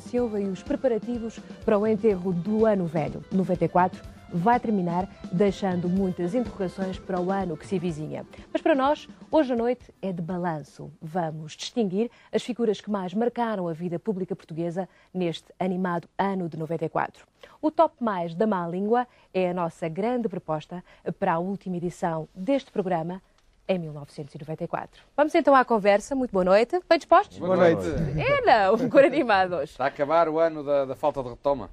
se 0.00 0.18
ouvem 0.18 0.48
os 0.48 0.62
preparativos 0.62 1.38
para 1.64 1.78
o 1.78 1.86
enterro 1.86 2.32
do 2.32 2.66
ano 2.66 2.86
velho, 2.86 3.24
94, 3.32 4.02
vai 4.32 4.60
terminar 4.60 5.08
deixando 5.32 5.88
muitas 5.88 6.34
interrogações 6.34 6.98
para 6.98 7.20
o 7.20 7.30
ano 7.30 7.56
que 7.56 7.66
se 7.66 7.78
vizinha. 7.78 8.26
Mas 8.52 8.60
para 8.60 8.74
nós, 8.74 9.08
hoje 9.30 9.52
à 9.52 9.56
noite 9.56 9.92
é 10.02 10.12
de 10.12 10.20
balanço. 10.20 10.90
Vamos 11.00 11.52
distinguir 11.52 12.10
as 12.30 12.42
figuras 12.42 12.80
que 12.80 12.90
mais 12.90 13.14
marcaram 13.14 13.68
a 13.68 13.72
vida 13.72 13.98
pública 13.98 14.36
portuguesa 14.36 14.88
neste 15.12 15.46
animado 15.58 16.08
ano 16.18 16.48
de 16.48 16.58
94. 16.58 17.26
O 17.60 17.70
Top 17.70 17.94
Mais 18.00 18.34
da 18.34 18.46
Má 18.46 18.66
Língua 18.66 19.06
é 19.32 19.50
a 19.50 19.54
nossa 19.54 19.88
grande 19.88 20.28
proposta 20.28 20.84
para 21.18 21.34
a 21.34 21.38
última 21.38 21.76
edição 21.76 22.28
deste 22.34 22.70
programa 22.70 23.22
em 23.68 23.78
1994. 23.78 25.02
Vamos 25.16 25.34
então 25.34 25.54
à 25.54 25.64
conversa. 25.64 26.14
Muito 26.14 26.32
boa 26.32 26.44
noite. 26.44 26.80
Bem 26.88 26.98
dispostos? 26.98 27.38
Boa 27.38 27.56
noite. 27.56 27.86
É, 28.18 28.40
não, 28.40 28.88
cor 28.88 29.04
animados. 29.04 29.70
Está 29.70 29.84
a 29.84 29.88
acabar 29.88 30.28
o 30.28 30.38
ano 30.38 30.64
da, 30.64 30.86
da 30.86 30.96
falta 30.96 31.22
de 31.22 31.28
retoma. 31.28 31.70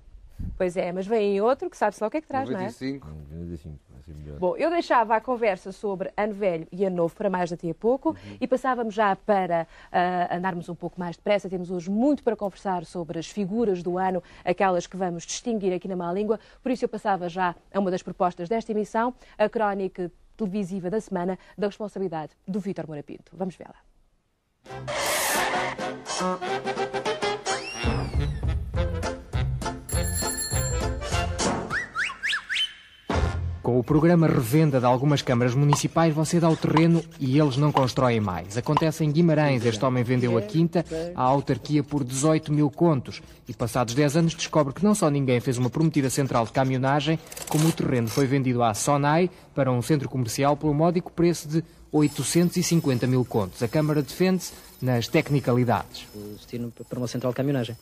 Pois 0.58 0.76
é, 0.76 0.92
mas 0.92 1.08
vem 1.08 1.40
outro 1.42 1.70
que 1.70 1.78
sabe-se 1.78 2.02
lá 2.04 2.08
o 2.08 2.12
que 2.12 2.18
é 2.18 2.22
que 2.22 2.28
traz, 2.28 2.50
não 2.50 2.58
é? 2.58 2.64
95. 2.64 3.08
95, 3.32 3.80
vai 3.90 4.02
ser 4.02 4.14
melhor. 4.14 4.38
Bom, 4.38 4.58
eu 4.58 4.70
deixava 4.70 5.16
a 5.16 5.22
conversa 5.22 5.72
sobre 5.72 6.12
Ano 6.16 6.34
Velho 6.34 6.68
e 6.72 6.86
Ano 6.86 6.96
Novo 6.98 7.16
para 7.16 7.30
mais 7.30 7.50
daqui 7.50 7.70
a 7.70 7.74
pouco 7.74 8.16
e 8.40 8.48
passávamos 8.48 8.94
já 8.94 9.16
para 9.16 9.68
ah, 9.92 10.36
andarmos 10.36 10.68
um 10.68 10.76
pouco 10.76 11.00
mais 11.00 11.16
depressa. 11.16 11.50
Temos 11.50 11.72
hoje 11.72 11.90
muito 11.90 12.24
para 12.24 12.36
conversar 12.36 12.86
sobre 12.86 13.18
as 13.18 13.28
figuras 13.28 13.82
do 13.82 13.98
ano, 13.98 14.22
aquelas 14.44 14.88
que 14.88 14.98
vamos 14.98 15.26
distinguir 15.26 15.74
aqui 15.74 15.88
na 15.88 15.96
Má 15.96 16.12
Língua. 16.12 16.40
Por 16.62 16.72
isso 16.72 16.84
eu 16.84 16.90
passava 16.90 17.30
já 17.30 17.56
a 17.74 17.80
uma 17.80 17.90
das 17.90 18.04
propostas 18.04 18.50
desta 18.50 18.72
emissão, 18.72 19.14
a 19.38 19.48
crónica 19.48 20.12
televisiva 20.36 20.90
da 20.90 21.00
semana, 21.00 21.38
da 21.58 21.68
responsabilidade 21.68 22.36
do 22.48 22.60
Vítor 22.60 22.88
Moura 22.88 23.04
Pinto. 23.04 23.32
Vamos 23.36 23.56
vê-la. 23.56 23.76
Com 33.66 33.80
o 33.80 33.84
programa 33.84 34.28
revenda 34.28 34.80
de 34.80 34.86
algumas 34.86 35.24
câmaras 35.24 35.56
municipais, 35.56 36.14
você 36.14 36.40
dá 36.40 36.48
o 36.48 36.56
terreno 36.56 37.04
e 37.20 37.40
eles 37.40 37.58
não 37.58 37.72
constroem 37.72 38.20
mais. 38.20 38.60
Acontece 38.60 39.04
em 39.04 39.12
Guimarães, 39.12 39.66
este 39.66 39.84
homem 39.84 40.04
vendeu 40.04 40.38
a 40.38 40.42
quinta 40.44 40.86
à 41.16 41.24
autarquia 41.24 41.82
por 41.82 42.04
18 42.04 42.54
mil 42.54 42.70
contos 42.70 43.24
e 43.50 43.56
passados 43.56 43.96
10 43.96 44.18
anos 44.18 44.36
descobre 44.36 44.72
que 44.72 44.84
não 44.84 44.94
só 44.94 45.10
ninguém 45.10 45.40
fez 45.40 45.58
uma 45.58 45.68
prometida 45.68 46.12
central 46.12 46.46
de 46.46 46.52
caminhonagem, 46.52 47.18
como 47.50 47.68
o 47.68 47.72
terreno 47.72 48.08
foi 48.08 48.28
vendido 48.28 48.62
à 48.62 48.72
Sonai 48.76 49.32
para 49.56 49.72
um 49.72 49.82
centro 49.82 50.08
comercial 50.08 50.56
pelo 50.56 50.72
módico 50.72 51.12
preço 51.12 51.48
de 51.48 51.64
850 51.92 53.08
mil 53.08 53.26
contos. 53.26 53.64
A 53.64 53.68
Câmara 53.68 54.04
defende-se 54.04 54.54
nas 54.80 55.08
tecnicalidades. 55.08 56.06
o 56.14 56.36
destino 56.36 56.72
para 56.88 57.00
uma 57.00 57.08
central 57.08 57.32
de 57.32 57.38
caminhonagem. 57.38 57.76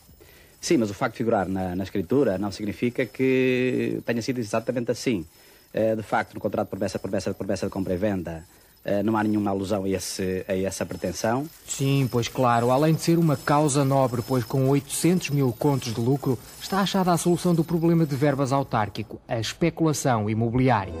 Sim, 0.62 0.78
mas 0.78 0.88
o 0.88 0.94
facto 0.94 1.12
de 1.12 1.18
figurar 1.18 1.46
na, 1.46 1.76
na 1.76 1.84
escritura 1.84 2.38
não 2.38 2.50
significa 2.50 3.04
que 3.04 4.00
tenha 4.06 4.22
sido 4.22 4.38
exatamente 4.38 4.90
assim. 4.90 5.26
Eh, 5.74 5.96
de 5.96 6.02
facto, 6.02 6.34
no 6.34 6.40
contrato 6.40 6.68
de 6.68 6.70
promessa, 6.70 6.98
promessa, 7.00 7.34
promessa 7.34 7.66
de 7.66 7.72
compra 7.72 7.94
e 7.94 7.96
venda, 7.96 8.44
eh, 8.84 9.02
não 9.02 9.16
há 9.16 9.24
nenhuma 9.24 9.50
alusão 9.50 9.82
a, 9.82 9.88
esse, 9.88 10.44
a 10.46 10.56
essa 10.56 10.86
pretensão. 10.86 11.48
Sim, 11.66 12.08
pois 12.10 12.28
claro, 12.28 12.70
além 12.70 12.94
de 12.94 13.00
ser 13.00 13.18
uma 13.18 13.36
causa 13.36 13.84
nobre, 13.84 14.22
pois 14.22 14.44
com 14.44 14.68
800 14.68 15.30
mil 15.30 15.52
contos 15.52 15.92
de 15.92 16.00
lucro, 16.00 16.38
está 16.62 16.78
achada 16.78 17.10
a 17.10 17.18
solução 17.18 17.52
do 17.52 17.64
problema 17.64 18.06
de 18.06 18.14
verbas 18.14 18.52
autárquico, 18.52 19.20
a 19.26 19.40
especulação 19.40 20.30
imobiliária. 20.30 20.94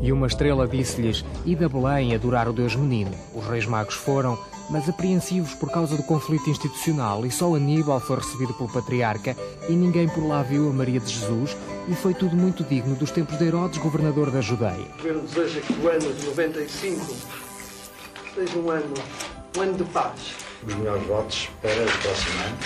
E 0.00 0.10
uma 0.10 0.26
estrela 0.26 0.66
disse-lhes: 0.66 1.22
Ida 1.44 1.68
Belém 1.68 2.14
adorar 2.14 2.48
o 2.48 2.52
Deus 2.54 2.74
Menino. 2.74 3.10
Os 3.34 3.46
reis 3.46 3.66
magos 3.66 3.94
foram, 3.94 4.38
mas 4.70 4.88
apreensivos 4.88 5.54
por 5.54 5.70
causa 5.70 5.96
do 5.96 6.02
conflito 6.02 6.48
institucional, 6.48 7.26
e 7.26 7.30
só 7.30 7.54
Aníbal 7.54 8.00
foi 8.00 8.16
recebido 8.16 8.54
pelo 8.54 8.72
patriarca, 8.72 9.36
e 9.68 9.72
ninguém 9.72 10.08
por 10.08 10.26
lá 10.26 10.42
viu 10.42 10.70
a 10.70 10.72
Maria 10.72 11.00
de 11.00 11.12
Jesus, 11.12 11.54
e 11.90 11.94
foi 11.96 12.14
tudo 12.14 12.36
muito 12.36 12.62
digno 12.62 12.94
dos 12.94 13.10
tempos 13.10 13.36
de 13.36 13.44
Herodes, 13.46 13.78
governador 13.78 14.30
da 14.30 14.40
Judeia. 14.40 14.86
O 14.94 14.96
Governo 14.98 15.22
deseja 15.22 15.60
que 15.60 15.72
o 15.72 15.88
ano 15.88 16.14
de 16.14 16.26
95 16.26 17.16
seja 18.32 18.58
um 18.58 18.70
ano, 18.70 18.94
um 19.56 19.60
ano 19.60 19.74
de 19.74 19.84
paz. 19.84 20.36
os 20.64 20.74
melhores 20.74 21.04
votos 21.08 21.48
para 21.60 21.72
o 21.72 21.98
próximo 21.98 22.40
ano, 22.44 22.58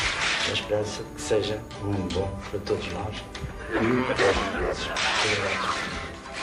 na 0.46 0.52
esperança 0.52 1.02
que 1.14 1.22
seja 1.22 1.58
um 1.82 1.88
ano 1.88 2.08
bom 2.12 2.38
para 2.50 2.60
todos 2.60 2.92
nós 2.92 3.16
e 3.70 4.14
para 4.14 4.30
os 4.30 4.36
portugueses. 4.36 5.83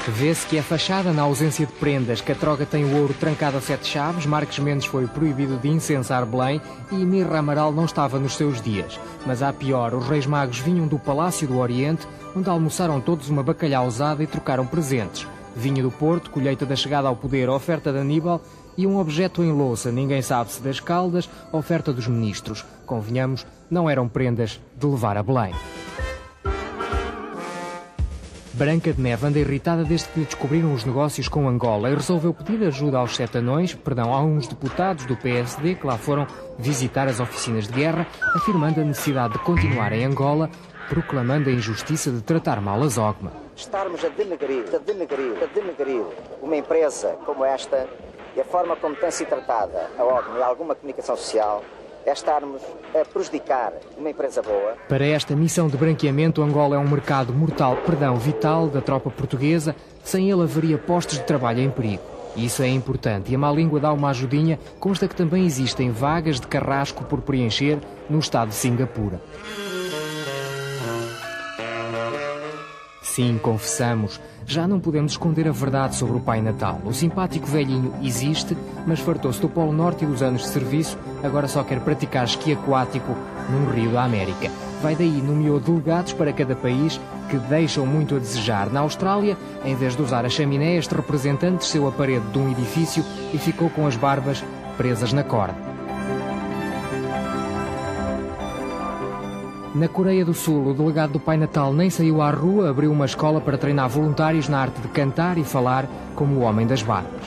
Vê-se 0.07 0.47
que 0.47 0.57
é 0.57 0.63
fachada 0.63 1.13
na 1.13 1.21
ausência 1.21 1.63
de 1.63 1.73
prendas, 1.73 2.21
que 2.21 2.31
a 2.31 2.35
troca 2.35 2.65
tem 2.65 2.83
o 2.83 2.97
ouro 2.99 3.13
trancado 3.13 3.57
a 3.57 3.61
sete 3.61 3.87
chaves, 3.87 4.25
Marques 4.25 4.57
Mendes 4.57 4.87
foi 4.87 5.05
proibido 5.05 5.57
de 5.57 5.69
incensar 5.69 6.25
Belém 6.25 6.59
e 6.91 6.95
Mirra 6.95 7.37
Amaral 7.37 7.71
não 7.71 7.85
estava 7.85 8.17
nos 8.17 8.35
seus 8.35 8.59
dias. 8.59 8.99
Mas 9.27 9.43
há 9.43 9.53
pior, 9.53 9.93
os 9.93 10.07
reis 10.07 10.25
magos 10.25 10.57
vinham 10.57 10.87
do 10.87 10.97
Palácio 10.97 11.47
do 11.47 11.59
Oriente, 11.59 12.07
onde 12.35 12.49
almoçaram 12.49 12.99
todos 12.99 13.29
uma 13.29 13.43
bacalhauzada 13.43 14.23
e 14.23 14.27
trocaram 14.27 14.65
presentes. 14.65 15.27
Vinho 15.55 15.83
do 15.83 15.91
Porto, 15.91 16.31
colheita 16.31 16.65
da 16.65 16.75
chegada 16.75 17.07
ao 17.07 17.15
poder, 17.15 17.47
oferta 17.47 17.91
de 17.91 17.99
Aníbal 17.99 18.41
e 18.75 18.87
um 18.87 18.97
objeto 18.97 19.43
em 19.43 19.51
louça, 19.51 19.91
ninguém 19.91 20.23
sabe 20.23 20.51
se 20.51 20.61
das 20.61 20.79
caldas, 20.79 21.29
oferta 21.51 21.93
dos 21.93 22.07
ministros. 22.07 22.65
Convenhamos, 22.87 23.45
não 23.69 23.87
eram 23.87 24.07
prendas 24.07 24.59
de 24.75 24.85
levar 24.87 25.15
a 25.15 25.21
Belém. 25.21 25.53
Branca 28.61 28.93
de 28.93 29.01
Neve 29.01 29.25
anda 29.25 29.39
irritada 29.39 29.83
desde 29.83 30.07
que 30.09 30.19
descobriram 30.19 30.71
os 30.71 30.85
negócios 30.85 31.27
com 31.27 31.49
Angola 31.49 31.89
e 31.89 31.95
resolveu 31.95 32.31
pedir 32.31 32.63
ajuda 32.67 32.99
aos 32.99 33.15
setanões, 33.15 33.73
perdão, 33.73 34.13
a 34.13 34.21
uns 34.21 34.45
deputados 34.45 35.03
do 35.05 35.17
PSD 35.17 35.73
que 35.73 35.87
lá 35.87 35.97
foram 35.97 36.27
visitar 36.59 37.07
as 37.07 37.19
oficinas 37.19 37.67
de 37.67 37.73
guerra, 37.73 38.05
afirmando 38.35 38.79
a 38.79 38.83
necessidade 38.83 39.33
de 39.33 39.39
continuar 39.39 39.91
em 39.93 40.05
Angola, 40.05 40.47
proclamando 40.87 41.49
a 41.49 41.51
injustiça 41.51 42.11
de 42.11 42.21
tratar 42.21 42.61
mal 42.61 42.79
as 42.83 42.99
OGMA. 42.99 43.31
estarmos 43.55 44.05
a 44.05 44.09
denegrir, 44.09 44.65
a 44.75 44.77
denegrir, 44.77 45.37
a 45.41 45.47
denegrir 45.47 46.05
uma 46.39 46.55
empresa 46.55 47.17
como 47.25 47.43
esta 47.43 47.87
e 48.35 48.41
a 48.41 48.45
forma 48.45 48.75
como 48.75 48.95
tem 48.95 49.09
sido 49.09 49.29
tratada 49.29 49.89
a 49.97 50.03
OGM 50.03 50.37
e 50.37 50.43
alguma 50.43 50.75
comunicação 50.75 51.17
social 51.17 51.63
é 52.05 52.11
estarmos 52.11 52.61
a 52.93 53.05
prejudicar 53.05 53.73
uma 53.97 54.09
empresa 54.09 54.41
boa. 54.41 54.75
Para 54.87 55.05
esta 55.05 55.35
missão 55.35 55.67
de 55.67 55.77
branqueamento, 55.77 56.41
Angola 56.41 56.75
é 56.75 56.79
um 56.79 56.87
mercado 56.87 57.33
mortal, 57.33 57.77
perdão, 57.77 58.15
vital 58.15 58.67
da 58.67 58.81
tropa 58.81 59.09
portuguesa. 59.09 59.75
Sem 60.03 60.31
ele 60.31 60.41
haveria 60.41 60.77
postos 60.77 61.17
de 61.19 61.23
trabalho 61.23 61.59
em 61.59 61.69
perigo. 61.69 62.03
Isso 62.35 62.63
é 62.63 62.67
importante 62.69 63.31
e 63.31 63.35
a 63.35 63.37
má 63.37 63.51
língua 63.51 63.79
dá 63.79 63.91
uma 63.91 64.09
ajudinha. 64.09 64.57
Consta 64.79 65.07
que 65.07 65.15
também 65.15 65.45
existem 65.45 65.91
vagas 65.91 66.39
de 66.39 66.47
carrasco 66.47 67.03
por 67.03 67.21
preencher 67.21 67.79
no 68.09 68.19
estado 68.19 68.49
de 68.49 68.55
Singapura. 68.55 69.21
Sim, 73.01 73.39
confessamos, 73.41 74.21
já 74.45 74.67
não 74.67 74.79
podemos 74.79 75.13
esconder 75.13 75.47
a 75.47 75.51
verdade 75.51 75.95
sobre 75.95 76.17
o 76.17 76.19
Pai 76.19 76.39
Natal. 76.39 76.79
O 76.85 76.93
simpático 76.93 77.47
velhinho 77.47 77.93
existe, 78.01 78.55
mas 78.85 78.99
fartou-se 78.99 79.41
do 79.41 79.49
Polo 79.49 79.73
Norte 79.73 80.03
e 80.03 80.07
dos 80.07 80.21
anos 80.21 80.43
de 80.43 80.49
serviço, 80.49 80.97
agora 81.23 81.47
só 81.47 81.63
quer 81.63 81.79
praticar 81.79 82.25
esqui 82.25 82.53
aquático 82.53 83.15
num 83.49 83.71
rio 83.71 83.91
da 83.91 84.03
América. 84.03 84.51
Vai 84.83 84.95
daí, 84.95 85.21
nomeou 85.21 85.59
delegados 85.59 86.13
para 86.13 86.31
cada 86.31 86.55
país 86.55 86.99
que 87.29 87.37
deixam 87.37 87.85
muito 87.85 88.15
a 88.15 88.19
desejar. 88.19 88.69
Na 88.71 88.81
Austrália, 88.81 89.37
em 89.65 89.75
vez 89.75 89.95
de 89.95 90.01
usar 90.01 90.25
a 90.25 90.29
chaminé, 90.29 90.75
este 90.75 90.93
representante 90.93 91.57
desceu 91.57 91.87
a 91.87 91.91
parede 91.91 92.27
de 92.27 92.37
um 92.37 92.51
edifício 92.51 93.03
e 93.33 93.37
ficou 93.37 93.69
com 93.69 93.87
as 93.87 93.95
barbas 93.95 94.43
presas 94.77 95.11
na 95.11 95.23
corda. 95.23 95.70
Na 99.73 99.87
Coreia 99.87 100.25
do 100.25 100.33
Sul, 100.33 100.67
o 100.67 100.73
delegado 100.73 101.13
do 101.13 101.19
Pai 101.19 101.37
Natal 101.37 101.73
nem 101.73 101.89
saiu 101.89 102.21
à 102.21 102.29
rua, 102.29 102.69
abriu 102.69 102.91
uma 102.91 103.05
escola 103.05 103.39
para 103.39 103.57
treinar 103.57 103.87
voluntários 103.87 104.49
na 104.49 104.59
arte 104.59 104.81
de 104.81 104.89
cantar 104.89 105.37
e 105.37 105.45
falar 105.45 105.87
como 106.13 106.35
o 106.35 106.41
homem 106.41 106.67
das 106.67 106.83
barbas. 106.83 107.21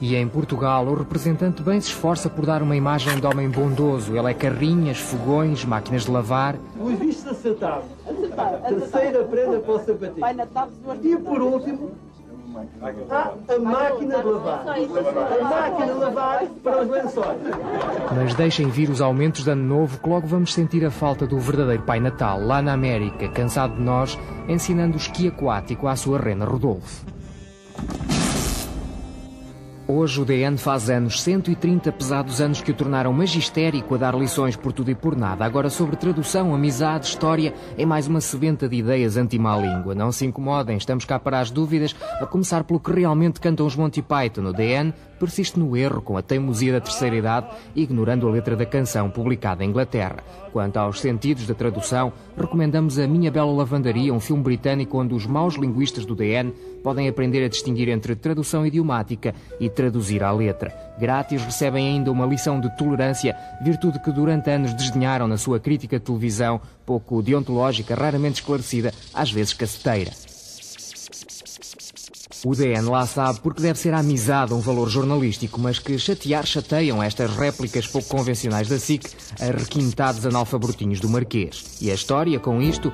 E 0.00 0.14
em 0.14 0.28
Portugal, 0.28 0.86
o 0.86 0.94
representante 0.94 1.62
bem 1.62 1.80
se 1.80 1.88
esforça 1.88 2.28
por 2.28 2.44
dar 2.44 2.62
uma 2.62 2.76
imagem 2.76 3.18
de 3.18 3.26
homem 3.26 3.48
bondoso. 3.48 4.16
Ele 4.16 4.30
é 4.30 4.34
carrinhas, 4.34 4.98
fogões, 4.98 5.64
máquinas 5.64 6.04
de 6.04 6.10
lavar. 6.10 6.56
O 6.78 6.88
visto 6.88 7.30
acertado. 7.30 7.84
Terceira 8.68 9.24
prenda 9.24 9.58
para 9.58 9.72
o 9.74 9.78
sapatinho. 9.78 10.26
E 11.02 11.16
por 11.16 11.40
último, 11.40 11.90
a 12.58 13.58
máquina 13.58 14.18
de 14.18 14.28
lavar. 14.28 14.64
A 14.68 15.44
máquina 15.44 15.86
de 15.86 15.98
lavar 15.98 16.46
para 16.62 16.82
os 16.82 16.88
lençóis. 16.88 17.38
Mas 18.14 18.34
deixem 18.34 18.68
vir 18.68 18.90
os 18.90 19.00
aumentos 19.00 19.44
de 19.44 19.50
ano 19.50 19.64
novo 19.64 19.98
que 19.98 20.08
logo 20.08 20.26
vamos 20.26 20.52
sentir 20.52 20.84
a 20.84 20.90
falta 20.90 21.26
do 21.26 21.38
verdadeiro 21.38 21.82
Pai 21.82 22.00
Natal, 22.00 22.40
lá 22.40 22.60
na 22.60 22.72
América, 22.72 23.28
cansado 23.28 23.74
de 23.74 23.82
nós, 23.82 24.18
ensinando 24.48 24.96
esqui 24.96 25.28
aquático 25.28 25.86
à 25.86 25.96
sua 25.96 26.18
rena 26.18 26.44
Rodolfo. 26.44 27.04
Hoje 29.90 30.20
o 30.20 30.24
DN 30.26 30.58
faz 30.58 30.90
anos, 30.90 31.22
130 31.22 31.90
pesados 31.92 32.42
anos 32.42 32.60
que 32.60 32.70
o 32.70 32.74
tornaram 32.74 33.10
magistérico 33.10 33.94
a 33.94 33.96
dar 33.96 34.14
lições 34.14 34.54
por 34.54 34.70
tudo 34.70 34.90
e 34.90 34.94
por 34.94 35.16
nada. 35.16 35.46
Agora 35.46 35.70
sobre 35.70 35.96
tradução, 35.96 36.54
amizade, 36.54 37.06
história, 37.06 37.54
é 37.74 37.86
mais 37.86 38.06
uma 38.06 38.20
sebenta 38.20 38.68
de 38.68 38.76
ideias 38.76 39.16
anti-má 39.16 39.56
língua. 39.56 39.94
Não 39.94 40.12
se 40.12 40.26
incomodem, 40.26 40.76
estamos 40.76 41.06
cá 41.06 41.18
para 41.18 41.40
as 41.40 41.50
dúvidas, 41.50 41.96
a 42.20 42.26
começar 42.26 42.64
pelo 42.64 42.78
que 42.78 42.92
realmente 42.92 43.40
cantam 43.40 43.64
os 43.64 43.76
Monty 43.76 44.02
Python. 44.02 44.42
O 44.42 44.52
DN 44.52 44.92
persiste 45.18 45.58
no 45.58 45.76
erro 45.76 46.00
com 46.00 46.16
a 46.16 46.22
teimosia 46.22 46.72
da 46.72 46.80
terceira 46.80 47.16
idade, 47.16 47.48
ignorando 47.74 48.28
a 48.28 48.30
letra 48.30 48.56
da 48.56 48.64
canção 48.64 49.10
publicada 49.10 49.64
em 49.64 49.68
Inglaterra. 49.68 50.22
Quanto 50.52 50.78
aos 50.78 51.00
sentidos 51.00 51.46
da 51.46 51.54
tradução, 51.54 52.12
recomendamos 52.36 52.98
A 52.98 53.06
Minha 53.06 53.30
Bela 53.30 53.52
Lavandaria, 53.52 54.14
um 54.14 54.20
filme 54.20 54.42
britânico 54.42 54.98
onde 54.98 55.14
os 55.14 55.26
maus 55.26 55.54
linguistas 55.56 56.06
do 56.06 56.14
DN 56.14 56.52
podem 56.82 57.08
aprender 57.08 57.44
a 57.44 57.48
distinguir 57.48 57.88
entre 57.88 58.14
tradução 58.14 58.66
idiomática 58.66 59.34
e 59.60 59.68
traduzir 59.68 60.22
à 60.22 60.30
letra. 60.30 60.72
Grátis 60.98 61.42
recebem 61.42 61.86
ainda 61.86 62.10
uma 62.10 62.26
lição 62.26 62.60
de 62.60 62.74
tolerância, 62.76 63.36
virtude 63.62 64.00
que 64.00 64.12
durante 64.12 64.50
anos 64.50 64.72
desdenharam 64.74 65.28
na 65.28 65.36
sua 65.36 65.60
crítica 65.60 65.98
de 65.98 66.04
televisão, 66.04 66.60
pouco 66.86 67.22
deontológica, 67.22 67.94
raramente 67.94 68.40
esclarecida, 68.40 68.92
às 69.12 69.30
vezes 69.30 69.52
caceteira. 69.52 70.27
O 72.44 72.54
DN 72.54 72.88
lá 72.88 73.04
sabe 73.04 73.40
porque 73.40 73.60
deve 73.60 73.78
ser 73.78 73.92
a 73.92 73.98
amizade 73.98 74.54
um 74.54 74.60
valor 74.60 74.88
jornalístico, 74.88 75.60
mas 75.60 75.80
que 75.80 75.98
chatear 75.98 76.46
chateiam 76.46 77.02
estas 77.02 77.34
réplicas 77.36 77.86
pouco 77.86 78.08
convencionais 78.08 78.68
da 78.68 78.78
SIC 78.78 79.10
a 79.40 79.46
requintados 79.46 80.24
analfabrotinhos 80.24 81.00
do 81.00 81.08
Marquês. 81.08 81.78
E 81.80 81.90
a 81.90 81.94
história, 81.94 82.38
com 82.38 82.62
isto, 82.62 82.92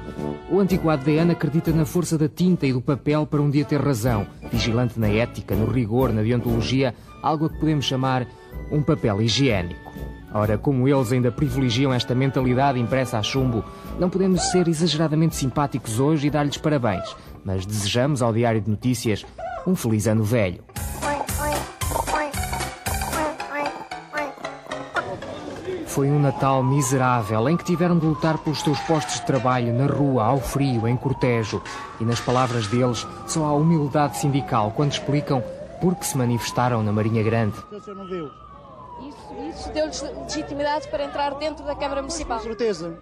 o 0.50 0.61
antigo 0.61 0.88
ADN 0.88 1.32
acredita 1.32 1.73
na 1.73 1.85
força 1.85 2.17
da 2.17 2.29
tinta 2.29 2.67
e 2.67 2.73
do 2.73 2.81
papel 2.81 3.26
para 3.26 3.43
um 3.43 3.50
dia 3.50 3.67
ter 3.67 3.81
razão, 3.81 4.26
vigilante 4.50 4.99
na 4.99 5.08
ética, 5.08 5.55
no 5.55 5.70
rigor, 5.70 6.11
na 6.11 6.23
deontologia, 6.23 6.94
algo 7.23 7.46
a 7.46 7.50
que 7.50 7.58
podemos 7.58 7.85
chamar 7.85 8.26
um 8.73 8.82
papel 8.82 9.20
higiênico. 9.20 9.93
Ora, 10.32 10.58
como 10.58 10.88
eles 10.88 11.12
ainda 11.12 11.31
privilegiam 11.31 11.94
esta 11.94 12.12
mentalidade 12.12 12.81
impressa 12.81 13.19
a 13.19 13.23
chumbo, 13.23 13.64
não 14.00 14.11
podemos 14.11 14.43
ser 14.50 14.67
exageradamente 14.67 15.37
simpáticos 15.37 16.00
hoje 16.00 16.26
e 16.26 16.31
dar-lhes 16.31 16.56
parabéns, 16.56 17.14
mas 17.44 17.67
desejamos 17.67 18.23
ao 18.23 18.32
Diário 18.32 18.61
de 18.61 18.70
Notícias 18.70 19.25
um 19.67 19.76
feliz 19.76 20.06
ano 20.06 20.25
velho. 20.25 20.62
Foi 25.87 26.11
um 26.11 26.19
Natal 26.19 26.61
miserável 26.61 27.49
em 27.49 27.56
que 27.56 27.62
tiveram 27.62 27.96
de 27.96 28.05
lutar 28.05 28.37
pelos 28.38 28.62
seus 28.62 28.81
postos 28.81 29.20
de 29.20 29.26
trabalho 29.26 29.73
na 29.73 29.87
rua, 29.87 30.25
ao 30.25 30.41
frio, 30.41 30.88
em 30.88 30.96
cortejo. 30.96 31.62
E 32.00 32.05
nas 32.05 32.19
palavras 32.19 32.67
deles, 32.67 33.06
só 33.29 33.44
há 33.44 33.55
humildade 33.55 34.17
sindical 34.17 34.73
quando 34.73 34.91
explicam 34.91 35.41
por 35.81 35.94
que 35.94 36.05
se 36.05 36.19
manifestaram 36.19 36.82
na 36.82 36.91
Marinha 36.91 37.23
Grande. 37.23 37.56
Isso, 39.00 39.35
isso 39.49 39.73
deu-lhes 39.73 40.02
legitimidade 40.02 40.88
para 40.88 41.05
entrar 41.05 41.35
dentro 41.35 41.64
da 41.64 41.76
Câmara 41.76 42.00
Municipal. 42.00 42.38
Com 42.38 42.44
certeza. 42.44 42.99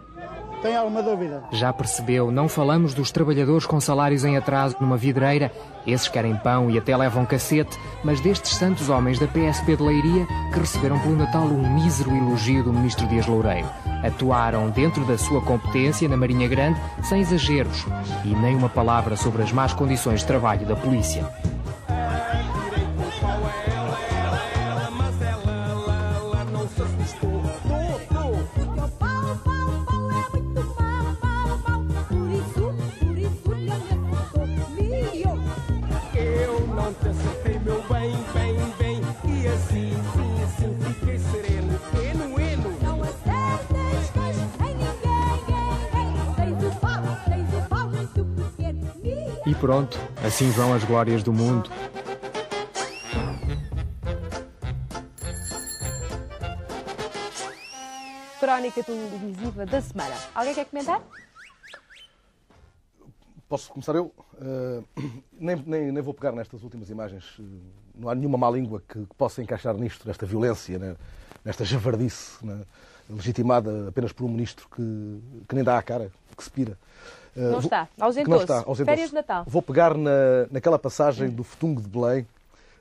Tem 0.63 0.77
alguma 0.77 1.03
dúvida? 1.03 1.43
Já 1.51 1.73
percebeu, 1.73 2.31
não 2.31 2.49
falamos 2.49 2.95
dos 2.95 3.11
trabalhadores 3.11 3.67
com 3.67 3.81
salários 3.81 4.25
em 4.25 4.37
atraso 4.37 4.77
numa 4.81 4.97
vidreira. 4.97 5.51
Esses 5.85 6.07
querem 6.07 6.37
pão 6.37 6.71
e 6.71 6.79
até 6.79 6.97
levam 6.97 7.27
cacete, 7.27 7.77
mas 8.05 8.21
destes 8.21 8.53
santos 8.53 8.89
homens 8.89 9.19
da 9.19 9.27
PSP 9.27 9.77
de 9.77 9.83
Leiria 9.83 10.25
que 10.53 10.61
receberam 10.61 11.01
pelo 11.01 11.17
Natal 11.17 11.43
um 11.43 11.75
mísero 11.75 12.15
elogio 12.15 12.63
do 12.63 12.73
Ministro 12.73 13.09
Dias 13.09 13.27
Loureiro. 13.27 13.69
Atuaram 14.05 14.71
dentro 14.71 15.05
da 15.05 15.19
sua 15.19 15.41
competência 15.43 16.09
na 16.09 16.17
Marinha 16.17 16.47
Grande, 16.47 16.81
sem 17.03 17.21
exageros, 17.21 17.85
e 18.25 18.29
nem 18.29 18.55
uma 18.55 18.69
palavra 18.69 19.17
sobre 19.17 19.43
as 19.43 19.51
más 19.51 19.73
condições 19.73 20.21
de 20.21 20.27
trabalho 20.27 20.65
da 20.65 20.77
polícia. 20.77 21.29
Pronto, 49.63 49.97
assim 50.27 50.51
vão 50.51 50.75
as 50.75 50.83
glórias 50.83 51.23
do 51.23 51.33
mundo. 51.33 51.71
Crónica 58.41 58.83
televisiva 58.83 59.65
da 59.65 59.81
semana. 59.81 60.17
Alguém 60.35 60.53
quer 60.53 60.65
comentar? 60.65 61.01
Posso 63.49 63.71
começar 63.71 63.95
eu? 63.95 64.13
Uh, 64.35 64.85
nem, 65.39 65.55
nem, 65.65 65.93
nem, 65.93 66.03
vou 66.03 66.13
pegar 66.13 66.33
nestas 66.33 66.65
últimas 66.65 66.91
imagens. 66.91 67.25
Não 67.95 68.09
há 68.09 68.17
nenhuma 68.17 68.37
má 68.37 68.51
língua 68.51 68.83
que, 68.89 69.07
que 69.07 69.15
possa 69.15 69.41
encaixar 69.41 69.77
nisto, 69.77 70.09
nesta 70.09 70.27
violência, 70.27 70.77
né? 70.77 70.97
nesta 71.45 71.65
javardice, 71.65 72.45
né? 72.45 72.63
legitimada 73.09 73.89
apenas 73.89 74.13
por 74.13 74.25
um 74.25 74.29
ministro 74.29 74.69
que, 74.69 75.23
que 75.49 75.55
nem 75.55 75.63
dá 75.63 75.79
a 75.79 75.83
cara, 75.85 76.11
que 76.37 76.43
se 76.43 76.51
pira. 76.51 76.77
Uh, 77.37 77.53
não 77.53 77.59
está, 77.61 77.89
ausentou-se. 77.99 78.53
Ausentou 78.53 78.85
Férias 78.85 79.09
de 79.09 79.15
Natal. 79.15 79.45
Vou 79.47 79.63
pegar 79.63 79.97
na, 79.97 80.47
naquela 80.51 80.79
passagem 80.79 81.31
do 81.31 81.43
Fetungo 81.43 81.81
de 81.81 81.89
Belém 81.89 82.27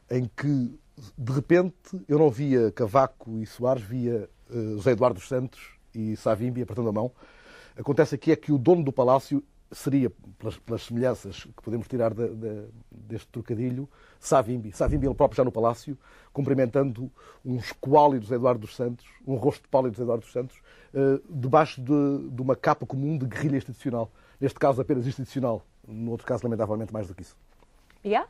em 0.09 0.29
que, 0.35 0.79
de 1.17 1.31
repente, 1.31 2.03
eu 2.07 2.19
não 2.19 2.29
via 2.29 2.71
Cavaco 2.71 3.37
e 3.37 3.45
Soares, 3.45 3.83
via 3.83 4.29
uh, 4.49 4.75
José 4.75 4.91
Eduardo 4.91 5.19
dos 5.19 5.27
Santos 5.27 5.59
e 5.95 6.15
Savimbi 6.17 6.61
apertando 6.61 6.89
a 6.89 6.91
mão. 6.91 7.11
Acontece 7.77 8.15
aqui 8.15 8.31
é 8.31 8.35
que 8.35 8.51
o 8.51 8.57
dono 8.57 8.83
do 8.83 8.91
palácio 8.91 9.43
seria, 9.71 10.11
pelas, 10.37 10.57
pelas 10.57 10.83
semelhanças 10.83 11.45
que 11.45 11.63
podemos 11.63 11.87
tirar 11.87 12.13
de, 12.13 12.27
de, 12.27 12.65
deste 12.91 13.27
trocadilho, 13.29 13.87
Savimbi. 14.19 14.71
Savimbi, 14.73 15.07
ele 15.07 15.15
próprio 15.15 15.37
já 15.37 15.43
no 15.43 15.51
palácio, 15.51 15.97
cumprimentando 16.33 17.09
um 17.43 17.55
esquálido 17.55 18.25
José 18.25 18.35
Eduardo 18.35 18.61
dos 18.61 18.75
Santos, 18.75 19.05
um 19.25 19.35
rosto 19.35 19.63
de 19.63 19.69
pálido 19.69 19.93
José 19.93 20.03
Eduardo 20.03 20.23
dos 20.23 20.33
Santos, 20.33 20.57
uh, 20.93 21.21
debaixo 21.29 21.81
de, 21.81 22.29
de 22.29 22.41
uma 22.41 22.55
capa 22.55 22.85
comum 22.85 23.17
de 23.17 23.25
guerrilha 23.25 23.57
institucional. 23.57 24.11
Neste 24.41 24.59
caso, 24.59 24.81
apenas 24.81 25.05
institucional. 25.05 25.63
No 25.87 26.11
outro 26.11 26.25
caso, 26.25 26.43
lamentavelmente, 26.43 26.91
mais 26.91 27.07
do 27.07 27.13
que 27.13 27.21
isso. 27.21 27.37
Yeah? 28.03 28.27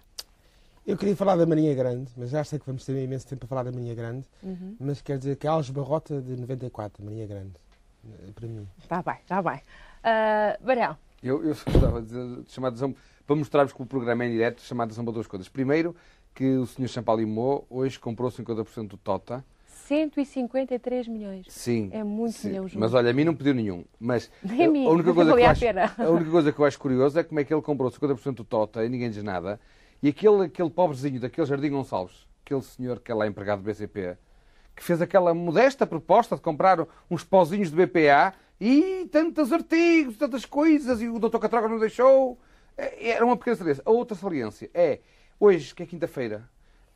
Eu 0.85 0.97
queria 0.97 1.15
falar 1.15 1.37
da 1.37 1.45
Marinha 1.45 1.73
Grande, 1.73 2.11
mas 2.17 2.31
já 2.31 2.43
sei 2.43 2.59
que 2.59 2.65
vamos 2.65 2.83
ter 2.83 3.01
imenso 3.01 3.25
tempo 3.25 3.45
a 3.45 3.47
falar 3.47 3.63
da 3.63 3.71
Marinha 3.71 3.95
Grande. 3.95 4.27
Uhum. 4.43 4.75
Mas 4.79 5.01
quer 5.01 5.17
dizer 5.17 5.37
que 5.37 5.47
a 5.47 5.51
Alves 5.51 5.69
Barrota 5.69 6.21
de 6.21 6.35
94, 6.35 7.03
Marinha 7.03 7.25
Grande, 7.25 7.53
para 8.35 8.47
mim. 8.47 8.67
Está 8.77 9.01
bem, 9.01 9.15
está 9.21 9.41
bem. 9.41 9.57
Uh, 9.57 10.65
Barão. 10.65 10.97
Eu, 11.23 11.43
eu 11.43 11.55
gostava 11.55 12.01
de, 12.01 12.43
chamar 12.47 12.67
a 12.67 12.71
atenção, 12.71 12.95
para 13.25 13.35
mostrarmos 13.35 13.71
que 13.71 13.81
o 13.81 13.85
programa 13.85 14.23
é 14.25 14.27
em 14.27 14.31
direto, 14.31 14.61
chamar 14.61 14.83
a 14.83 14.85
atenção 14.87 15.05
para 15.05 15.13
duas 15.13 15.27
coisas. 15.27 15.47
Primeiro, 15.47 15.95
que 16.33 16.57
o 16.57 16.65
Sr. 16.65 16.87
Champalimau 16.87 17.65
hoje 17.69 17.99
comprou 17.99 18.29
50% 18.29 18.87
do 18.87 18.97
Tota 18.97 19.45
153 19.81 21.07
milhões. 21.07 21.45
Sim. 21.49 21.89
É 21.91 22.03
muito 22.03 22.37
sim. 22.37 22.49
milhão 22.49 22.67
junto. 22.67 22.79
Mas 22.79 22.93
olha, 22.93 23.09
a 23.09 23.13
mim 23.13 23.23
não 23.23 23.35
pediu 23.35 23.53
nenhum. 23.53 23.83
Mas 23.99 24.31
Nem 24.43 24.65
a, 24.65 24.69
mim. 24.69 24.87
única 24.87 25.13
coisa 25.13 25.33
que 25.33 25.41
eu 25.41 25.49
acho, 25.49 25.65
a 25.97 26.09
única 26.09 26.31
coisa 26.31 26.51
que 26.51 26.59
eu 26.59 26.65
acho 26.65 26.79
curiosa 26.79 27.19
é 27.19 27.23
como 27.23 27.39
é 27.39 27.43
que 27.43 27.53
ele 27.53 27.61
comprou 27.61 27.89
50% 27.89 28.35
do 28.35 28.43
Tota 28.43 28.85
e 28.85 28.89
ninguém 28.89 29.09
diz 29.09 29.23
nada. 29.23 29.59
E 30.01 30.09
aquele, 30.09 30.45
aquele 30.45 30.69
pobrezinho 30.69 31.19
daquele 31.19 31.45
Jardim 31.45 31.69
Gonçalves, 31.69 32.27
aquele 32.45 32.61
senhor 32.61 32.99
que 32.99 33.11
é 33.11 33.15
lá 33.15 33.27
empregado 33.27 33.61
do 33.61 33.65
BCP, 33.65 34.17
que 34.75 34.83
fez 34.83 35.01
aquela 35.01 35.33
modesta 35.33 35.85
proposta 35.85 36.35
de 36.35 36.41
comprar 36.41 36.85
uns 37.09 37.23
pozinhos 37.23 37.69
de 37.69 37.75
BPA 37.75 38.33
e 38.59 39.07
tantos 39.11 39.51
artigos, 39.51 40.17
tantas 40.17 40.45
coisas, 40.45 41.01
e 41.01 41.07
o 41.07 41.19
Dr. 41.19 41.37
Catroga 41.37 41.67
não 41.67 41.79
deixou. 41.79 42.39
É, 42.77 43.09
Era 43.09 43.25
uma 43.25 43.37
pequena 43.37 43.55
saliência. 43.57 43.83
A 43.85 43.91
outra 43.91 44.15
saliência 44.15 44.69
é, 44.73 44.99
hoje, 45.39 45.75
que 45.75 45.83
é 45.83 45.85
quinta-feira, 45.85 46.49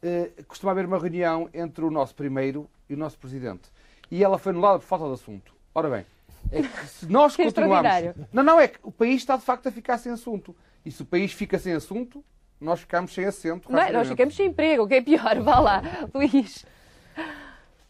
Uh, 0.04 0.46
costuma 0.46 0.72
haver 0.72 0.86
uma 0.86 1.00
reunião 1.00 1.50
entre 1.52 1.84
o 1.84 1.90
nosso 1.90 2.14
primeiro 2.14 2.70
e 2.90 2.94
o 2.94 2.98
nosso 2.98 3.18
presidente. 3.18 3.70
E 4.10 4.24
ela 4.24 4.38
foi 4.38 4.52
anulada 4.52 4.80
por 4.80 4.86
falta 4.86 5.06
de 5.08 5.14
assunto. 5.14 5.54
Ora 5.74 5.90
bem, 5.90 6.06
é 6.52 6.62
que 6.62 6.88
se 6.88 7.06
nós 7.12 7.36
continuarmos. 7.36 8.16
Não, 8.32 8.44
não, 8.44 8.60
é 8.60 8.68
que 8.68 8.80
o 8.84 8.92
país 8.92 9.18
está 9.18 9.36
de 9.36 9.44
facto 9.44 9.68
a 9.68 9.72
ficar 9.72 9.98
sem 9.98 10.12
assunto. 10.12 10.56
E 10.86 10.92
se 10.92 11.02
o 11.02 11.06
país 11.06 11.32
fica 11.32 11.58
sem 11.58 11.74
assunto, 11.74 12.24
nós 12.60 12.82
ficamos 12.82 13.14
sem 13.14 13.26
assento. 13.26 13.72
Não, 13.72 13.80
é? 13.80 13.92
nós 13.92 14.08
ficamos 14.08 14.36
sem 14.36 14.48
emprego, 14.48 14.84
o 14.84 14.88
que 14.88 14.96
é 14.96 15.02
pior. 15.02 15.40
Vá 15.42 15.60
lá, 15.60 15.82
Luís. 16.14 16.66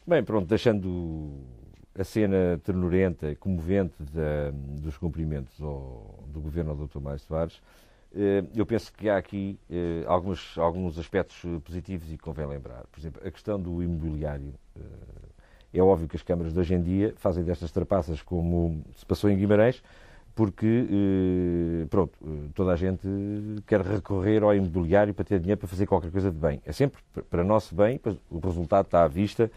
Bem, 0.07 0.23
pronto, 0.23 0.47
deixando 0.47 1.43
a 1.97 2.03
cena 2.03 2.59
ternurenta 2.63 3.31
e 3.31 3.35
comovente 3.35 3.95
da, 4.03 4.51
dos 4.53 4.97
cumprimentos 4.97 5.59
ao, 5.61 6.23
do 6.27 6.39
governo 6.39 6.75
do 6.75 6.87
Dr. 6.87 6.99
Mário 6.99 7.19
Soares, 7.19 7.61
eu 8.55 8.65
penso 8.65 8.93
que 8.93 9.09
há 9.09 9.17
aqui 9.17 9.59
alguns, 10.07 10.57
alguns 10.57 10.97
aspectos 10.97 11.37
positivos 11.63 12.11
e 12.11 12.17
convém 12.17 12.45
lembrar. 12.45 12.83
Por 12.91 12.99
exemplo, 12.99 13.21
a 13.25 13.29
questão 13.29 13.59
do 13.59 13.83
imobiliário. 13.83 14.53
É 15.73 15.81
óbvio 15.81 16.07
que 16.07 16.15
as 16.15 16.23
câmaras 16.23 16.53
de 16.53 16.59
hoje 16.59 16.73
em 16.73 16.81
dia 16.81 17.13
fazem 17.17 17.43
destas 17.43 17.69
trapaças 17.69 18.21
como 18.21 18.81
se 18.95 19.05
passou 19.05 19.29
em 19.29 19.37
Guimarães, 19.37 19.83
porque, 20.35 20.85
eh, 20.89 21.85
pronto, 21.89 22.13
eh, 22.21 22.49
toda 22.53 22.73
a 22.73 22.75
gente 22.75 23.07
quer 23.65 23.81
recorrer 23.81 24.43
ao 24.43 24.53
imobiliário 24.53 25.13
para 25.13 25.23
ter 25.23 25.39
dinheiro 25.39 25.59
para 25.59 25.67
fazer 25.67 25.85
qualquer 25.85 26.11
coisa 26.11 26.29
de 26.29 26.37
bem. 26.37 26.61
É 26.65 26.73
sempre 26.73 27.01
para 27.29 27.43
nosso 27.43 27.73
bem, 27.73 27.99
o 28.29 28.39
resultado 28.39 28.85
está 28.85 29.03
à 29.03 29.07
vista 29.07 29.49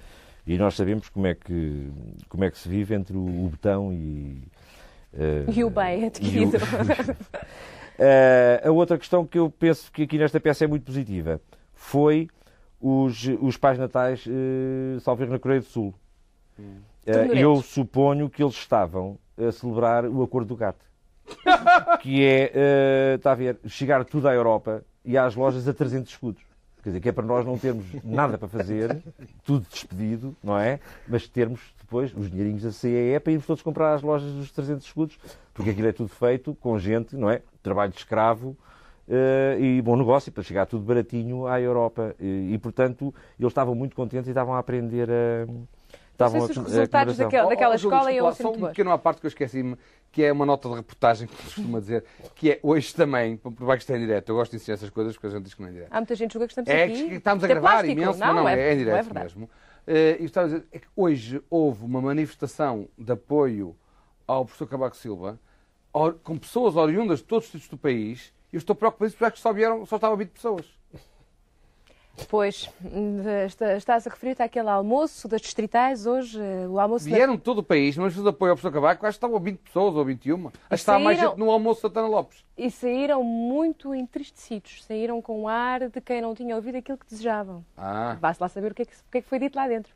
e 0.47 0.57
nós 0.57 0.75
sabemos 0.75 1.09
como 1.09 1.27
é 1.27 1.35
que, 1.35 1.91
como 2.29 2.45
é 2.45 2.51
que 2.51 2.59
se 2.59 2.69
vive 2.69 2.95
entre 2.95 3.17
o, 3.17 3.49
botão 3.51 3.93
e... 3.93 4.43
Uh, 5.13 5.51
e 5.53 5.65
o 5.65 5.71
bem 5.71 6.07
adquirido. 6.07 6.57
O... 6.57 6.59
uh, 7.99 8.69
a 8.69 8.71
outra 8.71 8.99
questão 8.99 9.27
que 9.27 9.39
eu 9.39 9.51
penso 9.51 9.91
que 9.93 10.03
aqui 10.03 10.19
nesta 10.19 10.41
peça 10.41 10.65
é 10.65 10.67
muito 10.67 10.85
positiva 10.85 11.41
foi 11.75 12.29
os, 12.81 13.25
os 13.41 13.57
pais 13.57 13.79
natais, 13.79 14.25
uh, 14.27 15.01
salvo 15.01 15.27
na 15.27 15.39
Coreia 15.39 15.61
do 15.61 15.67
Sul. 15.67 15.95
Hum. 16.59 16.77
Uh, 17.07 17.35
eu 17.35 17.63
suponho 17.63 18.29
que 18.29 18.43
eles 18.43 18.55
estavam 18.55 19.19
a 19.37 19.51
celebrar 19.51 20.05
o 20.05 20.23
acordo 20.23 20.49
do 20.49 20.57
gato. 20.57 20.85
que 22.01 22.25
é, 22.25 22.53
uh, 22.55 23.17
está 23.17 23.33
a 23.33 23.35
ver, 23.35 23.59
chegar 23.67 24.05
tudo 24.05 24.29
à 24.29 24.35
Europa 24.35 24.83
e 25.05 25.17
às 25.17 25.35
lojas 25.35 25.67
a 25.69 25.75
300 25.75 26.11
escudos. 26.11 26.43
Quer 26.83 26.91
dizer, 26.91 27.01
que 27.01 27.09
é 27.09 27.13
para 27.13 27.25
nós 27.25 27.45
não 27.45 27.59
termos 27.59 27.87
nada 28.05 28.39
para 28.39 28.49
fazer, 28.49 29.03
tudo 29.45 29.67
despedido, 29.69 30.37
não 30.43 30.59
é? 30.59 30.79
Mas 31.07 31.27
termos 31.27 31.61
depois 31.89 32.15
os 32.15 32.31
dinheirinhos 32.31 32.63
da 32.63 32.71
CEE 32.71 33.19
para 33.19 33.33
irmos 33.33 33.47
todos 33.47 33.63
comprar 33.63 33.95
às 33.95 34.03
lojas 34.03 34.31
dos 34.31 34.53
300 34.53 34.87
escudos, 34.87 35.19
porque 35.55 35.71
aquilo 35.71 35.89
é 35.89 35.93
tudo 35.93 36.11
feito 36.11 36.55
com 36.57 36.79
gente, 36.79 37.17
não 37.17 37.31
é? 37.31 37.41
Trabalho 37.63 37.91
de 37.91 37.99
escravo 37.99 38.51
uh, 39.09 39.59
e 39.59 39.81
bom 39.81 39.97
negócio, 39.97 40.31
para 40.31 40.43
chegar 40.43 40.67
tudo 40.67 40.85
baratinho 40.85 41.47
à 41.47 41.59
Europa. 41.59 42.15
E, 42.21 42.53
e, 42.53 42.59
portanto, 42.59 43.15
eles 43.41 43.51
estavam 43.51 43.75
muito 43.75 43.97
contentes 43.97 44.29
e 44.29 44.31
estavam 44.31 44.55
a 44.55 44.59
aprender 44.59 45.09
a 45.11 45.47
Estavam 46.13 46.41
não 46.41 46.47
sei 46.47 46.55
se 46.55 46.61
os 46.61 46.73
resultados 46.73 47.17
daquela, 47.17 47.49
daquela 47.49 47.71
oh, 47.71 47.73
oh, 47.73 47.77
escola 47.77 48.11
muito 48.11 48.23
bons. 48.23 48.37
Só 48.37 48.51
um 48.51 48.69
pequeno 48.69 48.91
à 48.91 48.99
parte 48.99 49.21
que 49.21 49.27
eu 49.27 49.29
esqueci-me, 49.29 49.77
que 50.11 50.25
é 50.25 50.33
uma 50.33 50.45
nota 50.45 50.69
de 50.69 50.75
reportagem, 50.75 51.29
que 51.29 51.37
se 51.37 51.43
costuma 51.45 51.79
dizer, 51.79 52.05
que 52.35 52.51
é 52.51 52.61
hoje 52.61 52.93
também, 52.93 53.37
por 53.37 53.53
provar 53.53 53.79
que 53.79 53.93
é 53.93 53.97
em 53.97 54.01
direto. 54.01 54.31
Eu 54.31 54.35
gosto 54.35 54.51
de 54.51 54.57
ensinar 54.57 54.75
essas 54.75 54.91
coisas 54.91 55.15
porque 55.15 55.29
a 55.29 55.31
gente 55.31 55.45
diz 55.45 55.55
que 55.55 55.61
não 55.61 55.69
é 55.69 55.71
em 55.71 55.75
direto. 55.75 55.93
Há 55.93 55.97
muita 55.97 56.17
gente 56.17 56.31
que 56.31 56.35
julga 56.35 56.47
que 56.49 56.53
estamos 56.53 56.69
é, 56.69 56.83
aqui. 56.83 57.05
É 57.05 57.09
que 57.09 57.15
estamos 57.15 57.45
a 57.45 57.47
gravar 57.47 57.71
plástico. 57.71 57.93
imenso, 57.93 58.19
não, 58.19 58.27
mas 58.27 58.37
não, 58.37 58.49
é, 58.49 58.61
é 58.61 58.75
em 58.75 58.79
direto 58.79 59.17
é 59.17 59.21
mesmo. 59.23 59.51
Uh, 59.89 60.21
e 60.21 60.25
estava 60.27 60.49
a 60.49 60.51
dizer 60.51 60.67
é 60.71 60.79
que 60.79 60.87
hoje 60.95 61.43
houve 61.49 61.83
uma 61.83 61.99
manifestação 62.03 62.91
de 62.99 63.11
apoio 63.11 63.75
ao 64.27 64.45
professor 64.45 64.67
Cabaco 64.67 64.95
Silva, 64.95 65.41
com 66.23 66.37
pessoas 66.37 66.77
oriundas 66.77 67.21
de 67.21 67.25
todos 67.25 67.47
os 67.47 67.53
sítios 67.53 67.71
do 67.71 67.79
país, 67.79 68.31
e 68.53 68.57
eu 68.57 68.59
estou 68.59 68.77
preocupado 68.77 69.11
porque 69.13 69.37
só, 69.39 69.51
vieram, 69.51 69.87
só 69.87 69.97
estavam 69.97 70.19
20 70.19 70.29
pessoas. 70.29 70.78
Pois, 72.27 72.69
estás 73.77 74.07
a 74.07 74.11
referir-te 74.11 74.43
àquele 74.43 74.69
almoço 74.69 75.29
das 75.29 75.41
distritais 75.41 76.07
hoje, 76.07 76.39
o 76.69 76.79
almoço... 76.79 77.05
Vieram 77.05 77.37
de 77.37 77.43
todo 77.43 77.59
o 77.59 77.63
país, 77.63 77.97
mas 77.97 78.15
fiz 78.15 78.27
apoio 78.27 78.53
ao 78.53 78.57
professor 78.57 78.73
Cavaco, 78.73 79.07
acho 79.07 79.19
que 79.19 79.25
estavam 79.25 79.41
20 79.41 79.59
pessoas 79.59 79.95
ou 79.95 80.05
21. 80.05 80.47
Acho 80.47 80.53
que 80.69 80.75
estava 80.75 80.99
mais 80.99 81.19
gente 81.19 81.37
no 81.37 81.51
almoço 81.51 81.77
de 81.77 81.83
Santana 81.83 82.09
Lopes. 82.09 82.45
E 82.57 82.71
saíram 82.71 83.23
muito 83.23 83.95
entristecidos, 83.95 84.85
saíram 84.85 85.23
com 85.23 85.43
o 85.43 85.49
ar 85.49 85.89
de 85.89 86.01
quem 86.01 86.21
não 86.21 86.35
tinha 86.35 86.57
ouvido 86.57 86.79
aquilo 86.79 86.99
que 86.99 87.07
desejavam. 87.07 87.65
Ah. 87.77 88.17
Vá-se 88.21 88.43
lá 88.43 88.49
saber 88.49 88.73
o 88.73 88.75
que, 88.75 88.83
é 88.83 88.85
que, 88.85 88.93
o 88.93 89.11
que, 89.11 89.19
é 89.19 89.23
que 89.23 89.29
foi 89.29 89.39
dito 89.39 89.57
lá 89.57 89.69
dentro. 89.69 89.93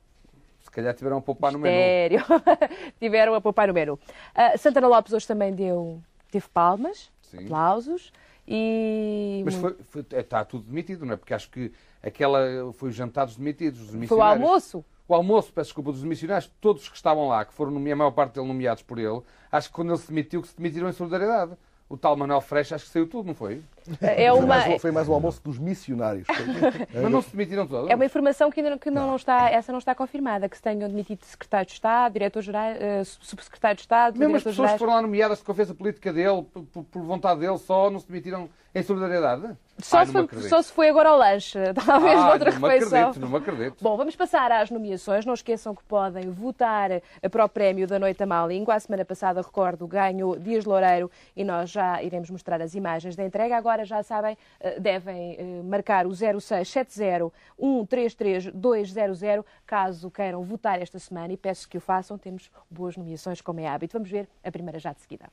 Se 0.61 0.71
calhar 0.71 0.95
tiveram 0.95 1.19
a 1.19 1.21
poupar 1.21 1.53
Mistério. 1.53 2.25
no 2.29 2.35
menu. 2.35 2.59
tiveram 3.01 3.35
a 3.35 3.41
poupar 3.41 3.69
no 3.69 3.75
menu. 3.75 3.95
Uh, 3.95 4.59
Santana 4.59 4.87
Lopes 4.87 5.13
hoje 5.13 5.27
também 5.27 5.53
deu, 5.53 6.01
teve 6.31 6.49
palmas, 6.49 7.11
Sim. 7.23 7.45
aplausos 7.45 8.13
e... 8.47 9.43
Mas 9.45 9.55
foi, 9.55 9.77
foi, 9.85 10.05
está 10.13 10.45
tudo 10.45 10.65
demitido, 10.65 11.07
não 11.07 11.15
é? 11.15 11.17
Porque 11.17 11.35
acho 11.35 11.51
que 11.51 11.73
aquela 12.03 12.73
foi 12.75 12.91
os 12.91 12.95
jantares 12.95 13.37
demitidos, 13.37 13.81
os 13.81 13.95
missionários. 13.95 14.09
Foi 14.09 14.19
o 14.19 14.23
almoço? 14.23 14.85
O 15.09 15.15
almoço, 15.15 15.53
peço 15.53 15.69
desculpa, 15.69 15.93
dos 15.93 16.05
missionários, 16.05 16.51
todos 16.61 16.89
que 16.89 16.97
estavam 16.97 17.29
lá, 17.29 17.45
que 17.45 17.53
foram, 17.53 17.77
a 17.77 17.97
maior 17.97 18.11
parte 18.13 18.35
deles 18.35 18.49
nomeados 18.49 18.83
por 18.83 18.99
ele, 18.99 19.21
acho 19.51 19.69
que 19.69 19.75
quando 19.75 19.91
ele 19.91 19.99
se 19.99 20.09
demitiu, 20.09 20.41
que 20.41 20.49
se 20.49 20.57
demitiram 20.57 20.89
em 20.89 20.93
solidariedade. 20.93 21.53
O 21.89 21.97
tal 21.99 22.17
Manuel 22.17 22.41
Freixo, 22.41 22.75
acho 22.75 22.87
que 22.87 22.91
saiu 22.91 23.07
tudo, 23.07 23.27
não 23.27 23.35
foi? 23.35 23.63
É 24.01 24.33
uma... 24.33 24.41
foi, 24.41 24.47
mais, 24.47 24.83
foi 24.83 24.91
mais 24.91 25.09
o 25.09 25.13
almoço 25.13 25.41
dos 25.43 25.59
missionários. 25.59 26.27
Mas 26.95 27.11
não 27.11 27.23
se 27.23 27.31
demitiram 27.31 27.67
todos? 27.67 27.91
É 27.91 27.95
uma 27.95 28.05
informação 28.05 28.51
que 28.51 28.61
ainda 28.61 28.79
que 28.79 28.91
não, 28.91 29.09
não, 29.09 29.17
está, 29.17 29.51
essa 29.51 29.73
não 29.73 29.79
está 29.79 29.95
confirmada, 29.95 30.49
que 30.49 30.57
se 30.57 30.63
tenham 30.63 30.89
demitido 30.89 31.23
secretário 31.25 31.67
de 31.67 31.73
Estado, 31.73 32.13
diretor-geral, 32.13 32.73
uh, 32.73 33.05
subsecretário 33.05 33.77
de 33.77 33.83
Estado, 33.83 34.19
Mesmo 34.19 34.37
as 34.37 34.43
pessoas 34.43 34.73
que 34.73 34.79
foram 34.79 34.95
lá 34.95 35.03
nomeadas 35.03 35.39
de 35.39 35.45
confiança 35.45 35.75
política 35.75 36.13
dele, 36.13 36.43
por, 36.73 36.85
por 36.85 37.03
vontade 37.03 37.41
dele 37.41 37.59
só, 37.59 37.91
não 37.91 37.99
se 37.99 38.07
demitiram 38.07 38.49
em 38.75 38.83
solidariedade? 38.83 39.57
Só, 39.79 39.99
Ai, 39.99 40.07
se 40.07 40.13
foi, 40.13 40.29
só, 40.43 40.63
se 40.63 40.73
foi, 40.73 40.89
agora 40.89 41.09
ao 41.09 41.19
lanche, 41.19 41.59
talvez 41.85 42.19
ah, 42.19 42.29
noutra 42.29 42.51
não 42.53 42.69
refeição. 42.69 42.99
Acredito, 42.99 43.21
não 43.21 43.29
me 43.29 43.37
acredito. 43.37 43.77
Bom, 43.83 43.97
vamos 43.97 44.15
passar 44.15 44.53
às 44.53 44.71
nomeações. 44.71 45.27
Não 45.27 45.35
esqueçam 45.35 45.75
que 45.75 45.83
podem 45.85 46.31
votar 46.31 46.91
para 47.31 47.45
o 47.45 47.49
prémio 47.49 47.87
da 47.87 47.99
Noite 47.99 48.23
à 48.23 48.27
Má 48.27 48.47
Língua. 48.47 48.75
A 48.75 48.81
semana 48.81 49.05
passada, 49.05 49.41
recordo, 49.41 49.87
ganhou 49.87 50.39
Dias 50.39 50.65
Loureiro 50.65 51.11
e 51.35 51.43
nós 51.43 51.71
já 51.71 52.03
iremos 52.03 52.31
mostrar 52.31 52.61
as 52.63 52.75
imagens 52.75 53.17
da 53.17 53.25
entrega. 53.25 53.57
Agora 53.57 53.72
já 53.85 54.03
sabem, 54.03 54.37
eh, 54.61 54.79
devem 54.79 55.37
eh, 55.39 55.63
marcar 55.63 56.07
o 56.07 56.15
0670 56.15 57.33
133 57.59 58.53
200 58.53 59.45
caso 59.67 60.11
queiram 60.11 60.43
votar 60.43 60.81
esta 60.81 60.99
semana 60.99 61.33
e 61.33 61.37
peço 61.37 61.69
que 61.69 61.79
o 61.79 61.81
façam. 61.81 62.19
Temos 62.19 62.51
boas 62.71 62.97
nomeações, 62.97 63.41
como 63.41 63.61
é 63.61 63.69
hábito. 63.69 63.95
Vamos 63.95 64.11
ver 64.11 64.29
a 64.45 64.51
primeira 64.51 64.79
já 64.79 64.93
de 64.93 65.01
seguida. 65.01 65.27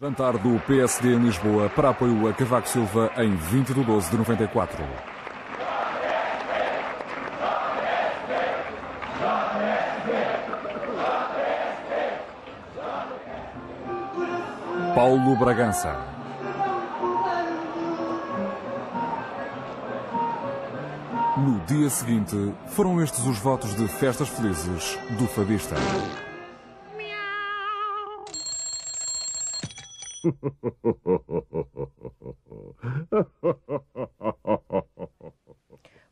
Jantar 0.00 0.36
do 0.38 0.58
PSD 0.66 1.14
em 1.14 1.18
Lisboa 1.18 1.70
para 1.70 1.90
apoio 1.90 2.26
a 2.28 2.32
Cavaco 2.32 2.68
Silva 2.68 3.12
em 3.18 3.36
20 3.36 3.72
de 3.72 3.84
12 3.84 4.10
de 4.10 4.16
94. 4.18 4.82
Paulo 14.94 15.34
Bragança. 15.36 16.21
No 21.34 21.58
dia 21.60 21.88
seguinte, 21.88 22.36
foram 22.66 23.02
estes 23.02 23.24
os 23.24 23.38
votos 23.38 23.74
de 23.74 23.88
festas 23.88 24.28
felizes 24.28 24.98
do 25.18 25.26
fadista. 25.26 25.74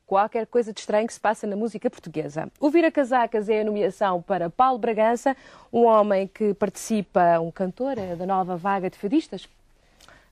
Qualquer 0.07 0.47
coisa 0.47 0.73
de 0.73 0.81
estranho 0.81 1.07
que 1.07 1.13
se 1.13 1.21
passa 1.21 1.47
na 1.47 1.55
música 1.55 1.91
portuguesa. 1.91 2.51
O 2.59 2.71
Vira 2.71 2.91
Casacas 2.91 3.51
é 3.51 3.61
a 3.61 3.65
nomeação 3.65 4.23
para 4.23 4.49
Paulo 4.49 4.79
Bragança, 4.79 5.37
um 5.71 5.85
homem 5.85 6.27
que 6.27 6.55
participa, 6.55 7.39
um 7.39 7.51
cantor 7.51 7.99
é 7.99 8.17
da 8.17 8.25
nova 8.25 8.57
vaga 8.57 8.89
de 8.89 8.97
fadistas, 8.97 9.47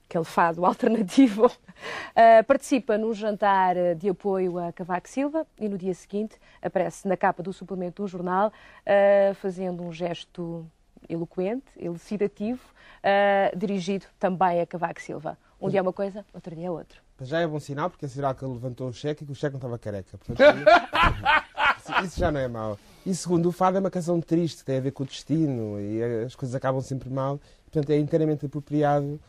aquele 0.09 0.23
fado 0.23 0.65
alternativo, 0.65 1.45
uh, 1.45 2.43
participa 2.47 2.97
num 2.97 3.13
jantar 3.13 3.75
de 3.95 4.09
apoio 4.09 4.57
a 4.57 4.73
Cavaco 4.73 5.07
Silva 5.07 5.45
e 5.59 5.69
no 5.69 5.77
dia 5.77 5.93
seguinte 5.93 6.35
aparece 6.59 7.07
na 7.07 7.15
capa 7.15 7.43
do 7.43 7.53
suplemento 7.53 8.01
do 8.01 8.07
jornal 8.07 8.47
uh, 8.49 9.35
fazendo 9.35 9.83
um 9.83 9.93
gesto 9.93 10.65
eloquente, 11.07 11.67
elucidativo, 11.77 12.59
uh, 12.59 13.55
dirigido 13.55 14.07
também 14.19 14.59
a 14.59 14.65
Cavaco 14.65 14.99
Silva. 14.99 15.37
Um 15.61 15.69
dia 15.69 15.79
é 15.79 15.81
uma 15.81 15.93
coisa, 15.93 16.25
outro 16.33 16.55
dia 16.55 16.67
é 16.67 16.71
outro. 16.71 17.01
Já 17.21 17.41
é 17.41 17.47
bom 17.47 17.59
sinal, 17.59 17.89
porque 17.89 18.05
é 18.05 18.09
sinal 18.09 18.33
que 18.33 18.43
ele 18.43 18.53
levantou 18.53 18.87
o 18.87 18.93
cheque 18.93 19.23
e 19.23 19.27
que 19.27 19.31
o 19.31 19.35
cheque 19.35 19.53
não 19.53 19.59
estava 19.59 19.77
careca. 19.77 20.17
Portanto, 20.17 20.41
isso 22.05 22.19
já 22.19 22.31
não 22.31 22.39
é 22.39 22.47
mau. 22.47 22.79
E 23.05 23.13
segundo, 23.13 23.49
o 23.49 23.51
fado 23.51 23.77
é 23.77 23.79
uma 23.79 23.91
canção 23.91 24.21
triste, 24.21 24.63
tem 24.63 24.77
a 24.77 24.81
ver 24.81 24.91
com 24.91 25.03
o 25.03 25.05
destino 25.05 25.79
e 25.79 26.23
as 26.25 26.33
coisas 26.33 26.55
acabam 26.55 26.81
sempre 26.81 27.09
mal. 27.09 27.39
Portanto, 27.65 27.89
é 27.91 27.97
inteiramente 27.97 28.45
apropriado 28.45 29.19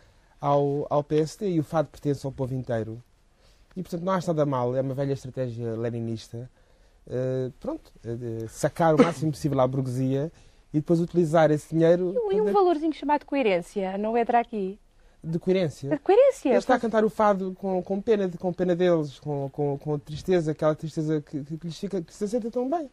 ao, 0.40 0.86
ao 0.88 1.04
PSD 1.04 1.50
e 1.50 1.60
o 1.60 1.64
fado 1.64 1.88
pertence 1.88 2.24
ao 2.24 2.32
povo 2.32 2.54
inteiro. 2.54 3.02
E, 3.76 3.82
portanto, 3.82 4.02
não 4.02 4.12
acho 4.12 4.28
nada 4.28 4.44
mal, 4.46 4.74
é 4.74 4.80
uma 4.80 4.94
velha 4.94 5.12
estratégia 5.12 5.76
leninista. 5.76 6.50
Uh, 7.06 7.50
pronto, 7.60 7.92
uh, 8.04 8.48
sacar 8.48 8.94
o 8.94 9.02
máximo 9.02 9.32
possível 9.32 9.60
à 9.60 9.66
burguesia 9.66 10.30
e 10.72 10.78
depois 10.78 11.00
utilizar 11.00 11.50
esse 11.50 11.74
dinheiro. 11.74 12.14
E, 12.30 12.36
e 12.36 12.40
um 12.40 12.52
valorzinho 12.52 12.92
chamado 12.92 13.24
coerência, 13.24 13.98
não 13.98 14.16
entra 14.16 14.40
aqui? 14.40 14.78
De 15.22 15.38
coerência? 15.38 15.90
De 15.90 15.98
coerência. 15.98 16.48
Ele 16.48 16.58
está 16.58 16.76
a 16.76 16.80
cantar 16.80 17.04
o 17.04 17.10
fado 17.10 17.54
com, 17.58 17.82
com, 17.82 18.00
pena, 18.00 18.30
com 18.38 18.52
pena 18.52 18.74
deles, 18.74 19.18
com, 19.18 19.50
com, 19.50 19.76
com 19.76 19.98
tristeza, 19.98 20.52
aquela 20.52 20.74
tristeza 20.74 21.20
que, 21.20 21.44
que, 21.44 21.66
lhes 21.66 21.78
fica, 21.78 22.00
que 22.00 22.14
se 22.14 22.26
sente 22.26 22.50
tão 22.50 22.68
bem. 22.68 22.90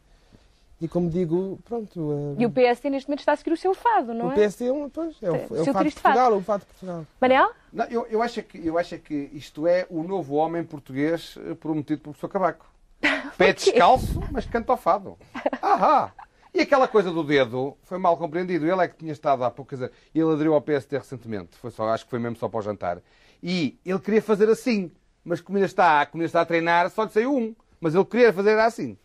E 0.80 0.86
como 0.86 1.10
digo, 1.10 1.58
pronto. 1.64 2.00
Uh, 2.00 2.36
e 2.38 2.46
o 2.46 2.50
PSD 2.50 2.88
neste 2.88 3.08
momento 3.08 3.20
está 3.20 3.32
a 3.32 3.36
seguir 3.36 3.52
o 3.52 3.56
seu 3.56 3.74
fado, 3.74 4.14
não 4.14 4.30
é? 4.30 4.32
O 4.32 4.34
PSD 4.34 4.66
é, 4.66 4.72
um, 4.72 4.88
pois, 4.88 5.16
é, 5.20 5.30
o, 5.30 5.34
é 5.34 5.38
o, 5.38 5.46
fado 5.46 5.88
de 5.88 5.94
Portugal, 5.94 6.14
fado. 6.14 6.36
o 6.36 6.40
fado 6.42 6.60
de 6.60 6.66
Portugal. 6.66 7.06
Manel? 7.20 7.50
Não, 7.72 7.84
eu, 7.86 8.06
eu, 8.08 8.22
acho 8.22 8.42
que, 8.44 8.64
eu 8.64 8.78
acho 8.78 8.96
que 8.98 9.28
isto 9.32 9.66
é 9.66 9.86
o 9.90 10.04
novo 10.04 10.36
homem 10.36 10.62
português 10.62 11.36
eh, 11.44 11.54
prometido 11.54 12.02
pelo 12.02 12.14
professor 12.14 12.28
Cavaco. 12.28 12.66
Pé 13.36 13.52
descalço, 13.52 14.20
mas 14.30 14.46
canta 14.46 14.72
o 14.72 14.76
fado. 14.76 15.18
Ahá! 15.60 16.12
E 16.54 16.60
aquela 16.60 16.86
coisa 16.86 17.10
do 17.10 17.24
dedo 17.24 17.76
foi 17.82 17.98
mal 17.98 18.16
compreendido. 18.16 18.64
Ele 18.64 18.82
é 18.82 18.88
que 18.88 18.96
tinha 18.96 19.12
estado 19.12 19.44
há 19.44 19.50
pouco, 19.50 19.70
quer 19.70 19.76
dizer, 19.76 19.92
ele 20.14 20.32
aderiu 20.32 20.54
ao 20.54 20.60
PSD 20.60 20.96
recentemente, 20.96 21.56
foi 21.58 21.70
só, 21.70 21.88
acho 21.88 22.04
que 22.04 22.10
foi 22.10 22.18
mesmo 22.18 22.36
só 22.36 22.48
para 22.48 22.58
o 22.58 22.62
jantar. 22.62 23.02
E 23.42 23.78
ele 23.84 23.98
queria 23.98 24.22
fazer 24.22 24.48
assim, 24.48 24.90
mas 25.24 25.40
como 25.40 25.58
ainda 25.58 25.66
está, 25.66 26.06
como 26.06 26.22
ainda 26.22 26.26
está 26.26 26.40
a 26.40 26.46
treinar, 26.46 26.88
só 26.90 27.04
lhe 27.04 27.10
saiu 27.10 27.36
um. 27.36 27.54
Mas 27.80 27.94
ele 27.94 28.04
queria 28.04 28.32
fazer 28.32 28.58
assim. 28.58 28.96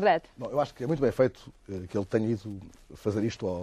Verdade. 0.00 0.24
Não, 0.36 0.50
eu 0.50 0.60
acho 0.60 0.74
que 0.74 0.82
é 0.82 0.86
muito 0.86 1.00
bem 1.00 1.12
feito 1.12 1.52
eh, 1.68 1.82
que 1.88 1.96
ele 1.96 2.04
tenha 2.06 2.28
ido 2.28 2.58
fazer 2.94 3.22
isto 3.24 3.46
ao, 3.46 3.54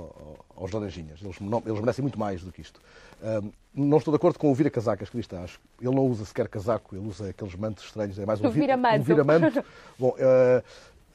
ao, 0.55 0.63
aos 0.63 0.71
laranjinhas. 0.71 1.19
Eles, 1.21 1.39
não, 1.39 1.61
eles 1.65 1.79
merecem 1.79 2.01
muito 2.03 2.19
mais 2.19 2.41
do 2.43 2.51
que 2.51 2.61
isto. 2.61 2.79
Um, 3.21 3.51
não 3.73 3.97
estou 3.97 4.11
de 4.11 4.15
acordo 4.15 4.37
com 4.39 4.51
o 4.51 4.55
vira-casacas 4.55 5.09
que 5.09 5.17
está. 5.19 5.43
Ele 5.81 5.95
não 5.95 6.05
usa 6.07 6.23
sequer 6.25 6.47
casaco, 6.47 6.95
ele 6.95 7.07
usa 7.07 7.29
aqueles 7.29 7.55
mantos 7.55 7.83
estranhos. 7.85 8.17
É 8.19 8.25
mais 8.25 8.39
um, 8.41 8.47
O 8.47 8.51
vira-manto. 8.51 8.99
um 8.99 9.03
vira-manto. 9.03 9.63
Bom, 9.97 10.15
eh, 10.17 10.63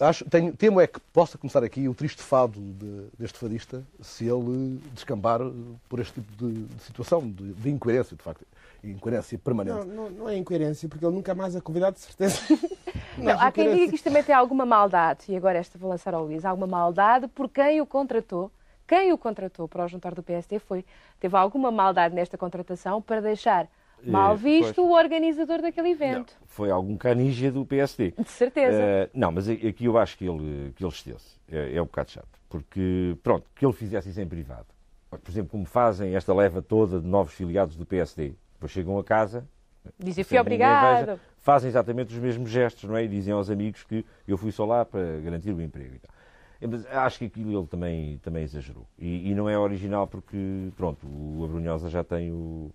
acho, 0.01 0.25
tenho, 0.29 0.53
temo 0.57 0.81
é 0.81 0.87
que 0.87 0.99
possa 1.13 1.39
começar 1.39 1.63
aqui 1.63 1.89
o 1.89 1.95
triste 1.95 2.21
fado 2.23 2.59
de- 2.61 3.07
deste 3.19 3.39
fadista 3.39 3.83
se 4.01 4.25
ele 4.27 4.81
descambar 4.93 5.41
por 5.89 6.01
este 6.01 6.15
tipo 6.21 6.33
de, 6.47 6.65
de 6.65 6.83
situação, 6.83 7.21
de, 7.31 7.53
de 7.53 7.71
incoerência, 7.71 8.17
de 8.17 8.23
facto. 8.23 8.45
Incoerência 8.85 9.39
permanente. 9.39 9.87
Não, 9.87 9.95
não, 9.95 10.11
não 10.11 10.29
é 10.29 10.37
incoerência, 10.37 10.89
porque 10.89 11.05
ele 11.07 11.15
nunca 11.15 11.33
mais 11.37 11.55
é 11.55 11.61
convidado, 11.61 11.95
de 11.95 12.01
certeza. 12.03 12.41
Não, 13.19 13.41
há 13.41 13.51
quem 13.53 13.73
diga 13.75 13.89
que 13.89 13.95
isto 13.95 14.05
também 14.05 14.23
tem 14.23 14.35
alguma 14.35 14.65
maldade, 14.67 15.25
e 15.29 15.37
agora 15.37 15.59
esta 15.59 15.79
vou 15.79 15.91
lançar 15.91 16.15
ao 16.15 16.25
Luís, 16.25 16.45
alguma 16.45 16.67
maldade 16.67 17.29
por 17.29 17.49
quem 17.49 17.81
o 17.81 17.87
contratou. 17.87 18.51
Quem 18.87 19.13
o 19.13 19.19
contratou 19.19 19.69
para 19.69 19.85
o 19.85 19.89
jantar 19.89 20.15
do 20.15 20.23
PSD 20.23 20.59
foi, 20.59 20.85
teve 21.21 21.37
alguma 21.37 21.71
maldade 21.71 22.15
nesta 22.15 22.37
contratação 22.37 23.01
para 23.01 23.21
deixar 23.23 23.69
mal 24.05 24.35
Eh, 24.35 24.37
visto 24.37 24.75
pois. 24.75 24.89
o 24.89 24.91
organizador 24.93 25.63
daquele 25.63 25.91
evento. 25.91 26.35
Foi 26.47 26.71
algum 26.71 26.97
canija 26.97 27.51
do 27.51 27.65
PSD. 27.65 28.13
De 28.19 28.29
certeza. 28.29 28.77
Eh, 28.77 29.11
não, 29.15 29.31
mas 29.33 29.49
aqui 29.49 29.85
eu 29.85 29.97
acho 29.97 30.19
que 30.19 30.27
ele, 30.27 30.73
que 30.75 30.85
ele 30.85 30.93
esteve-se. 30.93 31.37
É, 31.51 31.77
é 31.77 31.81
um 31.81 31.87
bocado 31.87 32.11
chato. 32.11 32.29
Porque, 32.51 33.17
pronto, 33.23 33.47
que 33.55 33.65
ele 33.65 33.73
fizesse 33.73 34.11
isso 34.11 34.21
em 34.21 34.27
privado. 34.27 34.67
Por 35.09 35.31
exemplo, 35.31 35.51
como 35.51 35.65
fazem 35.65 36.15
esta 36.17 36.35
leva 36.35 36.61
toda 36.61 37.01
de 37.01 37.07
novos 37.07 37.33
filiados 37.35 37.77
do 37.77 37.87
PSD. 37.87 38.35
Depois 38.55 38.73
chegam 38.73 38.99
a 38.99 39.05
casa. 39.05 39.47
Dizem, 39.99 40.25
fui 40.25 40.39
obrigado. 40.39 41.07
veja, 41.07 41.21
fazem 41.43 41.69
exatamente 41.69 42.15
os 42.15 42.19
mesmos 42.19 42.51
gestos, 42.51 42.89
não 42.89 42.97
é? 42.97 43.05
E 43.05 43.09
dizem 43.09 43.35
aos 43.35 43.51
amigos 43.51 43.83
que 43.83 44.07
eu 44.27 44.39
fui 44.39 44.51
só 44.51 44.65
lá 44.65 44.85
para 44.85 45.19
garantir 45.19 45.53
o 45.53 45.61
emprego 45.61 45.97
e 45.97 45.99
tal. 45.99 46.15
É, 46.61 46.67
Mas 46.67 46.87
acho 46.87 47.19
que 47.19 47.25
aquilo 47.27 47.59
ele 47.59 47.67
também, 47.67 48.19
também 48.19 48.45
exagerou. 48.45 48.87
E, 48.99 49.31
e 49.31 49.35
não 49.35 49.49
é 49.51 49.59
original 49.59 50.07
porque, 50.07 50.69
pronto, 50.77 51.05
o 51.05 51.45
Abrunhosa 51.45 51.91
já 51.91 52.05
tem 52.05 52.31
o, 52.31 52.71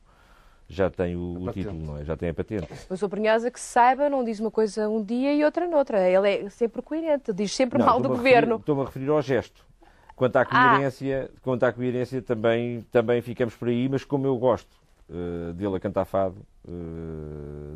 já 0.67 0.89
tem 0.89 1.15
o, 1.15 1.43
o 1.43 1.51
título, 1.53 1.79
não 1.79 1.97
é? 1.97 2.03
Já 2.03 2.17
tem 2.17 2.29
a 2.29 2.33
patente. 2.33 2.67
Mas 2.89 3.01
o 3.01 3.07
Brunhosa, 3.07 3.49
que 3.49 3.59
se 3.59 3.67
saiba, 3.67 4.09
não 4.09 4.23
diz 4.23 4.39
uma 4.41 4.51
coisa 4.51 4.89
um 4.89 5.01
dia 5.01 5.33
e 5.33 5.43
outra 5.45 5.65
noutra. 5.65 6.01
Ele 6.07 6.29
é 6.29 6.49
sempre 6.49 6.81
coerente, 6.81 7.31
diz 7.31 7.55
sempre 7.55 7.79
Não, 7.79 7.85
mal 7.85 8.01
do 8.01 8.09
governo. 8.09 8.57
Estou-me 8.57 8.81
a 8.81 8.85
referir 8.85 9.09
ao 9.09 9.21
gesto. 9.21 9.65
Quanto 10.13 10.35
à 10.35 10.45
coerência, 10.45 11.31
quanto 11.41 11.63
à 11.63 11.71
coerência 11.71 12.21
também, 12.21 12.81
também 12.91 13.21
ficamos 13.21 13.55
por 13.55 13.69
aí, 13.69 13.87
mas 13.87 14.03
como 14.03 14.25
eu 14.25 14.35
gosto 14.35 14.75
eh, 15.09 15.53
dele 15.53 15.75
a 15.75 15.79
cantar 15.79 16.05
fado, 16.05 16.37
eh, 16.67 16.71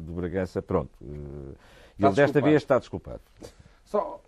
do 0.02 0.14
Bragança, 0.14 0.62
pronto. 0.62 0.92
eh, 1.02 1.56
ele 2.00 2.10
desta 2.10 2.24
desculpado. 2.24 2.46
vez 2.46 2.62
está 2.62 2.80
desculpado. 2.80 3.22
Só, 3.86 4.22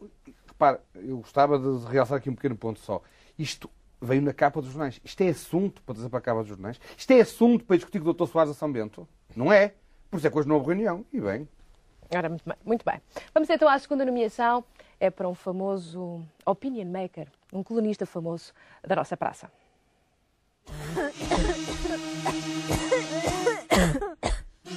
repare, 0.47 0.79
eu 0.95 1.17
gostava 1.17 1.57
de 1.57 1.85
realçar 1.87 2.17
aqui 2.17 2.29
um 2.29 2.35
pequeno 2.35 2.55
ponto 2.55 2.79
só. 2.79 3.01
Isto 3.37 3.69
veio 4.01 4.21
na 4.21 4.33
capa 4.33 4.61
dos 4.61 4.71
jornais. 4.71 4.99
Isto 5.03 5.21
é 5.21 5.29
assunto 5.29 5.81
para 5.81 5.95
trazer 5.95 6.09
para 6.09 6.19
a 6.19 6.21
capa 6.21 6.39
dos 6.41 6.49
jornais. 6.49 6.79
Isto 6.97 7.11
é 7.11 7.21
assunto 7.21 7.65
para 7.65 7.77
discutir 7.77 8.01
com 8.01 8.09
o 8.09 8.13
Dr. 8.13 8.27
Soares 8.27 8.51
a 8.51 8.53
São 8.53 8.71
Bento. 8.71 9.07
Não 9.35 9.51
é? 9.51 9.73
Por 10.11 10.17
isso 10.17 10.27
é 10.27 10.29
que 10.29 10.37
hoje 10.37 10.47
não 10.47 10.55
houve 10.55 10.67
reunião. 10.67 11.03
E 11.11 11.19
bem. 11.19 11.47
Ora, 12.15 12.29
muito 12.29 12.43
bem, 12.45 12.55
muito 12.63 12.85
bem. 12.85 13.01
Vamos 13.33 13.49
então 13.49 13.67
à 13.67 13.79
segunda 13.79 14.05
nomeação. 14.05 14.63
É 14.99 15.09
para 15.09 15.27
um 15.27 15.33
famoso 15.33 16.21
opinion 16.45 16.85
maker, 16.85 17.27
um 17.51 17.63
colunista 17.63 18.05
famoso 18.05 18.53
da 18.85 18.95
nossa 18.95 19.17
praça. 19.17 19.49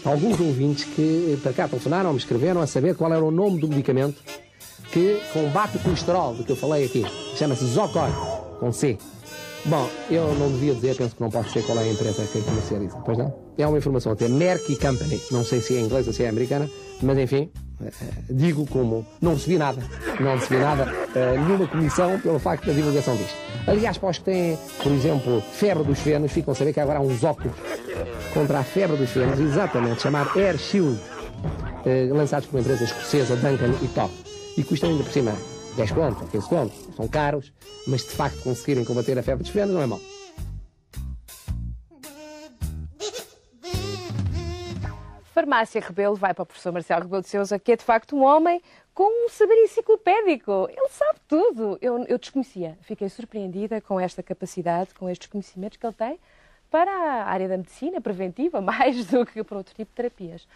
Alguns 0.07 0.39
ouvintes 0.39 0.85
que 0.85 1.37
para 1.43 1.53
cá 1.53 1.67
telefonaram, 1.67 2.13
me 2.13 2.19
escreveram 2.19 2.61
a 2.61 2.67
saber 2.67 2.95
qual 2.95 3.13
era 3.13 3.25
o 3.25 3.33
nome 3.33 3.61
do 3.61 3.67
medicamento 3.67 4.23
que 4.93 5.21
combate 5.33 5.79
o 5.79 5.81
colesterol, 5.81 6.33
do 6.33 6.45
que 6.45 6.53
eu 6.53 6.57
falei 6.57 6.87
aqui. 6.87 7.05
Chama-se 7.37 7.67
Zocor, 7.67 8.09
com 8.61 8.71
C. 8.73 8.97
Bom, 9.69 9.91
eu 10.09 10.33
não 10.37 10.49
devia 10.49 10.75
dizer, 10.75 10.97
penso 10.97 11.17
que 11.17 11.21
não 11.21 11.29
posso 11.29 11.49
dizer 11.49 11.67
qual 11.67 11.77
é 11.79 11.83
a 11.83 11.89
empresa 11.89 12.25
que 12.25 12.41
comercializa, 12.41 12.97
pois 12.99 13.19
não? 13.19 13.35
É 13.59 13.67
uma 13.67 13.77
informação 13.77 14.13
até 14.13 14.29
Merck 14.29 14.77
Company, 14.77 15.21
não 15.33 15.45
sei 15.45 15.61
se 15.61 15.77
é 15.77 15.81
inglesa 15.81 16.13
se 16.13 16.23
é 16.23 16.29
americana, 16.29 16.71
mas 17.03 17.19
enfim, 17.19 17.51
eh, 17.85 17.91
digo 18.31 18.65
como 18.67 19.05
não 19.21 19.35
recebi 19.35 19.59
nada, 19.59 19.83
não 20.21 20.37
recebi 20.37 20.61
nada, 20.61 20.87
eh, 21.17 21.37
nenhuma 21.37 21.67
comissão 21.67 22.17
pelo 22.21 22.39
facto 22.39 22.67
da 22.67 22.73
divulgação 22.73 23.17
disto. 23.17 23.35
Aliás, 23.67 23.99
para 23.99 24.11
os 24.11 24.19
que 24.19 24.25
têm, 24.25 24.57
por 24.81 24.93
exemplo, 24.93 25.43
febre 25.53 25.83
dos 25.83 25.99
fenos, 25.99 26.31
ficam 26.31 26.53
a 26.53 26.55
saber 26.55 26.73
que 26.73 26.79
agora 26.79 27.01
há 27.01 27.03
uns 27.03 27.25
óculos 27.25 27.57
contra 28.33 28.61
a 28.61 28.63
febre 28.63 28.97
dos 28.97 29.11
fenos, 29.11 29.41
exatamente, 29.41 30.01
chamado 30.01 30.39
Air 30.39 30.59
Shield, 30.59 30.97
eh, 31.85 32.09
lançados 32.13 32.47
por 32.47 32.55
uma 32.55 32.61
empresa 32.61 32.85
escocesa, 32.85 33.35
Duncan 33.35 33.75
e 33.83 33.89
Top, 33.89 34.15
e 34.57 34.63
custam 34.63 34.91
ainda 34.91 35.03
por 35.03 35.13
cima 35.13 35.33
10 35.77 35.93
contos 35.93 36.23
ou 36.23 36.29
15 36.29 36.49
contos, 36.49 36.97
são 36.97 37.07
caros, 37.07 37.53
mas 37.87 38.03
de 38.03 38.11
facto 38.11 38.43
conseguirem 38.43 38.85
combater 38.85 39.19
a 39.19 39.23
febre 39.23 39.45
dos 39.45 39.53
fenos 39.53 39.75
não 39.75 39.83
é 39.83 39.87
mau. 39.87 40.01
Farmácia 45.33 45.83
Rebelo 45.83 46.17
vai 46.17 46.33
para 46.33 46.45
o 46.45 46.47
professor 46.47 46.73
Marcelo 46.73 47.03
Rebelo 47.03 47.23
de 47.23 47.29
Sousa, 47.29 47.59
que 47.59 47.73
é 47.73 47.77
de 47.77 47.85
facto 47.85 48.17
um 48.17 48.25
homem 48.25 48.63
com 48.95 49.27
um 49.27 49.29
saber 49.29 49.55
enciclopédico. 49.65 50.67
Ele 50.71 50.89
sabe 50.89 51.21
tudo. 51.29 51.77
Eu, 51.83 52.05
eu 52.09 52.17
desconhecia. 52.17 52.79
Fiquei 52.81 53.07
surpreendida 53.11 53.79
com 53.83 54.01
esta 54.01 54.23
capacidade, 54.23 54.95
com 54.95 55.11
estes 55.11 55.29
conhecimentos 55.29 55.77
que 55.77 55.87
ele 55.87 55.93
tem 55.93 56.19
para 56.71 56.91
a 56.91 57.25
área 57.25 57.49
da 57.49 57.59
medicina 57.59 58.01
preventiva, 58.01 58.61
mais 58.63 59.05
do 59.05 59.27
que 59.27 59.45
para 59.45 59.59
outro 59.59 59.75
tipo 59.75 59.91
de 59.91 59.95
terapias. 59.95 60.49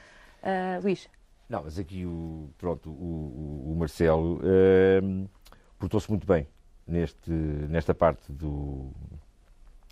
Ah, 0.43 0.81
Luís, 0.83 1.07
Não, 1.51 1.65
mas 1.65 1.79
aqui 1.81 2.07
o, 2.07 2.49
pronto, 2.57 2.89
o, 2.89 3.73
o- 3.73 3.77
Marcelo 3.77 4.41
ehm, 4.45 5.25
portou-se 5.81 6.09
muito 6.09 6.25
bem 6.25 6.47
neste, 6.87 7.29
nesta 7.29 7.93
parte 7.93 8.31
do, 8.31 8.91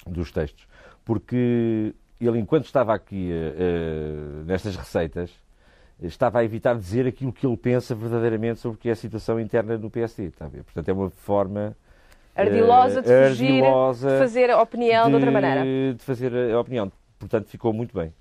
dos 0.06 0.30
textos, 0.30 0.68
porque 1.04 1.92
ele, 2.20 2.38
enquanto 2.38 2.66
estava 2.66 2.94
aqui 2.94 3.32
eh, 3.32 3.54
eh, 3.58 4.44
nestas 4.44 4.76
receitas, 4.76 5.32
estava 6.00 6.38
a 6.38 6.44
evitar 6.44 6.76
dizer 6.76 7.08
aquilo 7.08 7.32
que 7.32 7.44
ele 7.44 7.56
pensa 7.56 7.92
verdadeiramente 7.92 8.60
sobre 8.60 8.76
o 8.76 8.80
que 8.80 8.88
é 8.88 8.92
a 8.92 8.96
situação 8.96 9.40
interna 9.40 9.76
no 9.76 9.90
PSD. 9.90 10.26
Está 10.28 10.44
a 10.44 10.48
ver? 10.48 10.62
Portanto, 10.62 10.88
é 10.88 10.92
uma 10.92 11.10
forma 11.10 11.76
ardilosa 12.36 13.02
de 13.02 13.10
eh, 13.10 13.28
fugir, 13.30 13.50
ardilosa 13.50 14.10
de 14.12 14.18
fazer 14.18 14.50
a 14.50 14.62
opinião 14.62 15.08
de, 15.08 15.14
outra 15.14 15.28
de- 15.28 15.34
maneira. 15.34 15.62
De 15.94 15.96
fazer 16.04 16.32
a 16.54 16.60
opinião. 16.60 16.92
Portanto, 17.18 17.48
ficou 17.48 17.72
muito 17.72 17.92
bem. 17.96 18.14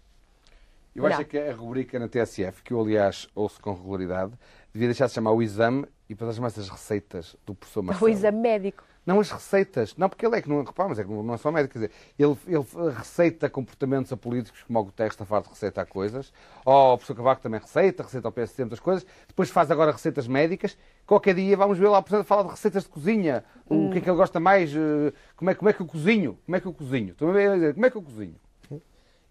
Eu 0.97 1.05
acho 1.05 1.21
é 1.21 1.23
que 1.23 1.37
a 1.37 1.53
rubrica 1.53 1.99
na 1.99 2.07
TSF, 2.07 2.63
que 2.63 2.73
eu 2.73 2.81
aliás 2.81 3.27
ouço 3.35 3.61
com 3.61 3.73
regularidade, 3.73 4.33
devia 4.73 4.87
deixar 4.87 5.05
de 5.07 5.13
chamar 5.13 5.31
o 5.31 5.41
exame 5.41 5.85
e 6.09 6.15
passar 6.15 6.31
a 6.31 6.33
chamar-se 6.33 6.59
as 6.59 6.69
receitas 6.69 7.35
do 7.45 7.53
professor 7.53 7.83
Marcelo. 7.83 8.09
O 8.09 8.13
exame 8.13 8.39
médico. 8.39 8.83
Não 9.05 9.21
as 9.21 9.31
receitas. 9.31 9.95
Não, 9.95 10.09
porque 10.09 10.25
ele 10.25 10.35
é 10.35 10.41
que 10.41 10.49
não, 10.49 10.61
repara, 10.63 10.89
mas 10.89 10.99
é 10.99 11.03
que 11.03 11.09
não 11.09 11.33
é 11.33 11.37
só 11.37 11.49
médico. 11.49 11.73
Quer 11.73 11.87
dizer, 11.87 11.91
ele, 12.19 12.35
ele 12.45 12.91
receita 12.91 13.49
comportamentos 13.49 14.11
a 14.11 14.17
políticos, 14.17 14.63
como 14.63 14.79
o 14.79 14.83
Guterres 14.83 15.13
está 15.13 15.23
farto 15.23 15.45
de 15.45 15.51
receitar 15.51 15.85
coisas. 15.85 16.33
Ou 16.65 16.93
o 16.93 16.97
professor 16.97 17.15
Cavaco 17.15 17.41
também 17.41 17.59
receita, 17.61 18.03
receita 18.03 18.27
ao 18.27 18.31
PSC 18.33 18.63
muitas 18.63 18.81
coisas. 18.81 19.05
Depois 19.25 19.49
faz 19.49 19.71
agora 19.71 19.93
receitas 19.93 20.27
médicas. 20.27 20.77
Qualquer 21.05 21.35
dia 21.35 21.55
vamos 21.55 21.77
ver 21.77 21.87
lá, 21.87 22.01
por 22.01 22.09
exemplo, 22.09 22.25
falar 22.25 22.43
de 22.43 22.49
receitas 22.49 22.83
de 22.83 22.89
cozinha. 22.89 23.45
O 23.65 23.91
que 23.91 23.99
é 23.99 24.01
que 24.01 24.09
ele 24.09 24.17
gosta 24.17 24.41
mais? 24.41 24.73
eh, 24.75 25.13
Como 25.37 25.51
é, 25.51 25.55
como 25.55 25.69
é 25.69 25.73
que 25.73 25.81
eu 25.81 25.85
cozinho? 25.85 26.37
Como 26.45 26.55
é 26.57 26.59
que 26.59 26.65
eu 26.67 26.73
cozinho? 26.73 27.15
Dizer, 27.15 27.73
Como 27.75 27.85
é 27.85 27.89
que 27.89 27.95
eu 27.95 28.01
cozinho? 28.01 28.35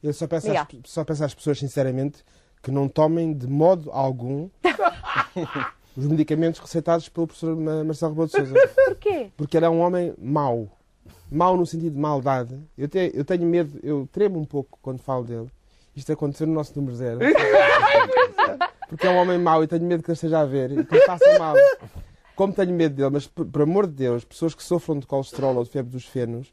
Eu 0.03 0.13
só 0.13 0.27
peço, 0.27 0.47
às, 0.51 0.67
só 0.85 1.05
peço 1.05 1.25
às 1.25 1.35
pessoas, 1.35 1.59
sinceramente, 1.59 2.25
que 2.63 2.71
não 2.71 2.89
tomem 2.89 3.33
de 3.33 3.47
modo 3.47 3.91
algum 3.93 4.49
os 5.97 6.07
medicamentos 6.07 6.61
receitados 6.61 7.09
pelo 7.09 7.27
professor 7.27 7.57
Ma- 7.57 7.83
Marcelo 7.85 8.13
Rebelo 8.13 8.27
de 8.29 8.33
Sousa. 8.33 8.69
Porquê? 8.87 9.31
Porque 9.37 9.57
ele 9.57 9.67
é 9.67 9.71
um 9.71 9.81
homem 9.81 10.15
mau. 10.19 10.69
Mau 11.31 11.57
no 11.57 11.67
sentido 11.67 11.95
de 11.95 11.99
maldade. 12.01 12.59
Eu, 12.77 12.89
te- 12.89 13.11
eu 13.15 13.25
tenho 13.25 13.45
medo, 13.47 13.79
eu 13.83 14.09
tremo 14.13 14.39
um 14.39 14.45
pouco 14.45 14.79
quando 14.83 14.99
falo 15.01 15.25
dele. 15.25 15.49
Isto 15.95 16.13
aconteceu 16.13 16.47
no 16.47 16.53
nosso 16.53 16.73
número 16.77 16.95
zero. 16.95 17.19
Porque 18.89 19.07
é 19.07 19.11
um 19.11 19.17
homem 19.17 19.39
mau 19.39 19.65
e 19.65 19.67
tenho 19.67 19.83
medo 19.85 20.03
que 20.03 20.11
ele 20.11 20.15
esteja 20.15 20.41
a 20.41 20.45
ver 20.45 20.71
e 20.71 20.85
que 20.85 21.01
faça 21.01 21.39
mal. 21.39 21.57
Como 22.37 22.53
tenho 22.53 22.73
medo 22.73 22.95
dele, 22.95 23.11
mas 23.11 23.27
por, 23.27 23.47
por 23.47 23.63
amor 23.63 23.87
de 23.87 23.95
Deus, 23.95 24.25
pessoas 24.25 24.55
que 24.55 24.63
sofram 24.63 24.99
de 24.99 25.07
colesterol 25.07 25.57
ou 25.57 25.65
de 25.65 25.71
febre 25.71 25.91
dos 25.91 26.05
fenos, 26.05 26.53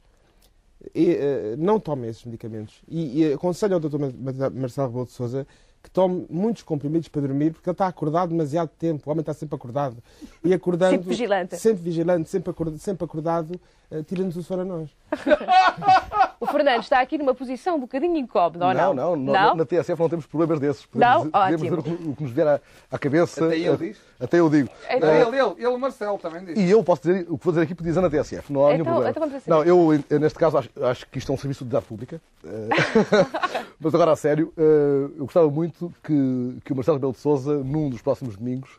e, 0.94 1.12
eh, 1.12 1.56
não 1.58 1.80
tomem 1.80 2.10
esses 2.10 2.24
medicamentos. 2.26 2.82
E, 2.88 3.22
e 3.24 3.34
aconselho 3.34 3.76
ao 3.76 3.80
Dr. 3.80 3.98
Ma- 4.00 4.34
Ma- 4.34 4.50
Marcelo 4.50 4.88
Rebelo 4.88 5.06
de 5.06 5.12
Sousa 5.12 5.48
que 5.82 5.92
tome 5.92 6.26
muitos 6.30 6.64
comprimidos 6.64 7.10
para 7.10 7.24
dormir, 7.24 7.52
porque 7.52 7.70
ele 7.70 7.74
está 7.74 7.88
acordado 7.88 8.30
demasiado 8.30 8.70
tempo. 8.80 9.04
O 9.06 9.12
homem 9.12 9.20
está 9.20 9.34
sempre 9.34 9.56
acordado. 9.58 9.98
E 10.42 10.54
acordando, 10.54 10.92
Sempre 10.94 11.10
vigilante. 11.10 11.58
Sempre 11.58 11.84
vigilante, 11.84 12.30
sempre 12.30 12.52
acordado, 12.52 12.78
sempre 12.80 13.04
acordado 13.04 13.60
tira-nos 14.02 14.36
o 14.38 14.44
sono 14.44 14.62
a 14.62 14.66
nós. 14.66 14.90
O 16.40 16.46
Fernando 16.46 16.82
está 16.82 17.00
aqui 17.00 17.18
numa 17.18 17.34
posição 17.34 17.78
um 17.78 17.80
bocadinho 17.80 18.18
incómoda, 18.18 18.68
ou 18.68 18.74
não? 18.74 18.94
não, 18.94 19.16
Não? 19.16 19.32
Na, 19.34 19.56
na 19.56 19.66
TSF 19.66 19.98
não 19.98 20.10
temos 20.10 20.26
problemas 20.26 20.60
desses. 20.60 20.86
Não? 20.94 21.30
Podemos, 21.30 21.32
podemos 21.32 21.62
Ótimo. 21.62 21.70
ver 21.70 21.80
o 21.80 21.84
que- 21.84 22.10
o 22.10 22.16
que 22.18 22.24
nos 22.24 22.32
vier 22.34 22.48
à, 22.48 22.60
à 22.92 23.00
cabeça. 23.00 23.46
Até 23.46 23.58
ele 23.60 23.78
diz? 23.78 23.98
Até 24.20 24.40
eu 24.42 24.50
digo. 24.50 24.70
Então- 24.90 25.10
Eh, 25.10 25.22
Ele, 25.22 25.38
ele, 25.40 25.54
ele, 25.58 25.68
o 25.68 25.78
Marcelo 25.80 26.18
também 26.18 26.44
diz. 26.44 26.60
E 26.60 26.70
eu 26.70 26.84
posso 26.84 27.02
dizer 27.04 27.26
o 27.30 27.38
que 27.38 27.46
vou 27.46 27.54
dizer 27.54 27.62
aqui, 27.64 27.74
dizer 27.82 28.02
na 28.02 28.10
TSF, 28.10 28.52
não 28.52 28.66
há 28.66 28.72
nenhum 28.72 28.82
Então- 28.82 28.94
problema. 28.94 29.12
então 29.12 29.22
vamos 29.22 29.38
dizer. 29.40 29.50
não, 29.50 29.64
eu, 29.64 30.04
eu, 30.10 30.20
neste 30.20 30.38
caso, 30.38 30.58
acho, 30.58 30.70
acho 30.84 31.08
que 31.08 31.18
isto 31.18 31.32
é 31.32 31.36
um 31.36 31.38
serviço 31.38 31.60
de 31.64 31.70
utilidade 31.70 31.86
pública. 31.86 32.22
Eh, 32.44 32.70
Mas 33.80 33.96
agora, 33.96 34.12
a 34.12 34.16
sério, 34.18 34.52
eh, 34.58 35.12
eu 35.18 35.24
gostava 35.26 35.50
muito 35.50 35.94
que, 36.04 36.58
que 36.66 36.74
o 36.74 36.76
Marcelo 36.76 36.98
Rebelo 36.98 37.14
de 37.14 37.20
Sousa, 37.20 37.56
num 37.64 37.90
dos 37.90 38.02
próximos 38.02 38.36
domingos, 38.36 38.70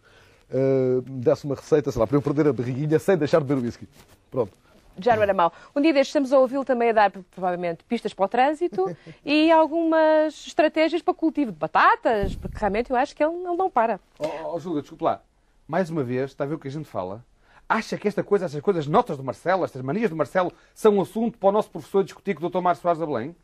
uh, 0.51 1.03
me 1.11 1.21
desse 1.23 1.47
uma 1.47 1.55
receita, 1.55 1.91
sei 1.91 1.99
lá, 1.99 2.07
para 2.07 2.17
eu 2.17 2.23
perder 2.23 2.47
a 2.49 2.53
barriguinha 2.53 2.99
sem 2.99 3.17
deixar 3.17 3.39
de 3.41 3.47
beber 3.47 3.63
whisky. 3.65 3.89
Pronto. 4.31 4.53
Já 4.99 5.17
não 5.17 5.23
era 5.23 5.35
mau. 5.35 5.53
Um 5.75 5.81
dia 5.81 5.93
destes 5.93 6.09
estamos 6.09 6.33
a 6.33 6.39
ouvi-lo 6.39 6.65
também 6.65 6.91
a 6.91 6.93
dar, 6.93 7.11
provavelmente, 7.11 7.85
pistas 7.85 8.15
para 8.15 8.25
o 8.25 8.29
trânsito 8.29 8.97
e 9.25 9.51
algumas 9.51 10.47
estratégias 10.47 11.03
para 11.03 11.13
o 11.13 11.15
cultivo 11.15 11.53
de 11.53 11.59
batatas, 11.59 12.37
porque 12.37 12.57
realmente 12.59 12.91
eu 12.91 12.97
acho 12.97 13.15
que 13.15 13.23
ele 13.25 13.37
não, 13.37 13.57
não 13.57 13.71
para. 13.71 14.01
Oh, 14.19 14.55
oh 14.55 14.59
Júlia, 14.59 14.83
desculpe 14.83 15.05
lá. 15.05 15.21
Mais 15.67 15.91
uma 15.91 16.03
vez, 16.05 16.31
está 16.31 16.45
a 16.45 16.47
ver 16.47 16.55
o 16.55 16.59
que 16.59 16.69
a 16.69 16.71
gente 16.71 16.87
fala? 16.89 17.25
Acha 17.69 17.97
que 17.97 18.07
esta 18.07 18.23
coisa, 18.23 18.45
estas 18.45 18.61
coisas, 18.61 18.87
notas 18.87 19.17
do 19.17 19.25
Marcelo, 19.25 19.65
estas 19.65 19.81
manias 19.81 20.11
do 20.11 20.17
Marcelo, 20.17 20.53
são 20.75 20.97
um 20.97 21.01
assunto 21.01 21.39
para 21.39 21.49
o 21.49 21.53
nosso 21.53 21.71
professor 21.71 22.05
discutir 22.05 22.35
com 22.35 22.45
o 22.47 22.51
Dr. 22.51 22.61
Márcio 22.61 22.83
Soares 22.83 23.01
da 23.01 23.07
Belém? 23.07 23.35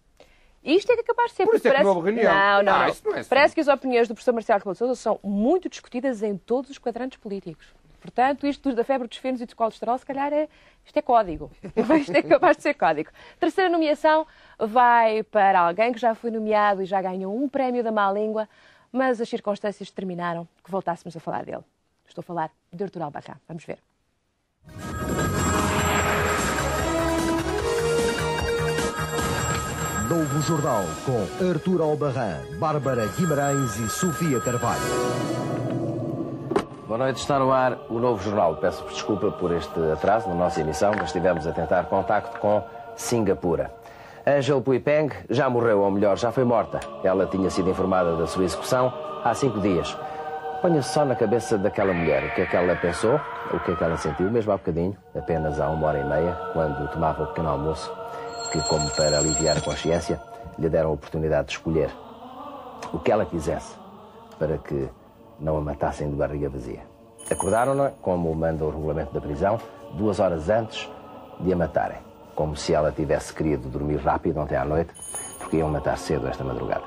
Isto 0.63 0.93
é 0.93 0.95
que 0.95 1.01
é 1.01 1.05
capaz 1.05 1.31
de 1.31 1.39
ser. 1.39 1.47
Por 1.47 1.55
isso 1.55 1.67
é 1.67 1.71
que 1.71 1.77
parece... 1.77 1.85
não 1.89 1.97
houve 1.97 2.11
reunião. 2.11 2.35
Não, 2.35 2.63
não, 2.63 2.73
Ah, 2.75 2.83
não. 2.83 2.89
isso 2.89 3.03
não 3.07 3.15
é 3.15 3.21
assim. 3.21 3.29
Parece 3.31 3.55
que 3.55 3.61
as 3.63 3.69
opiniões 3.69 4.09
do 4.09 4.15
professor 4.15 4.35
Marcelo 4.35 4.59
Rebelo 4.59 4.75
de 4.75 4.79
Sousa 4.79 4.95
são 4.95 5.19
muito 5.25 5.71
discutidas 5.71 6.23
em 6.23 6.37
todos 6.37 6.71
os 6.71 6.77
quadrantes 6.77 7.19
políticos. 7.19 7.67
Portanto, 8.01 8.47
isto 8.47 8.75
da 8.75 8.83
febre 8.83 9.07
dos 9.07 9.19
fenos 9.19 9.41
e 9.41 9.47
do 9.47 9.55
colesterol, 9.55 9.99
se 9.99 10.07
calhar, 10.07 10.33
é, 10.33 10.49
isto 10.85 10.97
é 10.97 11.03
código. 11.03 11.51
isto 12.01 12.17
é 12.17 12.23
capaz 12.23 12.57
de 12.57 12.63
ser 12.63 12.75
código. 12.75 13.11
Terceira 13.39 13.71
nomeação 13.71 14.27
vai 14.59 15.23
para 15.23 15.61
alguém 15.61 15.93
que 15.93 15.99
já 15.99 16.15
foi 16.15 16.31
nomeado 16.31 16.83
e 16.83 16.87
já 16.87 17.01
ganhou 17.03 17.37
um 17.37 17.49
prémio 17.49 17.85
da 17.85 17.93
má 17.93 18.11
língua, 18.11 18.49
mas 18.91 19.21
as 19.21 19.29
circunstâncias 19.29 19.91
determinaram 19.91 20.49
que 20.65 20.71
voltássemos 20.71 21.17
a 21.17 21.21
falar 21.21 21.45
dele. 21.45 21.65
Estou 22.09 22.23
a 22.23 22.25
falar 22.25 22.51
de 22.73 22.83
Artur 22.83 23.03
Albarrán. 23.03 23.37
Vamos 23.47 23.65
ver. 23.65 23.79
Novo 30.09 30.41
Jornal 30.43 30.85
com 31.07 31.49
Artur 31.49 31.81
Albarrán, 31.81 32.43
Bárbara 32.59 33.07
Guimarães 33.17 33.77
e 33.77 33.89
Sofia 33.89 34.41
Carvalho. 34.41 35.50
Boa 36.91 36.99
noite, 36.99 37.19
está 37.19 37.39
no 37.39 37.53
ar 37.53 37.79
o 37.89 38.01
novo 38.01 38.21
jornal. 38.21 38.57
Peço 38.57 38.83
desculpa 38.89 39.31
por 39.31 39.53
este 39.53 39.79
atraso 39.93 40.29
na 40.29 40.35
nossa 40.35 40.61
emissão, 40.61 40.91
mas 40.97 41.05
estivemos 41.05 41.47
a 41.47 41.53
tentar 41.53 41.85
contacto 41.85 42.37
com 42.41 42.65
Singapura. 42.97 43.73
Angel 44.27 44.61
Puipeng 44.61 45.09
já 45.31 45.49
morreu, 45.49 45.83
ou 45.83 45.91
melhor, 45.93 46.19
já 46.19 46.33
foi 46.33 46.43
morta. 46.43 46.81
Ela 47.05 47.27
tinha 47.27 47.49
sido 47.49 47.71
informada 47.71 48.17
da 48.17 48.27
sua 48.27 48.43
execução 48.43 48.93
há 49.23 49.33
cinco 49.35 49.61
dias. 49.61 49.97
Ponha-se 50.61 50.93
só 50.93 51.05
na 51.05 51.15
cabeça 51.15 51.57
daquela 51.57 51.93
mulher 51.93 52.25
o 52.25 52.35
que 52.35 52.41
é 52.41 52.47
que 52.47 52.57
ela 52.57 52.75
pensou, 52.75 53.21
o 53.55 53.61
que 53.61 53.71
é 53.71 53.77
que 53.77 53.85
ela 53.85 53.97
sentiu, 53.97 54.29
mesmo 54.29 54.51
há 54.51 54.57
bocadinho, 54.57 54.97
apenas 55.17 55.61
há 55.61 55.69
uma 55.69 55.87
hora 55.87 56.01
e 56.01 56.05
meia, 56.05 56.33
quando 56.53 56.91
tomava 56.91 57.23
o 57.23 57.27
pequeno 57.29 57.51
almoço, 57.51 57.89
que, 58.51 58.61
como 58.63 58.91
para 58.97 59.17
aliviar 59.17 59.57
a 59.57 59.61
consciência, 59.61 60.21
lhe 60.59 60.69
deram 60.69 60.91
a 60.91 60.95
oportunidade 60.95 61.47
de 61.47 61.53
escolher 61.53 61.89
o 62.93 62.99
que 62.99 63.13
ela 63.13 63.25
quisesse 63.25 63.77
para 64.41 64.59
que 64.59 64.91
não 65.41 65.57
a 65.57 65.61
matassem 65.61 66.11
de 66.11 66.17
barriga 66.17 66.49
vazia. 66.49 66.81
Acordaram-na, 67.31 67.91
como 68.03 68.35
manda 68.35 68.65
o 68.65 68.71
regulamento 68.71 69.13
da 69.13 69.21
prisão, 69.21 69.59
duas 69.95 70.21
horas 70.21 70.49
antes 70.51 70.89
de 71.41 71.53
a 71.53 71.57
matarem, 71.57 71.99
como 72.35 72.57
se 72.57 72.75
ela 72.75 72.93
tivesse 72.93 73.33
querido 73.33 73.69
dormir 73.69 73.97
rápido 73.97 74.39
ontem 74.41 74.57
à 74.57 74.65
noite, 74.65 74.93
porque 75.39 75.57
iam 75.57 75.71
matar 75.71 75.97
cedo 75.97 76.29
esta 76.29 76.45
madrugada. 76.45 76.85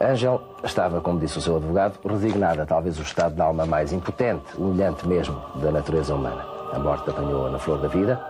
Angel 0.00 0.40
estava, 0.64 1.00
como 1.00 1.20
disse 1.20 1.38
o 1.38 1.40
seu 1.40 1.56
advogado, 1.56 1.98
resignada, 2.04 2.66
talvez 2.66 2.98
o 2.98 3.02
estado 3.02 3.36
de 3.36 3.42
alma 3.42 3.64
mais 3.64 3.92
impotente, 3.92 4.56
humilhante 4.56 5.06
mesmo, 5.06 5.40
da 5.56 5.70
natureza 5.70 6.14
humana. 6.14 6.44
A 6.72 6.78
morte 6.78 7.08
apanhou-a 7.08 7.50
na 7.50 7.58
flor 7.58 7.78
da 7.78 7.88
vida 7.88 8.20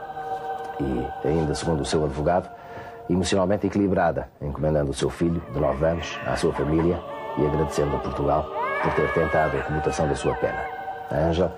e, 0.78 1.28
ainda 1.28 1.54
segundo 1.54 1.80
o 1.80 1.84
seu 1.84 2.04
advogado, 2.04 2.50
emocionalmente 3.08 3.66
equilibrada, 3.66 4.28
encomendando 4.40 4.90
o 4.90 4.94
seu 4.94 5.08
filho, 5.08 5.40
de 5.52 5.58
9 5.58 5.84
anos, 5.84 6.18
à 6.26 6.36
sua 6.36 6.52
família 6.52 7.00
e 7.38 7.46
agradecendo 7.46 7.96
a 7.96 7.98
Portugal 7.98 8.46
por 8.82 8.92
ter 8.94 9.12
tentado 9.12 9.56
a 9.56 9.62
comutação 9.62 10.08
da 10.08 10.14
sua 10.14 10.34
pena. 10.34 10.60
A 11.10 11.16
Angel 11.28 11.50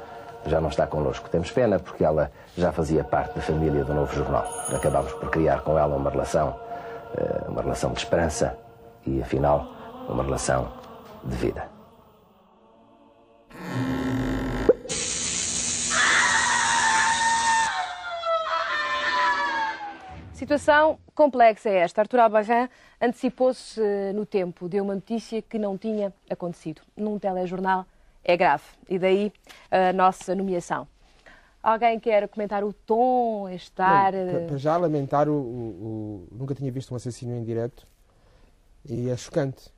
já 0.47 0.61
não 0.61 0.69
está 0.69 0.87
connosco. 0.87 1.29
Temos 1.29 1.51
pena 1.51 1.79
porque 1.79 2.05
ela 2.05 2.31
já 2.57 2.73
fazia 2.73 3.03
parte 3.03 3.35
da 3.35 3.43
família 3.43 3.85
do 3.85 3.95
Novo 3.95 4.15
Jornal. 4.15 4.45
Acabámos 4.75 5.13
por 5.13 5.31
criar 5.31 5.63
com 5.63 5.79
ela 5.79 5.97
uma 5.97 6.11
relação, 6.11 6.55
eh, 7.17 7.45
uma 7.49 7.63
relação 7.63 7.93
de 7.93 7.99
esperança 7.99 8.57
e, 9.07 9.23
afinal, 9.23 9.67
uma 10.09 10.23
relação 10.23 10.69
de 11.25 11.37
vida. 11.37 11.74
Situação 20.49 20.99
complexa 21.15 21.71
é 21.71 21.77
esta. 21.79 22.03
Artur 22.03 22.21
Albarrán 22.21 22.69
antecipou-se 23.01 23.81
eh, 23.81 24.13
no 24.13 24.27
tempo, 24.27 24.69
deu 24.69 24.85
uma 24.85 24.95
notícia 24.95 25.41
que 25.41 25.59
não 25.59 25.79
tinha 25.79 26.13
acontecido. 26.29 26.83
Num 26.95 27.19
telejornal 27.19 27.87
é 28.23 28.37
grave. 28.37 28.63
E 28.87 28.99
daí 28.99 29.33
a 29.71 29.91
nossa 29.95 30.35
nomeação. 30.35 30.87
Alguém 31.63 31.99
quer 31.99 32.29
comentar 32.29 32.63
o 32.63 32.75
tom, 32.75 33.49
estar. 33.49 34.13
Não, 34.13 34.47
para- 34.49 34.59
já 34.59 34.77
lamentar, 34.77 35.31
o, 35.31 35.33
o- 35.33 36.27
o- 36.31 36.37
nunca 36.37 36.55
tinha 36.55 36.71
visto 36.71 36.93
um 36.93 36.97
assassínio 36.97 37.35
em 37.37 37.43
direto 37.43 37.87
e 38.87 39.09
é 39.09 39.17
chocante. 39.17 39.73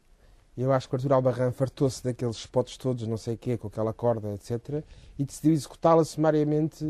Eu 0.58 0.72
acho 0.72 0.88
que 0.88 0.94
o 0.94 0.96
Artur 0.96 1.12
Albarrán 1.12 1.52
fartou-se 1.52 2.02
daqueles 2.02 2.34
spots 2.38 2.76
todos, 2.76 3.06
não 3.06 3.16
sei 3.16 3.34
o 3.34 3.38
quê, 3.38 3.56
com 3.56 3.68
aquela 3.68 3.92
corda, 3.92 4.34
etc. 4.34 4.82
E 5.16 5.24
decidiu 5.24 5.52
executá-la 5.52 6.04
sumariamente 6.04 6.84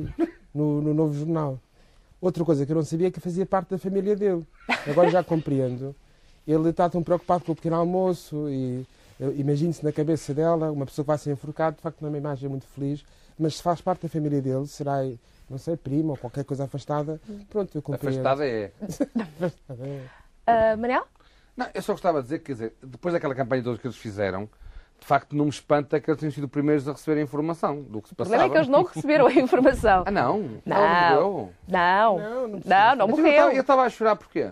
no, 0.54 0.80
no 0.80 0.94
novo 0.94 1.12
jornal. 1.12 1.58
Outra 2.20 2.44
coisa 2.44 2.64
que 2.64 2.72
eu 2.72 2.76
não 2.76 2.83
sabia 2.85 3.09
é 3.09 3.11
que 3.11 3.20
fazia 3.20 3.44
parte 3.44 3.70
da 3.70 3.79
família 3.79 4.16
dele. 4.16 4.46
Agora 4.87 5.11
já 5.11 5.22
compreendo. 5.22 5.94
Ele 6.46 6.70
está 6.70 6.88
tão 6.88 7.02
preocupado 7.02 7.44
com 7.44 7.52
o 7.52 7.57
pequeno 7.57 7.76
almoço 7.76 8.48
e 8.48 8.87
eu 9.18 9.35
imagino-se 9.35 9.85
na 9.85 9.92
cabeça 9.92 10.33
dela, 10.35 10.70
uma 10.70 10.87
pessoa 10.87 11.05
que 11.05 11.09
vai 11.09 11.18
ser 11.18 11.33
enforcada, 11.33 11.76
de 11.76 11.83
facto 11.83 12.00
não 12.00 12.09
é 12.09 12.12
uma 12.12 12.18
imagem 12.18 12.48
muito 12.48 12.66
feliz, 12.66 13.05
mas 13.38 13.57
se 13.57 13.62
faz 13.62 13.81
parte 13.81 14.02
da 14.02 14.09
família 14.09 14.40
dele, 14.40 14.66
será, 14.66 14.98
não 15.48 15.59
sei, 15.59 15.76
prima 15.76 16.11
ou 16.11 16.16
qualquer 16.16 16.44
coisa 16.44 16.64
afastada, 16.64 17.20
pronto, 17.48 17.76
eu 17.76 17.83
compreendo. 17.83 18.20
Afastada 18.20 18.46
é. 18.46 18.72
Afastada 18.81 19.87
é. 19.87 20.05
Ah, 20.46 20.76
Manel? 20.76 21.07
Não, 21.57 21.66
eu 21.74 21.83
só 21.83 21.92
gostava 21.92 22.18
de 22.18 22.24
dizer 22.24 22.38
que, 22.40 22.44
quer 22.44 22.52
dizer, 22.52 22.74
depois 22.83 23.14
daquela 23.14 23.35
campanha 23.35 23.62
toda 23.62 23.79
que 23.79 23.87
eles 23.87 23.96
fizeram, 23.96 24.48
de 25.00 25.06
facto 25.06 25.37
não 25.37 25.44
me 25.44 25.50
espanta 25.50 26.00
que 26.00 26.11
eles 26.11 26.18
tenham 26.18 26.32
sido 26.32 26.44
os 26.44 26.50
primeiros 26.50 26.88
a 26.88 26.92
receber 26.92 27.20
a 27.20 27.22
informação 27.22 27.82
do 27.82 28.00
que 28.02 28.09
se 28.09 28.14
O 28.14 28.16
passava. 28.16 28.37
problema 28.38 28.44
é 28.44 28.48
que 28.50 28.56
eles 28.59 28.68
não 28.68 28.82
receberam 28.82 29.26
a 29.26 29.32
informação. 29.32 30.02
Ah, 30.06 30.11
não? 30.11 30.61
Não. 30.64 30.76
Morreu? 30.76 31.52
Não. 31.68 32.18
Não, 32.18 32.56
não, 32.56 32.56
Então 32.56 33.00
eu 33.00 33.09
morreu. 33.09 33.30
estava- 33.32 33.54
Eu 33.54 33.61
estava 33.61 33.82
a 33.82 33.90
chorar 33.90 34.16
porquê? 34.16 34.50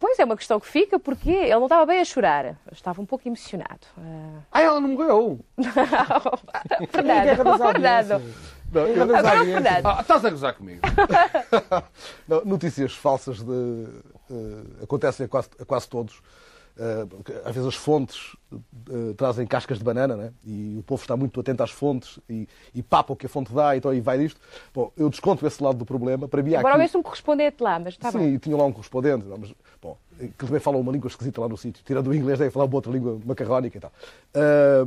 Pois 0.00 0.18
é 0.18 0.24
uma 0.24 0.36
questão 0.36 0.58
que 0.58 0.66
fica, 0.66 0.98
porque 0.98 1.30
ele 1.30 1.54
não 1.54 1.64
estava 1.66 1.86
bem 1.86 2.00
a 2.00 2.04
chorar. 2.04 2.44
Eu 2.46 2.56
Estava 2.72 3.00
um 3.00 3.06
pouco 3.06 3.28
emocionado. 3.28 3.86
Ah, 3.96 4.40
Ah, 4.50 4.60
ela 4.62 4.80
não 4.80 4.88
morreu? 4.88 5.38
Fernando, 6.90 7.58
Fernando. 7.58 8.22
Não, 8.72 8.86
eu- 8.86 9.02
Agora 9.16 9.42
o 9.42 9.44
Fernando. 9.44 9.86
Ah, 9.86 9.98
estás 10.00 10.24
a 10.24 10.30
gozar 10.30 10.54
comigo. 10.54 10.80
Não, 12.26 12.44
notícias 12.44 12.94
falsas 12.94 13.42
de, 13.42 13.86
eh, 14.30 14.82
acontecem 14.84 15.26
a 15.26 15.28
quase, 15.28 15.48
a 15.60 15.64
quase 15.64 15.88
todos. 15.88 16.20
Eh, 16.78 17.06
às 17.44 17.54
vezes 17.54 17.68
as 17.68 17.74
fontes 17.74 18.34
eh, 18.52 19.12
trazem 19.14 19.46
cascas 19.46 19.78
de 19.78 19.84
banana, 19.84 20.16
né? 20.16 20.32
e 20.44 20.76
o 20.78 20.82
povo 20.82 21.02
está 21.02 21.14
muito 21.16 21.38
atento 21.38 21.62
às 21.62 21.70
fontes 21.70 22.18
e, 22.28 22.48
e 22.74 22.82
papa 22.82 23.12
o 23.12 23.16
que 23.16 23.26
a 23.26 23.28
fonte 23.28 23.52
dá, 23.52 23.76
então 23.76 23.90
aí 23.90 24.00
vai 24.00 24.18
disto. 24.18 24.40
Bom, 24.74 24.90
eu 24.96 25.10
desconto 25.10 25.46
esse 25.46 25.62
lado 25.62 25.76
do 25.76 25.84
problema. 25.84 26.26
Para 26.26 26.42
mim, 26.42 26.54
Agora 26.54 26.74
aqui... 26.74 26.80
houvesse 26.80 26.96
um 26.96 27.02
correspondente 27.02 27.62
lá, 27.62 27.78
mas 27.78 27.94
está 27.94 28.10
Sim, 28.10 28.18
bem. 28.18 28.34
e 28.34 28.38
tinha 28.38 28.56
lá 28.56 28.64
um 28.64 28.72
correspondente. 28.72 29.26
não, 29.26 29.36
Mas, 29.36 29.52
bom, 29.82 29.98
que 30.18 30.46
também 30.46 30.60
fala 30.60 30.78
uma 30.78 30.90
língua 30.90 31.08
esquisita 31.08 31.42
lá 31.42 31.48
no 31.48 31.58
sítio. 31.58 31.84
Tirando 31.84 32.08
o 32.08 32.14
inglês, 32.14 32.38
deve 32.38 32.50
falar 32.50 32.64
uma 32.64 32.74
outra 32.74 32.90
língua 32.90 33.20
macarrónica 33.24 33.76
e 33.76 33.80
tal. 33.80 33.92
Ah, 34.34 34.86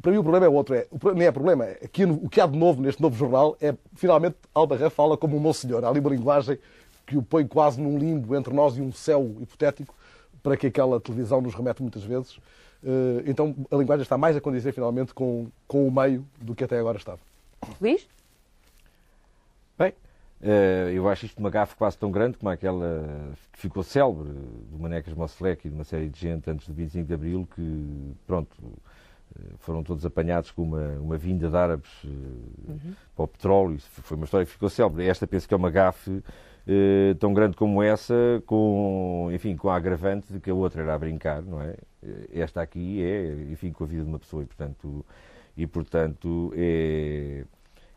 para 0.00 0.12
mim 0.12 0.18
o 0.18 0.22
problema 0.22 0.46
é 0.46 0.48
outro. 0.48 0.74
É, 0.74 0.86
o, 0.90 1.12
nem 1.12 1.28
é 1.28 1.32
problema. 1.32 1.64
É 1.64 1.86
que 1.86 2.04
o 2.04 2.30
que 2.30 2.40
há 2.40 2.46
de 2.46 2.56
novo 2.58 2.80
neste 2.80 3.02
novo 3.02 3.14
jornal 3.14 3.58
é, 3.60 3.74
finalmente, 3.94 4.36
Albarré 4.54 4.88
fala 4.88 5.18
como 5.18 5.36
um 5.36 5.40
monsenhor. 5.40 5.84
Há 5.84 5.88
ali 5.90 6.00
uma 6.00 6.10
linguagem 6.10 6.58
que 7.06 7.16
o 7.16 7.22
põe 7.22 7.46
quase 7.46 7.80
num 7.80 7.98
limbo 7.98 8.34
entre 8.34 8.52
nós 8.52 8.76
e 8.76 8.80
um 8.80 8.90
céu 8.90 9.36
hipotético 9.40 9.94
para 10.46 10.56
que 10.56 10.68
aquela 10.68 11.00
televisão 11.00 11.40
nos 11.40 11.56
remete 11.56 11.82
muitas 11.82 12.04
vezes. 12.04 12.38
Ah, 12.86 13.22
então 13.26 13.52
a 13.68 13.74
linguagem 13.74 14.02
está 14.02 14.16
mais 14.16 14.36
a 14.36 14.40
condizer 14.40 14.72
finalmente 14.72 15.12
com, 15.12 15.48
com 15.66 15.88
o 15.88 15.90
meio 15.90 16.24
do 16.40 16.54
que 16.54 16.62
até 16.62 16.78
agora 16.78 16.96
estava. 16.96 17.18
Luís? 17.80 18.06
Bem, 19.76 19.92
eh, 20.40 20.92
eu 20.94 21.08
acho 21.08 21.26
isto 21.26 21.36
uma 21.40 21.50
gafe 21.50 21.74
quase 21.74 21.98
tão 21.98 22.12
grande 22.12 22.38
como 22.38 22.48
aquela 22.48 23.04
que 23.52 23.58
ficou 23.58 23.82
célebre 23.82 24.28
do 24.70 24.78
Manecas 24.78 25.14
Mosselec 25.14 25.66
e 25.66 25.70
de 25.70 25.74
uma 25.74 25.82
série 25.82 26.08
de 26.08 26.20
gente 26.20 26.48
antes 26.48 26.68
do 26.68 26.74
25 26.74 27.08
de 27.08 27.14
Abril 27.14 27.48
que, 27.52 28.14
pronto, 28.24 28.56
eh, 29.36 29.42
foram 29.58 29.82
todos 29.82 30.06
apanhados 30.06 30.52
com 30.52 30.62
uma, 30.62 30.90
uma 31.00 31.18
vinda 31.18 31.50
de 31.50 31.56
árabes 31.56 31.90
eh, 32.04 32.94
para 33.16 33.24
o 33.24 33.26
petróleo. 33.26 33.80
Foi 33.80 34.16
uma 34.16 34.26
história 34.26 34.46
que 34.46 34.52
ficou 34.52 34.70
célebre. 34.70 35.08
Esta 35.08 35.26
penso 35.26 35.48
que 35.48 35.54
é 35.54 35.56
uma 35.56 35.70
gafe 35.70 36.22
eh, 36.66 37.14
tão 37.18 37.32
grande 37.32 37.56
como 37.56 37.82
essa, 37.82 38.14
com, 38.46 39.28
enfim, 39.32 39.56
com 39.56 39.68
a 39.70 39.76
agravante 39.76 40.32
de 40.32 40.40
que 40.40 40.50
a 40.50 40.54
outra 40.54 40.82
era 40.82 40.94
a 40.94 40.98
brincar, 40.98 41.42
não 41.42 41.60
é? 41.62 41.76
Eh, 42.02 42.28
Esta 42.40 42.62
aqui 42.62 43.02
é, 43.02 43.32
enfim, 43.52 43.72
com 43.72 43.84
a 43.84 43.86
vida 43.86 44.02
de 44.02 44.08
uma 44.08 44.18
pessoa 44.18 44.42
e, 44.42 44.46
portanto, 44.46 45.04
e, 45.56 45.66
portanto 45.66 46.52
é, 46.56 47.44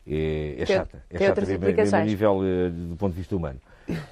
é, 0.07 0.55
é 0.61 0.65
chata. 0.65 1.03
É 1.09 1.17
chata 1.29 1.41
mesmo, 1.41 1.65
mesmo 1.83 1.95
a 1.97 1.99
nível 2.09 2.41
eh, 2.43 2.69
do 2.69 2.95
ponto 2.95 3.11
de 3.13 3.17
vista 3.19 3.35
humano. 3.35 3.59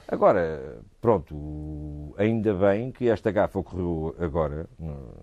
Agora, 0.07 0.79
pronto, 0.99 2.13
ainda 2.17 2.53
bem 2.53 2.91
que 2.91 3.07
esta 3.09 3.31
gafa 3.31 3.59
ocorreu 3.59 4.15
agora. 4.19 4.67
não- 4.79 5.13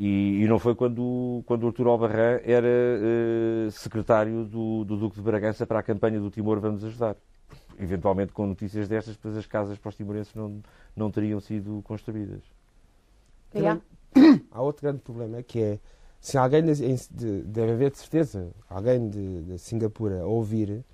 E, 0.00 0.42
e 0.44 0.46
não 0.46 0.58
foi 0.60 0.74
quando, 0.76 1.42
quando 1.46 1.64
o 1.64 1.68
Arturo 1.68 1.90
Albarrán 1.90 2.38
era 2.44 2.68
eh, 2.68 3.68
secretário 3.70 4.44
do, 4.44 4.84
do 4.84 4.96
Duque 4.96 5.16
de 5.16 5.22
Bragança 5.22 5.66
para 5.66 5.80
a 5.80 5.82
campanha 5.82 6.20
do 6.20 6.30
Timor 6.30 6.60
Vamos 6.60 6.84
Ajudar. 6.84 7.16
Eventualmente, 7.78 8.32
com 8.32 8.46
notícias 8.46 8.88
destas, 8.88 9.14
depois 9.16 9.36
as 9.36 9.46
casas 9.46 9.78
para 9.78 9.88
os 9.88 9.94
timorenses 9.96 10.34
não, 10.34 10.60
não 10.96 11.10
teriam 11.10 11.40
sido 11.40 11.80
construídas. 11.84 12.42
Yeah. 13.54 13.80
Há 14.50 14.60
outro 14.62 14.82
grande 14.82 15.00
problema 15.00 15.42
que 15.42 15.60
é 15.62 15.78
se 16.20 16.36
alguém 16.36 16.62
de- 16.62 17.42
deve 17.42 17.72
haver 17.72 17.90
de 17.92 17.98
certeza 17.98 18.50
alguém 18.68 19.08
de, 19.08 19.42
de 19.42 19.58
Singapura 19.58 20.22
a 20.22 20.26
ouvir 20.26 20.84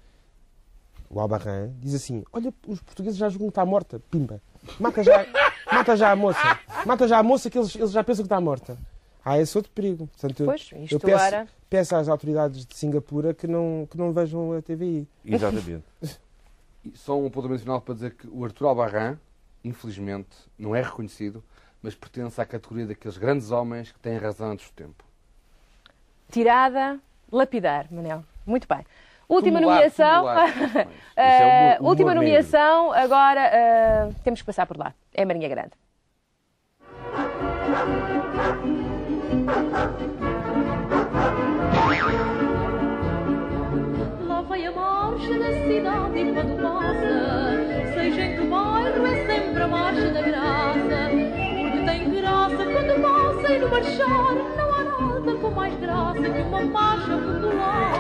o 1.09 1.19
Albarrán 1.21 1.71
diz 1.81 1.95
assim 1.95 2.23
olha 2.33 2.53
os 2.67 2.81
portugueses 2.83 3.17
já 3.19 3.29
julgam 3.29 3.49
que 3.49 3.53
está 3.53 3.65
morta 3.65 4.01
pimba 4.11 4.41
mata 4.79 5.03
já 5.03 5.27
mata 5.73 5.97
já 5.97 6.11
a 6.13 6.17
moça 6.17 6.61
mata 6.85 7.09
já 7.09 7.19
a 7.19 7.23
moça 7.23 7.49
que 7.49 7.57
eles, 7.59 7.75
eles 7.75 7.91
já 7.93 8.05
pensam 8.05 8.23
que 8.25 8.27
está 8.27 8.41
morta 8.41 8.77
há 9.25 9.39
esse 9.39 9.57
outro 9.57 9.73
perigo 9.73 10.07
Portanto, 10.09 10.41
eu, 10.41 10.47
Pois, 10.47 10.61
isto 10.61 10.93
eu 10.93 11.01
peço, 11.01 11.25
era- 11.25 11.49
peço 11.71 11.97
às 11.97 12.09
autoridades 12.09 12.67
de 12.67 12.77
Singapura 12.77 13.33
que 13.33 13.47
não 13.47 13.89
que 13.91 13.97
não 13.97 14.13
vejam 14.13 14.53
a 14.53 14.61
TVI 14.61 15.09
Exatamente. 15.25 15.85
Só 16.93 17.19
um 17.19 17.27
apontamento 17.27 17.61
final 17.63 17.81
para 17.81 17.95
dizer 17.95 18.15
que 18.15 18.27
o 18.29 18.45
Artur 18.45 18.69
Albarrán, 18.69 19.17
infelizmente, 19.65 20.37
não 20.59 20.75
é 20.75 20.83
reconhecido, 20.83 21.43
mas 21.83 21.95
pertence 21.95 22.41
à 22.41 22.45
categoria 22.45 22.87
daqueles 22.87 23.17
grandes 23.17 23.51
homens 23.51 23.91
que 23.93 23.99
têm 23.99 24.17
razão 24.19 24.51
antes 24.51 24.69
do 24.71 24.75
tempo. 24.75 25.05
Tirada, 26.31 26.99
lapidar, 27.33 27.87
Manel. 27.91 28.25
Muito 28.47 28.67
bem. 28.69 28.85
Última 29.29 29.59
Tumular, 29.59 29.77
nomeação. 29.77 30.15
tumular. 30.17 30.49
Eh, 30.49 30.83
Isso 30.83 31.43
é 31.43 31.77
humor- 31.81 31.81
humor 31.81 31.91
última 31.91 32.15
negro. 32.15 32.23
nomeação, 32.25 32.93
agora 32.93 33.41
eh, 33.47 34.11
temos 34.23 34.41
que 34.41 34.47
passar 34.47 34.67
por 34.67 34.77
lá. 34.77 34.95
É 35.15 35.25
Marinha 35.25 35.49
Grande. 35.49 35.73
A 44.67 44.73
marcha 44.73 45.39
da 45.39 45.53
cidade 45.53 46.19
e 46.19 46.33
quando 46.33 46.63
passa, 46.63 47.95
seja 47.95 48.21
em 48.23 48.37
que 48.37 48.47
bairro 48.47 49.07
é 49.07 49.27
sempre 49.27 49.63
a 49.63 49.69
marcha 49.69 50.11
da 50.11 50.23
graça. 50.23 51.11
Porque 51.61 51.79
tem 51.85 52.11
graça 52.11 52.65
quando 52.65 53.03
passa 53.03 53.53
e 53.53 53.59
no 53.59 53.69
marchar 53.69 54.35
não 54.57 54.73
há 54.73 54.85
nada 54.85 55.35
com 55.35 55.51
mais 55.51 55.75
graça 55.79 56.21
que 56.21 56.41
uma 56.41 56.63
marcha 56.63 57.17
popular. 57.17 57.93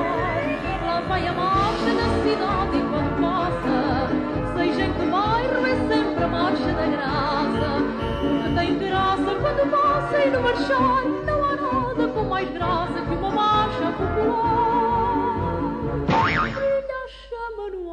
Lá 0.86 1.00
vai 1.06 1.26
a 1.26 1.32
marcha 1.32 1.94
da 1.94 2.08
cidade 2.22 2.76
e 2.78 2.88
quando 2.88 3.20
passa, 3.20 4.56
seja 4.56 4.82
em 4.86 4.92
que 4.94 5.06
bairro 5.06 5.66
é 5.66 5.94
sempre 5.94 6.24
a 6.24 6.28
marcha 6.28 6.72
da 6.72 6.86
graça. 6.86 7.82
Porque 8.22 8.54
tem 8.58 8.78
graça 8.78 9.34
quando 9.34 9.70
passa 9.70 10.18
e 10.18 10.30
no 10.30 10.40
marchar 10.40 11.04
não 11.26 11.44
há 11.44 11.56
nada 11.56 12.08
com 12.08 12.24
mais 12.24 12.50
graça 12.50 13.02
que 13.02 13.14
uma 13.14 13.30
marcha 13.30 13.92
popular. 13.98 14.73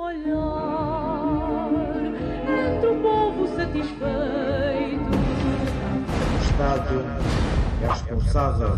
Olhar 0.02 1.70
entre 2.74 2.88
o 2.88 3.02
povo 3.02 3.48
satisfeito. 3.48 5.12
O 6.34 6.44
Estado 6.44 7.06
é 7.84 7.88
responsável 7.88 8.70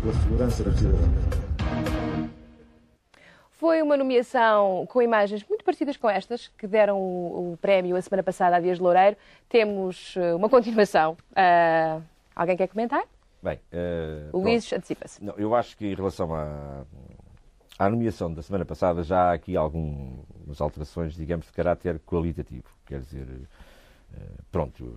pela 0.00 0.12
segurança 0.22 0.64
dos 0.64 0.78
cidadãos. 0.78 1.46
Foi 3.52 3.80
uma 3.80 3.96
nomeação 3.96 4.86
com 4.86 5.00
imagens 5.00 5.42
muito 5.48 5.64
parecidas 5.64 5.96
com 5.96 6.10
estas, 6.10 6.48
que 6.48 6.66
deram 6.66 6.98
o, 7.00 7.52
o 7.52 7.56
prémio 7.56 7.96
a 7.96 8.02
semana 8.02 8.22
passada 8.22 8.56
a 8.56 8.60
Dias 8.60 8.76
de 8.76 8.82
Loureiro. 8.82 9.16
Temos 9.48 10.14
eh, 10.16 10.34
uma 10.34 10.48
continuação. 10.50 11.16
Ah, 11.34 12.00
alguém 12.34 12.54
quer 12.54 12.68
comentar? 12.68 13.02
Bem, 13.42 13.58
O 14.32 14.40
Luís 14.40 14.70
antecipa-se. 14.72 15.24
Não, 15.24 15.34
eu 15.38 15.54
acho 15.54 15.76
que 15.76 15.86
em 15.86 15.94
relação 15.94 16.34
à, 16.34 16.84
à 17.78 17.88
nomeação 17.90 18.32
da 18.32 18.42
semana 18.42 18.64
passada 18.64 19.02
já 19.02 19.30
há 19.30 19.32
aqui 19.32 19.56
algumas 19.56 20.60
alterações, 20.60 21.14
digamos, 21.14 21.46
de 21.46 21.52
caráter 21.52 21.98
qualitativo. 22.00 22.64
Quer 22.86 23.00
dizer, 23.00 23.26
eh, 24.14 24.18
pronto, 24.50 24.96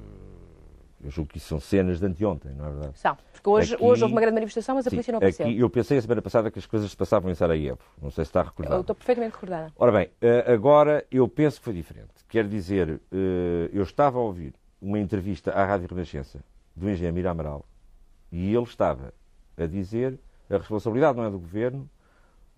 eu 1.01 1.09
julgo 1.09 1.31
que 1.31 1.37
isso 1.37 1.47
são 1.47 1.59
cenas 1.59 1.99
de 1.99 2.05
anteontem, 2.05 2.51
não 2.53 2.65
é 2.65 2.69
verdade? 2.71 2.97
São. 2.99 3.17
Porque 3.33 3.49
hoje, 3.49 3.75
Aqui- 3.75 3.83
hoje 3.83 4.03
houve 4.03 4.13
uma 4.13 4.21
grande 4.21 4.35
manifestação, 4.35 4.75
mas 4.75 4.85
a 4.87 4.89
Sim, 4.89 4.95
polícia 4.97 5.11
não 5.11 5.17
apareceu. 5.17 5.45
aqui 5.45 5.59
eu 5.59 5.69
pensei 5.69 5.97
a 5.97 6.01
semana 6.01 6.21
passada 6.21 6.51
que 6.51 6.59
as 6.59 6.65
coisas 6.65 6.89
se 6.91 6.97
passavam 6.97 7.31
em 7.31 7.35
Sarajevo. 7.35 7.79
Não 8.01 8.11
sei 8.11 8.25
se 8.25 8.29
está 8.29 8.41
Eu 8.41 8.45
recordado. 8.45 8.81
estou 8.81 8.95
perfeitamente 8.95 9.33
recordada. 9.35 9.73
Ora 9.77 9.91
bem, 9.91 10.09
eh, 10.21 10.51
agora 10.51 11.05
eu 11.11 11.27
penso 11.27 11.59
que 11.59 11.65
foi 11.65 11.73
diferente. 11.73 12.09
Quer 12.27 12.47
dizer, 12.47 13.01
eh, 13.11 13.69
eu 13.73 13.83
estava 13.83 14.17
a 14.19 14.21
ouvir 14.21 14.53
uma 14.81 14.99
entrevista 14.99 15.51
à 15.51 15.65
Rádio 15.65 15.87
Renascença 15.89 16.39
do 16.75 16.89
engenheiro 16.89 17.15
Mira 17.15 17.31
Amaral 17.31 17.65
e 18.31 18.53
ele 18.53 18.63
estava 18.63 19.13
a 19.57 19.65
dizer 19.65 20.17
a 20.49 20.57
responsabilidade 20.57 21.17
não 21.17 21.25
é 21.25 21.29
do 21.29 21.39
governo, 21.39 21.89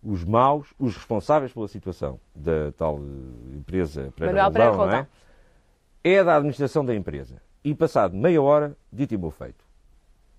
os 0.03 0.23
maus, 0.23 0.73
os 0.79 0.95
responsáveis 0.95 1.53
pela 1.53 1.67
situação 1.67 2.19
da 2.35 2.71
tal 2.75 2.97
eh, 2.97 3.55
empresa 3.57 4.11
Pereira 4.15 4.49
Pereira 4.49 4.71
Roldão, 4.71 4.87
não 4.87 4.93
é? 4.93 5.07
É 6.03 6.23
da 6.23 6.35
administração 6.35 6.83
da 6.83 6.95
empresa. 6.95 7.41
E 7.63 7.75
passado 7.75 8.15
meia 8.15 8.41
hora, 8.41 8.75
dito 8.91 9.13
e 9.13 9.17
meu 9.17 9.29
feito, 9.29 9.63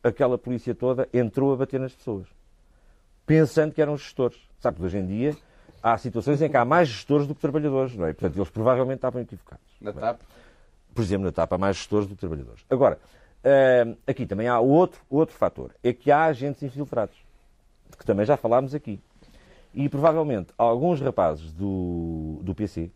aquela 0.02 0.36
polícia 0.36 0.74
toda 0.74 1.08
entrou 1.14 1.52
a 1.52 1.56
bater 1.56 1.78
nas 1.78 1.94
pessoas, 1.94 2.26
pensando 3.24 3.72
que 3.72 3.80
eram 3.80 3.96
gestores. 3.96 4.38
Sabe 4.58 4.78
que 4.78 4.84
hoje 4.84 4.98
em 4.98 5.06
dia 5.06 5.36
há 5.80 5.96
situações 5.96 6.42
em 6.42 6.48
que 6.48 6.56
há 6.56 6.64
mais 6.64 6.88
gestores 6.88 7.26
do 7.26 7.34
que 7.34 7.40
trabalhadores, 7.40 7.96
não 7.96 8.06
é? 8.06 8.12
Portanto, 8.12 8.36
eles 8.36 8.50
provavelmente 8.50 8.96
estavam 8.96 9.22
equivocados. 9.22 9.64
Na 9.80 9.92
TAP. 9.92 10.20
Por 10.92 11.02
exemplo, 11.02 11.26
na 11.26 11.32
TAP 11.32 11.52
há 11.52 11.58
mais 11.58 11.76
gestores 11.76 12.08
do 12.08 12.14
que 12.14 12.20
trabalhadores. 12.20 12.64
Agora, 12.68 12.98
hum, 13.86 13.96
aqui 14.06 14.26
também 14.26 14.48
há 14.48 14.58
outro, 14.58 15.00
outro 15.08 15.34
fator, 15.36 15.72
é 15.82 15.92
que 15.92 16.10
há 16.10 16.24
agentes 16.24 16.62
infiltrados, 16.62 17.16
de 17.88 17.96
que 17.96 18.04
também 18.04 18.26
já 18.26 18.36
falámos 18.36 18.74
aqui. 18.74 19.00
E 19.74 19.88
provavelmente 19.88 20.52
alguns 20.58 21.00
rapazes 21.00 21.52
do, 21.52 22.40
do 22.42 22.54
PC, 22.54 22.90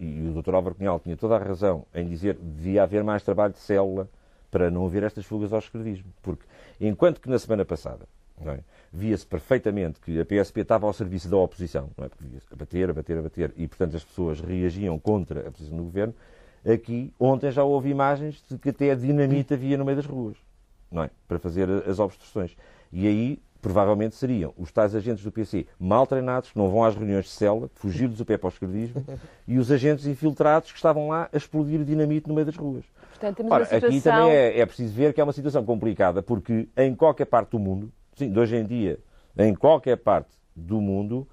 e 0.00 0.28
o 0.28 0.42
Dr. 0.42 0.54
Álvaro 0.54 0.74
Cunhal 0.74 0.98
tinha 0.98 1.16
toda 1.16 1.36
a 1.36 1.38
razão 1.38 1.86
em 1.94 2.06
dizer 2.08 2.36
que 2.36 2.42
devia 2.42 2.82
haver 2.82 3.04
mais 3.04 3.22
trabalho 3.22 3.52
de 3.52 3.58
célula 3.58 4.08
para 4.50 4.70
não 4.70 4.86
haver 4.86 5.02
estas 5.02 5.24
fugas 5.24 5.52
ao 5.52 5.58
escrevismo. 5.58 6.12
Porque 6.22 6.44
enquanto 6.80 7.20
que 7.20 7.28
na 7.28 7.38
semana 7.38 7.64
passada 7.64 8.06
é, 8.46 8.60
via-se 8.92 9.26
perfeitamente 9.26 10.00
que 10.00 10.18
a 10.20 10.24
PSP 10.24 10.60
estava 10.60 10.86
ao 10.86 10.92
serviço 10.92 11.28
da 11.28 11.36
oposição, 11.36 11.90
é? 11.98 12.08
Porque 12.08 12.24
via-se 12.24 12.46
a 12.52 12.56
bater, 12.56 12.90
a 12.90 12.92
bater, 12.92 13.18
a 13.18 13.22
bater, 13.22 13.52
e 13.56 13.68
portanto 13.68 13.96
as 13.96 14.04
pessoas 14.04 14.40
reagiam 14.40 14.98
contra 14.98 15.48
a 15.48 15.50
posição 15.50 15.76
do 15.76 15.84
governo, 15.84 16.14
aqui 16.64 17.12
ontem 17.18 17.50
já 17.50 17.62
houve 17.62 17.90
imagens 17.90 18.42
de 18.48 18.58
que 18.58 18.70
até 18.70 18.90
a 18.90 18.94
dinamite 18.94 19.54
havia 19.54 19.76
no 19.76 19.84
meio 19.84 19.96
das 19.96 20.06
ruas, 20.06 20.36
não 20.90 21.04
é? 21.04 21.10
Para 21.28 21.38
fazer 21.38 21.68
as 21.88 21.98
obstruções. 21.98 22.56
E 22.92 23.06
aí 23.06 23.42
provavelmente 23.64 24.14
seriam 24.14 24.52
os 24.58 24.70
tais 24.70 24.94
agentes 24.94 25.24
do 25.24 25.32
PC 25.32 25.66
mal 25.80 26.06
treinados, 26.06 26.52
que 26.52 26.58
não 26.58 26.68
vão 26.68 26.84
às 26.84 26.94
reuniões 26.94 27.24
de 27.24 27.30
célula, 27.30 27.70
fugir-lhes 27.74 28.20
o 28.20 28.24
pé 28.26 28.36
para 28.36 28.48
o 28.48 28.50
esquerdismo, 28.50 29.02
e 29.48 29.58
os 29.58 29.72
agentes 29.72 30.04
infiltrados 30.04 30.70
que 30.70 30.76
estavam 30.76 31.08
lá 31.08 31.30
a 31.32 31.36
explodir 31.36 31.82
dinamite 31.82 32.28
no 32.28 32.34
meio 32.34 32.44
das 32.44 32.56
ruas. 32.56 32.84
Portanto, 33.12 33.38
temos 33.38 33.50
Ora, 33.50 33.64
situação... 33.64 33.88
aqui 33.88 34.00
também 34.02 34.30
é, 34.30 34.60
é 34.60 34.66
preciso 34.66 34.92
ver 34.92 35.14
que 35.14 35.20
é 35.20 35.24
uma 35.24 35.32
situação 35.32 35.64
complicada, 35.64 36.22
porque 36.22 36.68
em 36.76 36.94
qualquer 36.94 37.24
parte 37.24 37.52
do 37.52 37.58
mundo, 37.58 37.90
sim, 38.14 38.30
de 38.30 38.38
hoje 38.38 38.54
em 38.54 38.66
dia, 38.66 38.98
em 39.38 39.54
qualquer 39.54 39.96
parte 39.96 40.36
do 40.54 40.78
mundo, 40.78 41.26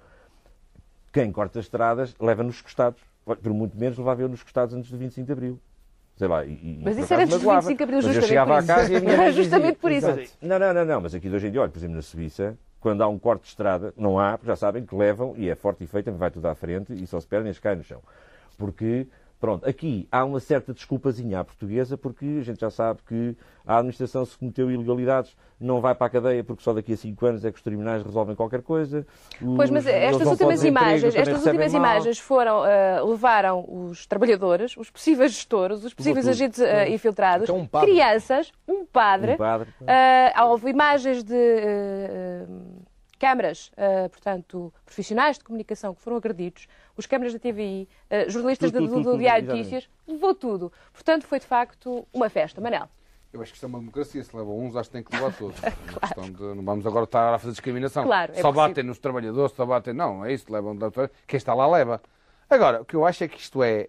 quem 1.12 1.30
corta 1.30 1.58
as 1.58 1.66
estradas 1.66 2.16
leva 2.18 2.42
nos 2.42 2.62
costados. 2.62 3.02
Por 3.26 3.52
muito 3.52 3.76
menos 3.76 3.98
levava 3.98 4.22
eu 4.22 4.28
nos 4.28 4.42
costados 4.42 4.74
antes 4.74 4.90
do 4.90 4.96
25 4.96 5.26
de 5.26 5.32
Abril. 5.32 5.60
Sei 6.16 6.28
lá, 6.28 6.44
e, 6.44 6.80
Mas 6.82 6.98
isso 6.98 7.12
era 7.12 7.22
antes 7.22 7.36
magoava. 7.36 7.68
25 7.68 7.78
de 7.78 7.82
Abril, 7.84 7.96
Mas 7.96 8.04
eu 8.06 8.12
justamente 8.12 8.28
chegava 8.28 8.50
por 8.52 8.58
à 8.58 8.66
casa 8.66 8.82
isso. 8.82 8.92
e 8.92 8.96
a 8.96 9.00
minha 9.16 9.32
Justamente 9.32 9.78
por 9.78 9.90
isso. 9.92 10.06
Não, 10.40 10.58
não, 10.58 10.74
não, 10.74 10.84
não, 10.84 11.00
mas 11.00 11.14
aqui 11.14 11.28
de 11.28 11.34
hoje 11.34 11.46
em 11.48 11.50
dia, 11.50 11.60
olha, 11.62 11.70
por 11.70 11.78
exemplo, 11.78 11.96
na 11.96 12.02
Suíça, 12.02 12.56
quando 12.80 13.02
há 13.02 13.08
um 13.08 13.18
corte 13.18 13.42
de 13.42 13.48
estrada, 13.48 13.94
não 13.96 14.18
há, 14.18 14.36
porque 14.36 14.48
já 14.48 14.56
sabem 14.56 14.84
que 14.84 14.94
levam, 14.94 15.34
e 15.36 15.48
é 15.48 15.54
forte 15.54 15.84
e 15.84 15.86
feita, 15.86 16.12
vai 16.12 16.30
tudo 16.30 16.46
à 16.46 16.54
frente 16.54 16.92
e 16.92 17.06
só 17.06 17.18
se 17.18 17.26
perdem 17.26 17.50
e 17.50 17.54
cai 17.54 17.74
no 17.76 17.82
chão. 17.82 18.00
Porque, 18.58 19.06
pronto, 19.42 19.68
aqui 19.68 20.06
há 20.12 20.24
uma 20.24 20.38
certa 20.38 20.72
desculpazinha 20.72 21.40
à 21.40 21.44
portuguesa, 21.44 21.98
porque 21.98 22.24
a 22.40 22.44
gente 22.44 22.60
já 22.60 22.70
sabe 22.70 23.00
que 23.08 23.36
a 23.66 23.78
administração 23.78 24.24
se 24.24 24.38
cometeu 24.38 24.70
ilegalidades, 24.70 25.36
não 25.58 25.80
vai 25.80 25.96
para 25.96 26.06
a 26.06 26.10
cadeia 26.10 26.44
porque 26.44 26.62
só 26.62 26.72
daqui 26.72 26.92
a 26.92 26.96
5 26.96 27.26
anos 27.26 27.44
é 27.44 27.50
que 27.50 27.56
os 27.56 27.62
tribunais 27.62 28.04
resolvem 28.04 28.36
qualquer 28.36 28.62
coisa. 28.62 29.04
Pois, 29.56 29.68
mas 29.68 29.84
estas 29.84 30.28
últimas 30.28 30.62
imagens, 30.62 31.12
estas 31.14 31.44
últimas 31.44 31.72
mal. 31.72 31.80
imagens 31.82 32.18
foram, 32.20 32.64
eh, 32.64 33.02
levaram 33.02 33.64
os 33.68 34.06
trabalhadores, 34.06 34.76
os 34.76 34.88
possíveis 34.90 35.32
gestores, 35.32 35.82
os 35.84 35.92
possíveis 35.92 36.28
agentes 36.28 36.60
Tudo. 36.60 36.92
infiltrados, 36.94 37.48
Então, 37.50 37.58
um 37.58 37.66
crianças, 37.84 38.52
um 38.68 38.84
padre, 38.84 39.32
Um 39.32 39.36
padre. 39.38 39.68
eh, 39.88 40.32
houve 40.44 40.70
imagens 40.70 41.24
de 41.24 41.34
câmaras, 43.22 43.70
eh, 43.76 44.08
portanto, 44.08 44.74
profissionais 44.84 45.38
de 45.38 45.44
comunicação 45.44 45.94
que 45.94 46.00
foram 46.00 46.16
agredidos, 46.16 46.66
os 46.96 47.06
câmaras 47.06 47.32
da 47.32 47.38
TVI, 47.38 47.88
eh, 48.10 48.28
jornalistas 48.28 48.72
Tudo, 48.72 48.88
do, 48.88 49.12
do 49.12 49.16
Diário 49.16 49.46
de. 49.46 49.52
Notícias, 49.52 49.88
levou 50.08 50.34
tudo. 50.34 50.72
Portanto, 50.92 51.24
foi 51.24 51.38
de 51.38 51.46
facto 51.46 52.04
uma 52.12 52.28
festa. 52.28 52.60
Manel. 52.60 52.88
Eu 53.32 53.40
acho 53.40 53.52
que 53.52 53.56
isto 53.58 53.64
é 53.64 53.68
uma 53.68 53.78
democracia. 53.78 54.24
Se 54.24 54.36
levam 54.36 54.58
uns, 54.58 54.74
acho 54.74 54.90
que 54.90 54.94
tem 54.94 55.04
que 55.04 55.14
levar 55.14 55.32
todos. 55.36 55.56
Uma 55.62 56.00
questão 56.00 56.30
de- 56.30 56.54
não 56.56 56.64
vamos 56.64 56.84
agora 56.84 57.04
estar 57.04 57.32
a 57.32 57.38
fazer 57.38 57.52
discriminação. 57.52 58.04
Claro, 58.04 58.32
é 58.32 58.34
só 58.34 58.52
possível. 58.52 58.68
batem 58.68 58.84
nos 58.84 58.98
trabalhadores, 58.98 59.52
só 59.56 59.64
batem. 59.64 59.94
Não, 59.94 60.24
é 60.24 60.34
isso. 60.34 60.52
Levam, 60.52 60.76
quem 61.26 61.38
está 61.38 61.54
lá 61.54 61.66
leva. 61.66 62.02
Agora, 62.50 62.82
o 62.82 62.84
que 62.84 62.94
eu 62.94 63.06
acho 63.06 63.24
é 63.24 63.28
que 63.28 63.38
isto 63.38 63.62
é 63.62 63.88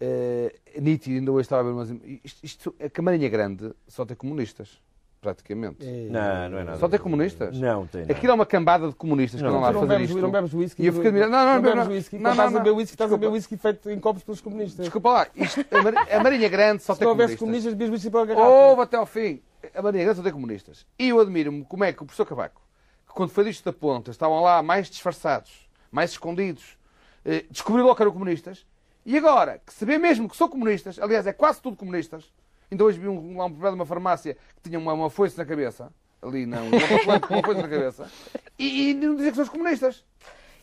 eh, 0.00 0.52
nítido. 0.80 1.16
Ainda 1.16 1.30
hoje 1.30 1.42
estava 1.42 1.60
a 1.60 1.64
ver 1.64 1.70
umas. 1.72 1.90
Isto, 2.24 2.44
isto, 2.44 2.74
a 2.80 2.88
Camarinha 2.88 3.28
Grande 3.28 3.72
só 3.86 4.04
tem 4.04 4.16
comunistas. 4.16 4.80
Praticamente. 5.22 5.86
Não, 5.86 6.50
não 6.50 6.58
é 6.58 6.64
nada. 6.64 6.78
Só 6.78 6.88
tem 6.88 6.98
comunistas? 6.98 7.56
Não 7.56 7.86
tem 7.86 8.02
nada. 8.02 8.12
Aquilo 8.12 8.32
é 8.32 8.34
uma 8.34 8.44
cambada 8.44 8.88
de 8.88 8.94
comunistas 8.94 9.40
que 9.40 9.46
Não, 9.46 9.50
andam 9.50 9.62
lá 9.62 9.68
tu 9.68 9.70
a 9.70 9.72
não 9.74 9.80
fazer 9.86 9.94
bebes, 9.94 10.10
isto. 10.10 10.20
não 10.20 10.30
bebes 10.30 10.52
whisky. 10.52 10.82
E 10.82 10.86
eu 10.88 10.92
fico 10.92 11.06
admirado. 11.06 11.30
Não, 11.32 11.38
não, 11.46 11.54
não 11.54 11.62
bebes 11.62 11.84
não, 11.86 11.92
whisky. 11.94 12.18
não, 12.18 12.30
estás 12.32 12.52
não, 12.52 12.58
a 12.58 12.60
beber 12.60 12.70
não. 12.70 12.76
whisky, 12.78 12.94
estás 12.94 13.12
a 13.12 13.16
beber 13.16 13.32
whisky 13.32 13.56
feito 13.56 13.90
em 13.90 14.00
copos 14.00 14.22
pelos 14.24 14.40
comunistas. 14.40 14.84
Desculpa 14.84 15.08
lá, 15.10 15.26
isto- 15.36 15.64
a, 15.70 15.82
Mar- 15.82 16.08
a 16.12 16.20
Marinha 16.22 16.48
Grande 16.48 16.82
só 16.82 16.92
Se 16.92 16.98
tem 16.98 17.06
não 17.06 17.12
houvesse 17.12 17.36
comunistas. 17.36 17.72
comunistas, 17.72 17.72
bebias 17.74 17.90
whisky 17.90 18.10
pela 18.10 18.26
garrafa. 18.26 18.48
Houve 18.48 18.82
até 18.82 18.96
ao 18.96 19.06
fim. 19.06 19.40
A 19.74 19.80
Marinha 19.80 20.04
Grande 20.04 20.16
só 20.18 20.22
tem 20.24 20.32
comunistas. 20.32 20.84
E 20.98 21.08
eu 21.08 21.20
admiro-me 21.20 21.64
como 21.64 21.84
é 21.84 21.92
que 21.92 22.02
o 22.02 22.04
professor 22.04 22.26
Cavaco, 22.26 22.60
que 23.06 23.14
quando 23.14 23.30
foi 23.30 23.44
disto 23.44 23.64
da 23.64 23.72
ponta, 23.72 24.10
estavam 24.10 24.40
lá 24.42 24.60
mais 24.60 24.90
disfarçados, 24.90 25.68
mais 25.90 26.10
escondidos, 26.10 26.76
eh, 27.24 27.44
descobriu 27.48 27.84
logo 27.84 27.94
que 27.94 28.02
eram 28.02 28.12
comunistas. 28.12 28.66
E 29.06 29.16
agora, 29.16 29.60
que 29.64 29.72
se 29.72 29.84
vê 29.84 29.98
mesmo 29.98 30.28
que 30.28 30.36
são 30.36 30.48
comunistas, 30.48 30.98
aliás, 30.98 31.26
é 31.28 31.32
quase 31.32 31.60
tudo 31.62 31.76
comunistas. 31.76 32.24
Ainda 32.72 32.84
hoje 32.84 32.98
vi 32.98 33.06
um, 33.06 33.36
lá 33.36 33.44
um 33.44 33.48
proprietário 33.50 33.76
de 33.76 33.80
uma 33.80 33.86
farmácia 33.86 34.34
que 34.56 34.68
tinha 34.70 34.78
uma, 34.78 34.94
uma 34.94 35.10
foice 35.10 35.36
na 35.36 35.44
cabeça. 35.44 35.92
Ali, 36.22 36.46
não, 36.46 36.62
um 36.64 36.68
uma 36.68 37.42
foice 37.44 37.60
na 37.60 37.68
cabeça. 37.68 38.10
E, 38.58 38.90
e 38.90 38.94
não 38.94 39.14
dizia 39.14 39.30
que 39.30 39.36
são 39.36 39.44
os 39.44 39.50
comunistas. 39.50 40.02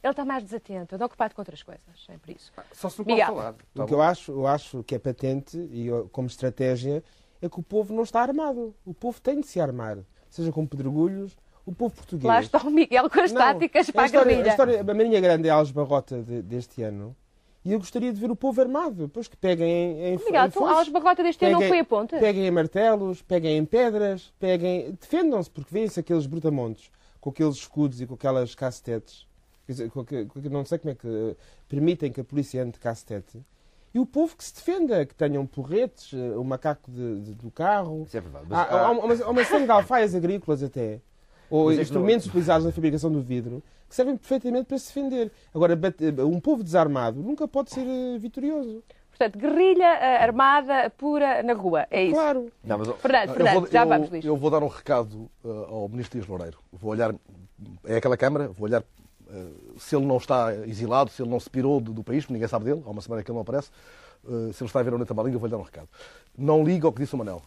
Ele 0.02 0.12
está 0.12 0.26
mais 0.26 0.44
desatento, 0.44 0.96
anda 0.96 1.06
ocupado 1.06 1.36
com 1.36 1.42
outras 1.42 1.62
coisas, 1.62 1.84
é 2.08 2.18
por 2.18 2.30
isso. 2.32 2.52
Só 2.72 2.90
se 2.90 2.98
não 3.00 3.06
Miguel. 3.06 3.28
pode 3.28 3.38
falar. 3.40 3.56
O 3.76 3.86
que 3.86 3.94
eu 3.94 4.02
acho, 4.02 4.32
eu 4.32 4.48
acho 4.48 4.84
que 4.84 4.96
é 4.96 5.00
patente 5.00 5.58
e 5.72 5.86
eu- 5.88 6.10
como 6.10 6.28
estratégia 6.28 7.04
é 7.42 7.48
que 7.50 7.60
o 7.60 7.64
povo 7.64 7.94
não 7.94 8.04
está 8.04 8.22
armado. 8.22 8.74
O 8.86 8.94
povo 8.94 9.20
tem 9.22 9.40
de 9.42 9.46
se 9.48 9.60
armar. 9.60 9.98
Seja 10.30 10.52
com 10.52 10.66
pedregulhos, 10.66 11.38
o 11.66 11.74
povo 11.76 11.94
português. 11.94 12.24
Lá 12.28 12.40
está 12.40 12.58
o 12.60 12.72
Miguel 12.72 13.10
com 13.10 13.20
as 13.20 13.32
Não, 13.34 13.40
táticas 13.42 13.92
para 13.92 14.02
a 14.02 14.04
a 14.04 14.06
história, 14.08 14.38
a, 14.44 14.48
história, 14.48 14.82
a 14.82 14.84
Marinha 14.86 15.20
Grande 15.20 15.48
é 15.48 15.52
a 15.52 15.56
algebarrota 15.56 16.24
de- 16.24 16.42
deste 16.42 16.82
ano. 16.82 17.16
E 17.66 17.74
eu 17.74 17.80
gostaria 17.80 18.12
de 18.14 18.20
ver 18.20 18.32
o 18.32 18.36
povo 18.36 18.62
armado. 18.62 19.08
Depois 19.08 19.28
que 19.28 19.36
peguem 19.36 19.70
em, 19.70 20.14
foices, 20.52 20.78
a 21.20 21.24
deste 21.24 21.44
ano 21.46 21.52
não 21.54 21.60
peguem- 21.60 21.70
foi 21.70 21.80
a 21.80 21.86
ponte? 21.86 22.18
Peguem 22.18 22.46
em 22.48 22.52
martelos, 22.52 23.22
peguem 23.22 23.58
em 23.58 23.66
pedras, 23.66 24.34
peguem... 24.40 24.92
Defendam-se, 25.00 25.50
porque 25.50 25.74
vêem-se 25.74 26.00
aqueles 26.00 26.26
brutamontes 26.26 26.90
com 27.20 27.30
aqueles 27.32 27.56
escudos 27.56 28.00
e 28.00 28.08
com 28.08 28.14
aquelas 28.14 28.56
cacetetes. 28.56 29.28
Quer 29.66 29.74
dizer, 29.74 29.90
com 29.92 30.04
que- 30.06 30.26
não 30.50 30.64
sei 30.66 30.78
como 30.80 30.92
é 30.92 30.96
que 30.96 31.08
eh, 31.08 31.36
permitem 31.68 32.12
que 32.12 32.22
a 32.22 32.24
polícia 32.24 32.64
ande 32.64 32.72
de 32.74 32.80
cacetete. 32.80 33.40
E 33.94 34.00
o 34.00 34.06
povo 34.06 34.38
que 34.38 34.44
se 34.44 34.54
defenda, 34.56 35.06
que 35.06 35.14
tenham 35.14 35.46
porretes, 35.46 36.12
eh, 36.14 36.38
o 36.38 36.44
macaco 36.44 36.90
de- 36.90 37.20
de- 37.22 37.34
do 37.36 37.52
carro. 37.52 38.04
Isso 38.08 38.16
é 38.18 38.22
verdade. 38.22 38.46
Há, 38.50 38.56
Mas, 38.56 38.70
há 38.72 38.92
uma, 38.92 39.26
há 39.26 39.30
uma 39.30 39.44
série 39.44 39.66
de 39.66 39.72
alfaias 39.72 40.16
agrícolas 40.16 40.64
até, 40.64 41.02
ou 41.50 41.72
é 41.72 41.76
instrumentos 41.76 42.26
utilizados 42.28 42.66
na 42.66 42.72
fabricação 42.72 43.12
do 43.12 43.22
vidro, 43.22 43.62
que 43.90 43.96
servem 43.96 44.16
perfeitamente 44.16 44.66
para 44.66 44.78
se 44.78 44.88
defender. 44.88 45.32
Agora, 45.54 45.78
um 46.28 46.40
povo 46.40 46.64
desarmado 46.64 47.20
nunca 47.22 47.48
pode 47.48 47.72
ser 47.72 47.86
eh, 47.88 48.18
vitorioso. 48.20 48.84
Portanto, 49.10 49.38
guerrilha 49.38 49.84
eh, 49.96 50.24
armada 50.24 50.90
pura 50.92 51.44
na 51.44 51.54
rua, 51.54 51.86
é 51.92 52.04
isso? 52.06 52.14
Claro. 52.14 52.52
Não, 52.64 52.78
mas, 52.78 52.88
Fernando, 53.02 53.28
eu 53.30 53.34
Fernando, 53.36 53.60
vou- 53.60 53.68
já 53.68 53.84
eu- 53.84 53.88
vamos, 53.90 54.10
Luís. 54.10 54.24
Eu 54.26 54.38
vou 54.38 54.50
dar 54.50 54.64
um 54.64 54.68
recado 54.68 55.30
uh, 55.44 55.50
ao 55.66 55.90
Ministro 55.90 56.18
Dias 56.20 56.30
Loureiro. 56.30 56.58
Vou 56.72 56.92
olhar, 56.92 57.14
é 57.86 57.98
aquela 57.98 58.16
Câmara, 58.16 58.48
vou 58.48 58.66
olhar 58.70 58.82
uh, 58.82 59.80
se 59.80 59.94
ele 59.96 60.06
não 60.06 60.18
está 60.18 60.54
exilado, 60.66 61.10
se 61.10 61.22
ele 61.22 61.30
não 61.30 61.40
se 61.40 61.50
pirou 61.50 61.82
do, 61.82 61.92
do 61.92 62.04
país, 62.04 62.24
porque 62.24 62.34
ninguém 62.34 62.48
sabe 62.48 62.66
dele, 62.66 62.82
há 62.86 62.90
uma 62.90 63.02
semana 63.02 63.22
que 63.24 63.30
ele 63.30 63.36
não 63.36 63.42
aparece, 63.42 63.70
uh, 64.24 64.54
se 64.54 64.64
ele 64.64 64.70
está 64.70 64.80
a 64.80 64.84
ver 64.84 64.94
a 64.94 64.98
noite 64.98 65.14
Malinga, 65.14 65.38
vou-lhe 65.38 65.52
dar 65.52 65.58
um 65.58 65.64
recado. 65.64 65.90
Não 66.38 66.64
liga 66.64 66.88
ao 66.88 66.94
que 66.94 67.02
disse 67.02 67.14
o 67.16 67.18
Manel. 67.18 67.42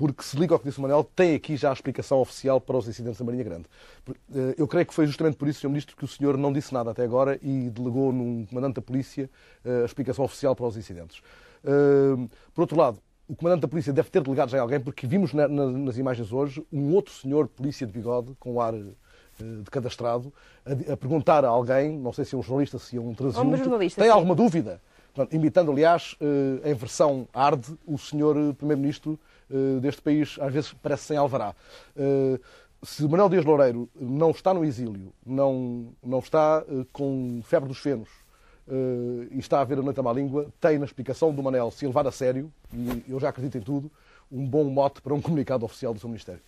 Porque 0.00 0.22
se 0.22 0.34
liga 0.38 0.54
ao 0.54 0.58
que 0.58 0.64
disse 0.64 0.78
o 0.78 0.82
Manel, 0.82 1.04
tem 1.04 1.34
aqui 1.34 1.58
já 1.58 1.68
a 1.68 1.74
explicação 1.74 2.20
oficial 2.22 2.58
para 2.58 2.74
os 2.74 2.88
incidentes 2.88 3.18
da 3.18 3.24
Marinha 3.26 3.44
Grande. 3.44 3.66
Uh, 4.08 4.54
Eu 4.56 4.66
creio 4.66 4.86
que 4.86 4.94
foi 4.94 5.06
justamente 5.06 5.36
por 5.36 5.46
isso, 5.46 5.60
Sr. 5.60 5.68
Ministro, 5.68 5.94
que 5.94 6.06
o 6.06 6.08
senhor 6.08 6.38
não 6.38 6.50
disse 6.50 6.72
nada 6.72 6.90
até 6.90 7.04
agora 7.04 7.38
e 7.42 7.68
delegou 7.68 8.10
num 8.10 8.46
comandante 8.46 8.76
da 8.76 8.80
polícia 8.80 9.28
uh, 9.62 9.82
a 9.82 9.84
explicação 9.84 10.24
oficial 10.24 10.56
para 10.56 10.64
os 10.64 10.74
incidentes. 10.78 11.18
Uh, 11.62 12.30
Por 12.54 12.62
outro 12.62 12.78
lado, 12.78 12.98
o 13.28 13.36
comandante 13.36 13.60
da 13.60 13.68
polícia 13.68 13.92
deve 13.92 14.08
ter 14.08 14.22
delegado 14.22 14.48
já 14.48 14.56
em 14.56 14.60
alguém, 14.62 14.80
porque 14.80 15.06
vimos 15.06 15.34
na- 15.34 15.46
na- 15.46 15.66
nas 15.70 15.98
imagens 15.98 16.32
hoje 16.32 16.64
um 16.72 16.94
outro 16.94 17.12
senhor 17.12 17.44
de 17.44 17.50
polícia 17.50 17.86
de 17.86 17.92
bigode, 17.92 18.34
com 18.40 18.58
ar 18.58 18.72
eh, 18.74 18.80
de 19.62 19.70
cadastrado, 19.70 20.32
a, 20.64 20.94
a 20.94 20.96
perguntar 20.96 21.44
a 21.44 21.48
alguém, 21.48 21.98
não 21.98 22.12
sei 22.14 22.24
se 22.24 22.34
é 22.34 22.38
um 22.38 22.42
jornalista, 22.42 22.78
se 22.78 22.96
é 22.96 23.00
um 23.00 23.12
transeunte, 23.14 23.58
jornalista, 23.58 24.00
tem 24.00 24.10
alguma 24.10 24.34
dúvida? 24.34 24.80
Portanto, 25.14 25.34
imitando, 25.34 25.70
aliás, 25.70 26.16
eh, 26.20 26.70
em 26.70 26.74
versão 26.74 27.28
hard, 27.34 27.64
o 27.86 27.98
senhor 27.98 28.34
eh, 28.38 28.52
primeiro-ministro 28.54 29.18
eh, 29.18 29.29
deste 29.80 30.00
país, 30.02 30.36
às 30.40 30.52
vezes 30.52 30.72
parece 30.72 31.04
sem 31.04 31.16
alvará. 31.16 31.54
Eh, 31.96 32.38
Se 32.82 33.06
Manuel 33.06 33.28
Dias 33.28 33.44
Loureiro 33.44 33.90
não 33.94 34.30
está 34.30 34.54
no 34.54 34.64
exílio, 34.64 35.12
não, 35.24 35.92
não 36.02 36.18
está 36.20 36.64
eh, 36.66 36.86
com 36.92 37.40
febre 37.44 37.68
dos 37.68 37.78
fenos, 37.78 38.08
eh, 38.66 39.28
e 39.32 39.38
está 39.38 39.60
a 39.60 39.64
ver 39.64 39.78
a 39.78 39.82
noite 39.82 40.00
à 40.00 40.02
má 40.02 40.12
língua, 40.14 40.46
tem 40.58 40.78
na 40.78 40.86
explicação 40.86 41.30
do 41.30 41.42
Manel, 41.42 41.70
se 41.70 41.86
levar 41.86 42.06
a 42.06 42.10
sério, 42.10 42.50
e 42.72 43.04
eu 43.06 43.20
já 43.20 43.28
acredito 43.28 43.58
em 43.58 43.60
tudo, 43.60 43.90
um 44.32 44.46
bom 44.46 44.64
mote 44.64 45.02
para 45.02 45.12
um 45.12 45.20
comunicado 45.20 45.62
oficial 45.64 45.92
do 45.92 46.00
seu 46.00 46.08
Ministério. 46.08 46.40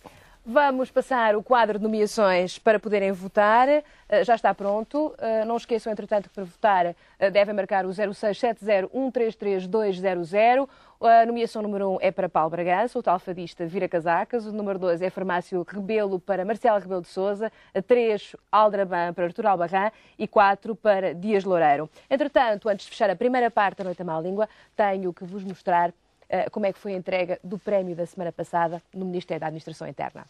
Vamos 0.45 0.91
passar 0.91 1.37
o 1.37 1.43
quadro 1.43 1.77
de 1.79 1.83
nomeações 1.85 2.59
para 2.59 2.77
poderem 2.77 3.13
votar. 3.13 3.69
Eh, 3.69 3.83
Já 4.25 4.35
está 4.35 4.53
pronto. 4.53 5.15
Eh, 5.17 5.45
Não 5.45 5.55
esqueçam, 5.55 5.89
entretanto, 5.89 6.27
que 6.27 6.35
para 6.35 6.43
votar 6.43 6.93
eh, 7.17 7.31
devem 7.31 7.55
marcar 7.55 7.85
o 7.85 7.89
0670133200. 7.89 10.67
A 10.99 11.25
nomeação 11.25 11.61
número 11.61 11.91
1 11.95 11.97
é 12.01 12.11
para 12.11 12.27
Paulo 12.27 12.49
Bragança, 12.49 12.99
o 12.99 13.03
tal 13.03 13.19
fadista 13.19 13.65
Vira 13.65 13.87
Casacas. 13.87 14.45
O 14.45 14.51
número 14.51 14.77
2 14.79 15.01
é 15.01 15.09
Farmácio 15.09 15.65
Rebelo 15.65 16.19
para 16.19 16.43
Marcelo 16.43 16.77
Rebelo 16.79 17.01
de 17.01 17.07
Sousa. 17.07 17.49
3, 17.87 18.35
Aldraban 18.51 19.13
para 19.13 19.23
Artur 19.25 19.45
Albarran. 19.45 19.91
E 20.19 20.27
4 20.27 20.75
para 20.75 21.15
Dias 21.15 21.45
Loureiro. 21.45 21.89
Entretanto, 22.09 22.67
antes 22.67 22.83
de 22.85 22.91
fechar 22.91 23.09
a 23.09 23.15
primeira 23.15 23.49
parte 23.49 23.77
da 23.77 23.85
Noite 23.85 24.01
à 24.01 24.05
Má 24.05 24.19
Língua, 24.19 24.49
tenho 24.75 25.13
que 25.13 25.23
vos 25.23 25.41
mostrar 25.45 25.93
como 26.51 26.65
é 26.65 26.73
que 26.73 26.79
foi 26.79 26.93
a 26.93 26.97
entrega 26.97 27.39
do 27.43 27.57
prémio 27.59 27.95
da 27.95 28.05
semana 28.05 28.31
passada 28.31 28.81
no 28.93 29.05
Ministério 29.05 29.41
da 29.41 29.47
Administração 29.47 29.87
Interna. 29.87 30.25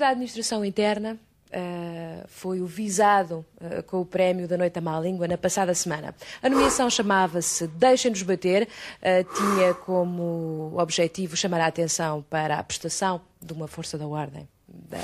Da 0.00 0.08
Administração 0.08 0.64
Interna 0.64 1.18
eh, 1.52 2.24
foi 2.26 2.60
o 2.62 2.66
visado 2.66 3.44
eh, 3.60 3.82
com 3.82 4.00
o 4.00 4.06
prémio 4.06 4.48
da 4.48 4.56
Noite 4.56 4.78
à 4.78 4.80
Má 4.80 4.98
Língua 4.98 5.28
na 5.28 5.36
passada 5.36 5.74
semana. 5.74 6.14
A 6.42 6.48
nomeação 6.48 6.88
chamava-se 6.88 7.66
Deixem-nos 7.66 8.22
Bater, 8.22 8.66
eh, 9.02 9.24
tinha 9.24 9.74
como 9.74 10.72
objetivo 10.74 11.36
chamar 11.36 11.60
a 11.60 11.66
atenção 11.66 12.24
para 12.30 12.58
a 12.58 12.64
prestação 12.64 13.20
de 13.42 13.52
uma 13.52 13.68
força 13.68 13.98
da 13.98 14.06
ordem 14.06 14.48
da, 14.66 14.98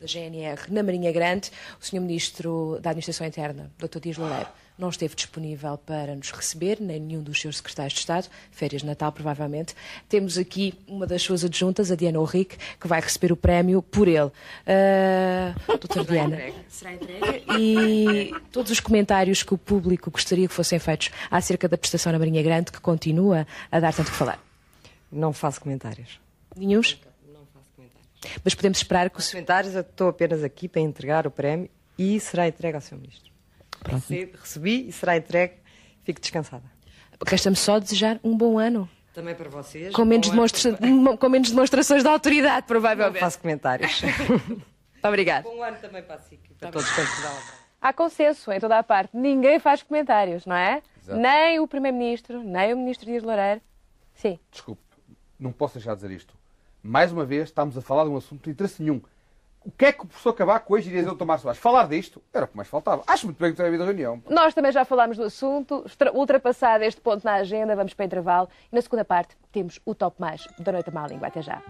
da 0.00 0.06
GNR 0.06 0.62
na 0.70 0.82
Marinha 0.82 1.12
Grande. 1.12 1.50
O 1.78 1.84
Sr. 1.84 2.00
Ministro 2.00 2.78
da 2.80 2.90
Administração 2.90 3.26
Interna, 3.26 3.70
Dr. 3.78 4.00
Dias 4.00 4.16
Loureiro, 4.16 4.48
não 4.78 4.88
esteve 4.88 5.14
disponível 5.14 5.76
para 5.78 6.14
nos 6.14 6.30
receber, 6.30 6.78
nem 6.80 7.00
nenhum 7.00 7.22
dos 7.22 7.40
seus 7.40 7.56
secretários 7.56 7.94
de 7.94 8.00
Estado, 8.00 8.28
férias 8.52 8.82
de 8.82 8.86
Natal, 8.86 9.10
provavelmente. 9.10 9.74
Temos 10.08 10.38
aqui 10.38 10.72
uma 10.86 11.06
das 11.06 11.20
suas 11.22 11.44
adjuntas, 11.44 11.90
a 11.90 11.96
Diana 11.96 12.18
Henrique, 12.18 12.56
que 12.80 12.86
vai 12.86 13.00
receber 13.00 13.32
o 13.32 13.36
prémio 13.36 13.82
por 13.82 14.06
ele. 14.06 14.26
Uh, 14.26 14.32
doutora 15.66 16.04
Diana. 16.04 16.38
Será 16.68 16.94
entregue. 16.94 17.44
E 17.58 18.34
todos 18.52 18.70
os 18.70 18.78
comentários 18.78 19.42
que 19.42 19.52
o 19.52 19.58
público 19.58 20.10
gostaria 20.10 20.46
que 20.46 20.54
fossem 20.54 20.78
feitos 20.78 21.10
acerca 21.30 21.68
da 21.68 21.76
prestação 21.76 22.12
na 22.12 22.18
Marinha 22.18 22.42
Grande, 22.42 22.70
que 22.70 22.80
continua 22.80 23.46
a 23.70 23.80
dar 23.80 23.92
tanto 23.92 24.12
que 24.12 24.16
falar. 24.16 24.40
Não 25.10 25.32
faço 25.32 25.60
comentários. 25.60 26.20
Nenhuns? 26.56 27.00
Mas 28.44 28.54
podemos 28.54 28.78
esperar 28.78 29.10
que 29.10 29.20
o 29.20 29.24
Comentários, 29.24 29.74
eu 29.74 29.80
estou 29.80 30.08
apenas 30.08 30.42
aqui 30.42 30.68
para 30.68 30.80
entregar 30.80 31.26
o 31.26 31.30
prémio 31.30 31.68
e 31.96 32.18
será 32.20 32.48
entregue 32.48 32.76
ao 32.76 32.80
Sr. 32.80 32.96
Ministro. 32.96 33.28
Recebi, 33.84 34.32
recebi 34.40 34.88
e 34.88 34.92
será 34.92 35.16
entregue. 35.16 35.54
Fico 36.04 36.20
descansada. 36.20 36.64
Resta-me 37.26 37.56
só 37.56 37.78
desejar 37.78 38.18
um 38.22 38.36
bom 38.36 38.58
ano. 38.58 38.88
Também 39.12 39.34
para 39.34 39.48
vocês. 39.50 39.92
Com 39.92 40.04
menos, 40.04 40.28
demonstra- 40.30 40.78
com 41.18 41.28
menos 41.28 41.50
demonstrações 41.50 42.02
de 42.02 42.08
autoridade, 42.08 42.60
Não 42.62 42.66
provavelmente. 42.68 43.18
faço 43.20 43.38
comentários. 43.40 44.00
Muito 44.28 44.64
obrigada. 45.04 45.42
Bom 45.48 45.62
ano 45.62 45.76
também 45.78 46.02
para 46.02 46.16
a 46.16 46.18
SIC 46.18 46.40
para 46.58 46.70
todos 46.70 46.88
quantos 46.92 47.22
dão 47.22 47.32
Há 47.80 47.92
consenso 47.92 48.50
em 48.52 48.58
toda 48.60 48.78
a 48.78 48.82
parte. 48.82 49.16
Ninguém 49.16 49.58
faz 49.60 49.82
comentários, 49.82 50.44
não 50.46 50.56
é? 50.56 50.82
Exato. 51.02 51.20
Nem 51.20 51.60
o 51.60 51.66
Primeiro-Ministro, 51.68 52.42
nem 52.42 52.74
o 52.74 52.76
Ministro 52.76 53.06
Dias 53.06 53.22
Loureiro. 53.22 53.60
Sim. 54.14 54.38
Desculpe, 54.50 54.82
não 55.38 55.52
posso 55.52 55.74
deixar 55.74 55.94
de 55.94 56.00
dizer 56.02 56.14
isto. 56.14 56.34
mais 56.82 57.12
uma 57.12 57.24
vez, 57.24 57.44
estamos 57.48 57.76
a 57.78 57.80
falar 57.80 58.04
de 58.04 58.10
um 58.10 58.16
assunto 58.16 58.42
de 58.44 58.50
interesse 58.50 58.82
nenhum. 58.82 59.00
O 59.68 59.70
que 59.70 59.84
é 59.84 59.92
que 59.92 60.02
o 60.02 60.06
professor 60.06 60.32
Cavaco 60.32 60.72
hoje 60.72 60.88
iria 60.88 61.00
dizer 61.00 61.10
ao 61.10 61.16
Tomás 61.16 61.42
Soares? 61.42 61.60
Falar 61.60 61.86
disto 61.86 62.22
era 62.32 62.46
o 62.46 62.48
que 62.48 62.56
mais 62.56 62.66
faltava. 62.70 63.02
Acho 63.06 63.26
muito 63.26 63.38
bem 63.38 63.50
que 63.50 63.56
tenha 63.58 63.68
havido 63.68 63.84
reunião. 63.84 64.22
Nós 64.30 64.54
também 64.54 64.72
já 64.72 64.82
falámos 64.82 65.18
do 65.18 65.24
assunto. 65.24 65.84
Ultrapassado 66.14 66.84
este 66.84 67.02
ponto 67.02 67.22
na 67.22 67.34
agenda, 67.34 67.76
vamos 67.76 67.92
para 67.92 68.04
o 68.04 68.06
intervalo. 68.06 68.48
E 68.72 68.74
na 68.74 68.80
segunda 68.80 69.04
parte 69.04 69.36
temos 69.52 69.78
o 69.84 69.94
top 69.94 70.18
mais 70.18 70.48
da 70.58 70.72
Noite 70.72 70.90
Má 70.90 71.06
Língua. 71.06 71.28
Até 71.28 71.42
já. 71.42 71.62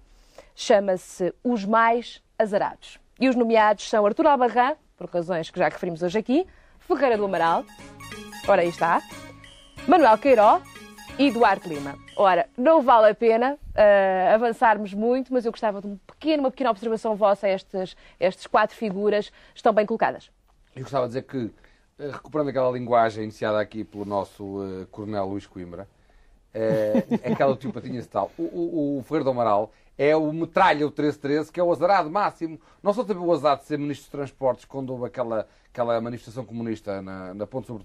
chama-se 0.54 1.32
Os 1.44 1.64
Mais 1.64 2.20
Azarados. 2.38 2.98
E 3.20 3.28
os 3.28 3.36
nomeados 3.36 3.88
são 3.88 4.04
Artur 4.04 4.26
Albarrán, 4.26 4.74
por 4.96 5.08
razões 5.08 5.48
que 5.48 5.58
já 5.58 5.68
referimos 5.68 6.02
hoje 6.02 6.18
aqui, 6.18 6.46
Ferreira 6.80 7.16
do 7.16 7.24
Amaral, 7.24 7.64
ora 8.48 8.62
aí 8.62 8.68
está, 8.68 9.00
Manuel 9.86 10.18
Queiró 10.18 10.60
e 11.18 11.32
Duarte 11.32 11.68
Lima. 11.68 11.98
Ora, 12.16 12.48
não 12.56 12.80
vale 12.80 13.10
a 13.10 13.14
pena 13.14 13.58
ah, 13.74 14.34
avançarmos 14.34 14.94
muito, 14.94 15.32
mas 15.32 15.44
eu 15.44 15.50
gostava 15.50 15.80
de 15.80 15.88
um 15.88 15.98
pequeno, 16.06 16.44
uma 16.44 16.50
pequena 16.50 16.70
observação 16.70 17.16
vossa 17.16 17.46
a 17.46 17.50
estas, 17.50 17.96
estas 18.20 18.46
quatro 18.46 18.76
figuras. 18.76 19.32
Estão 19.54 19.72
bem 19.72 19.84
colocadas. 19.84 20.30
Eu 20.76 20.82
gostava 20.82 21.06
de 21.06 21.08
dizer 21.08 21.22
que, 21.22 21.50
eh, 21.98 22.10
recuperando 22.12 22.48
aquela 22.48 22.70
linguagem 22.70 23.24
iniciada 23.24 23.60
aqui 23.60 23.82
pelo 23.82 24.04
nosso 24.04 24.62
eh, 24.62 24.86
Coronel 24.92 25.26
Luís 25.26 25.44
Coimbra, 25.44 25.88
eh, 26.54 27.04
aquela 27.32 27.56
tiopatinha 27.56 28.04
tal. 28.04 28.30
O, 28.38 28.42
o, 28.42 28.98
o 28.98 29.02
Ferreiro 29.02 29.24
do 29.24 29.30
Amaral 29.30 29.72
é 29.98 30.14
o 30.14 30.32
metralha, 30.32 30.86
o 30.86 30.90
1313, 30.90 31.50
que 31.50 31.58
é 31.58 31.62
o 31.64 31.72
azarado 31.72 32.08
máximo. 32.08 32.60
Não 32.80 32.92
só 32.94 33.02
teve 33.02 33.18
o 33.18 33.32
azar 33.32 33.58
de 33.58 33.64
ser 33.64 33.76
Ministro 33.76 34.04
dos 34.04 34.12
Transportes 34.12 34.64
quando 34.64 34.90
houve 34.90 35.06
aquela, 35.06 35.48
aquela 35.72 36.00
manifestação 36.00 36.44
comunista 36.44 37.02
na, 37.02 37.34
na 37.34 37.46
Ponte 37.46 37.66
sobre 37.66 37.82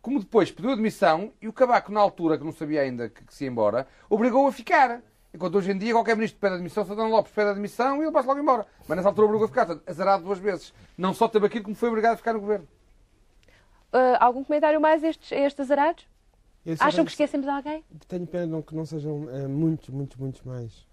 como 0.00 0.20
depois 0.20 0.50
pediu 0.50 0.70
admissão 0.70 1.32
e 1.40 1.48
o 1.48 1.52
Cabaco, 1.52 1.92
na 1.92 2.00
altura, 2.00 2.38
que 2.38 2.44
não 2.44 2.52
sabia 2.52 2.82
ainda 2.82 3.08
que, 3.08 3.24
que 3.24 3.34
se 3.34 3.44
ia 3.44 3.50
embora, 3.50 3.86
obrigou 4.08 4.46
a 4.46 4.52
ficar. 4.52 5.02
Enquanto 5.32 5.56
hoje 5.56 5.70
em 5.70 5.78
dia 5.78 5.92
qualquer 5.92 6.16
ministro 6.16 6.40
pede 6.40 6.54
admissão, 6.54 6.84
Santana 6.84 7.08
Lopes 7.08 7.32
pede 7.32 7.50
admissão 7.50 8.00
e 8.00 8.04
ele 8.04 8.12
passa 8.12 8.28
logo 8.28 8.40
embora. 8.40 8.66
Mas 8.86 8.96
nessa 8.96 9.08
altura 9.08 9.26
obrigou 9.26 9.44
a 9.44 9.48
ficar. 9.48 9.66
Portanto, 9.66 9.88
azarado 9.88 10.24
duas 10.24 10.38
vezes. 10.38 10.72
Não 10.96 11.12
só 11.12 11.28
teve 11.28 11.46
aquilo, 11.46 11.64
como 11.64 11.76
foi 11.76 11.88
obrigado 11.88 12.14
a 12.14 12.16
ficar 12.16 12.32
no 12.32 12.40
governo. 12.40 12.66
Ah, 13.92 14.24
algum 14.24 14.42
comentário 14.44 14.80
mais 14.80 15.04
a 15.04 15.08
estes, 15.08 15.32
a 15.32 15.36
estes 15.36 15.60
azarados? 15.60 16.06
Acham 16.80 17.04
que 17.04 17.10
esquecemos 17.10 17.46
de 17.46 17.50
alguém? 17.50 17.84
Tenho 18.06 18.26
pena 18.26 18.46
não, 18.46 18.62
que 18.62 18.74
não 18.74 18.84
sejam 18.84 19.28
eh, 19.30 19.46
muitos, 19.46 19.88
muitos, 19.88 20.16
muitos 20.16 20.42
mais. 20.42 20.86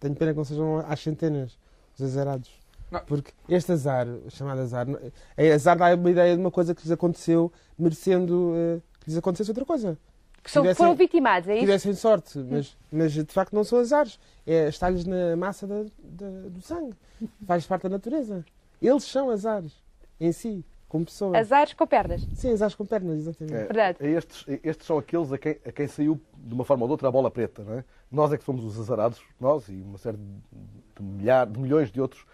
Tenho 0.00 0.14
pena 0.14 0.32
que 0.32 0.38
não 0.38 0.44
sejam 0.44 0.78
às 0.78 1.00
centenas 1.00 1.58
os 1.94 2.02
azarados. 2.02 2.50
Porque 3.06 3.32
este 3.48 3.72
azar, 3.72 4.06
chamado 4.28 4.60
azar, 4.60 4.86
não- 4.86 4.98
é, 5.36 5.52
azar 5.52 5.76
dá 5.76 5.94
uma 5.94 6.10
ideia 6.10 6.34
de 6.34 6.40
uma 6.40 6.50
coisa 6.50 6.74
que 6.74 6.82
lhes 6.82 6.90
aconteceu, 6.90 7.52
merecendo 7.78 8.52
eh, 8.56 8.80
que 9.00 9.10
lhes 9.10 9.18
acontecesse 9.18 9.50
outra 9.50 9.64
coisa. 9.64 9.98
Que 10.42 10.50
são- 10.50 10.74
foram 10.74 10.94
vitimados, 10.94 11.48
é 11.48 11.52
isso? 11.54 11.60
Tivessem 11.62 11.92
sorte, 11.94 12.38
mas, 12.38 12.76
mas 12.90 13.12
de 13.12 13.24
facto 13.26 13.52
não 13.52 13.64
são 13.64 13.78
azares. 13.78 14.18
É, 14.46 14.68
está-lhes 14.68 15.04
na 15.04 15.36
massa 15.36 15.66
da- 15.66 15.84
da- 16.02 16.48
do 16.48 16.60
sangue. 16.62 16.94
Faz 17.46 17.66
parte 17.66 17.82
da 17.82 17.88
natureza. 17.90 18.44
Eles 18.80 19.04
são 19.04 19.28
azares 19.28 19.72
em 20.18 20.32
si, 20.32 20.64
como 20.88 21.04
pessoas. 21.04 21.34
Azares 21.36 21.74
com 21.74 21.86
pernas. 21.86 22.26
Sim, 22.34 22.52
azares 22.52 22.74
com 22.74 22.86
pernas, 22.86 23.18
exatamente. 23.18 23.54
É, 23.54 23.64
Verdade. 23.64 23.98
é 24.00 24.10
estes, 24.12 24.44
é- 24.48 24.60
estes 24.62 24.86
são 24.86 24.96
aqueles 24.96 25.30
a 25.32 25.36
quem, 25.36 25.58
a 25.66 25.72
quem 25.72 25.86
saiu, 25.86 26.18
de 26.38 26.54
uma 26.54 26.64
forma 26.64 26.84
ou 26.84 26.88
de 26.88 26.92
outra, 26.92 27.08
a 27.08 27.10
bola 27.12 27.30
preta. 27.30 27.62
Não 27.64 27.74
é? 27.74 27.84
Nós 28.10 28.32
é 28.32 28.38
que 28.38 28.44
somos 28.44 28.64
os 28.64 28.78
azarados, 28.80 29.20
nós 29.38 29.68
e 29.68 29.72
uma 29.74 29.98
série 29.98 30.16
de, 30.16 31.02
milhar, 31.02 31.46
de 31.46 31.58
milhões 31.60 31.90
de 31.92 32.00
outros, 32.00 32.24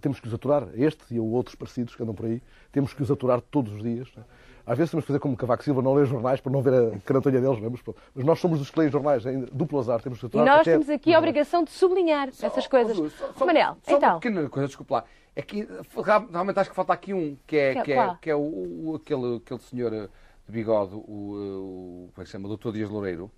temos 0.00 0.20
que 0.20 0.26
os 0.28 0.34
aturar. 0.34 0.68
Estes 0.74 1.10
e 1.10 1.18
outros 1.20 1.54
parecidos 1.54 1.94
que 1.94 2.02
andam 2.02 2.14
por 2.14 2.26
aí, 2.26 2.42
temos 2.72 2.92
que 2.92 3.02
os 3.02 3.10
aturar 3.10 3.40
todos 3.40 3.72
os 3.74 3.82
dias. 3.82 4.08
não 4.16 4.22
é? 4.22 4.26
Às 4.66 4.78
vezes 4.78 4.90
temos 4.90 5.04
que 5.04 5.08
fazer 5.08 5.18
como 5.18 5.36
Cavaco 5.36 5.62
Silva, 5.62 5.82
não 5.82 5.92
ler 5.92 6.06
jornais 6.06 6.40
para 6.40 6.50
não 6.50 6.62
ver 6.62 6.72
a 6.94 6.98
carantonha 7.00 7.38
deles, 7.38 7.58
vamos, 7.58 7.82
pronto. 7.82 8.00
mas 8.14 8.24
nós 8.24 8.38
somos 8.40 8.60
os 8.62 8.70
que 8.70 8.78
leem 8.78 8.90
jornais, 8.90 9.26
ainda, 9.26 9.46
duplo 9.52 9.78
azar, 9.78 10.00
temos 10.00 10.18
que 10.18 10.24
E 10.24 10.28
aturar 10.28 10.46
nós 10.46 10.60
até- 10.62 10.72
temos 10.72 10.88
aqui 10.88 11.12
a 11.12 11.18
obrigação 11.18 11.62
de 11.64 11.70
sublinhar 11.70 12.28
essas 12.28 12.66
coisas. 12.66 12.96
Manel, 13.38 13.76
Só 13.82 13.96
então. 13.98 14.08
uma 14.14 14.20
pequena 14.20 14.48
coisa, 14.48 14.66
desculpa 14.68 14.94
lá. 14.94 15.04
É 15.36 15.42
que 15.42 15.68
real- 16.02 16.26
realmente 16.32 16.58
acho 16.60 16.70
que 16.70 16.76
falta 16.76 16.94
aqui 16.94 17.12
um, 17.12 17.36
que 17.46 17.56
é, 17.58 17.74
Que- 17.74 17.82
que 17.82 17.92
é, 17.92 18.16
que 18.22 18.30
é 18.30 18.34
o, 18.34 18.38
o- 18.40 18.94
aquele, 19.02 19.36
aquele 19.36 19.60
senhor 19.60 19.92
eh, 19.92 20.08
de 20.46 20.52
bigode, 20.52 20.94
o, 20.94 20.98
o, 20.98 22.10
como 22.14 22.20
é 22.20 22.20
que 22.22 22.26
se 22.26 22.32
chama? 22.32 22.46
O 22.46 22.48
doutor 22.48 22.72
Dias 22.72 22.88
Loureiro. 22.88 23.30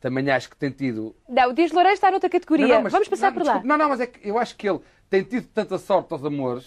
Também 0.00 0.30
acho 0.30 0.48
que 0.48 0.56
tem 0.56 0.70
tido. 0.70 1.14
Não, 1.28 1.50
o 1.50 1.52
Dias 1.52 1.72
Loureiro 1.72 1.94
está 1.94 2.10
noutra 2.10 2.30
categoria. 2.30 2.66
Não, 2.68 2.74
não, 2.76 2.82
mas- 2.84 2.92
Vamos 2.92 3.08
passar 3.08 3.32
não, 3.32 3.38
por 3.38 3.46
lá. 3.46 3.62
Não, 3.64 3.76
não, 3.76 3.88
mas 3.88 4.00
é 4.00 4.06
que 4.06 4.26
eu 4.28 4.38
acho 4.38 4.56
que 4.56 4.68
ele 4.68 4.80
tem 5.10 5.24
tido 5.24 5.48
tanta 5.48 5.76
sorte 5.76 6.12
aos 6.12 6.24
amores 6.24 6.64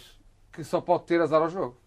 que 0.52 0.64
só 0.64 0.82
pode 0.82 1.06
ter 1.06 1.20
azar 1.22 1.42
ao 1.42 1.50
jogo. 1.50 1.78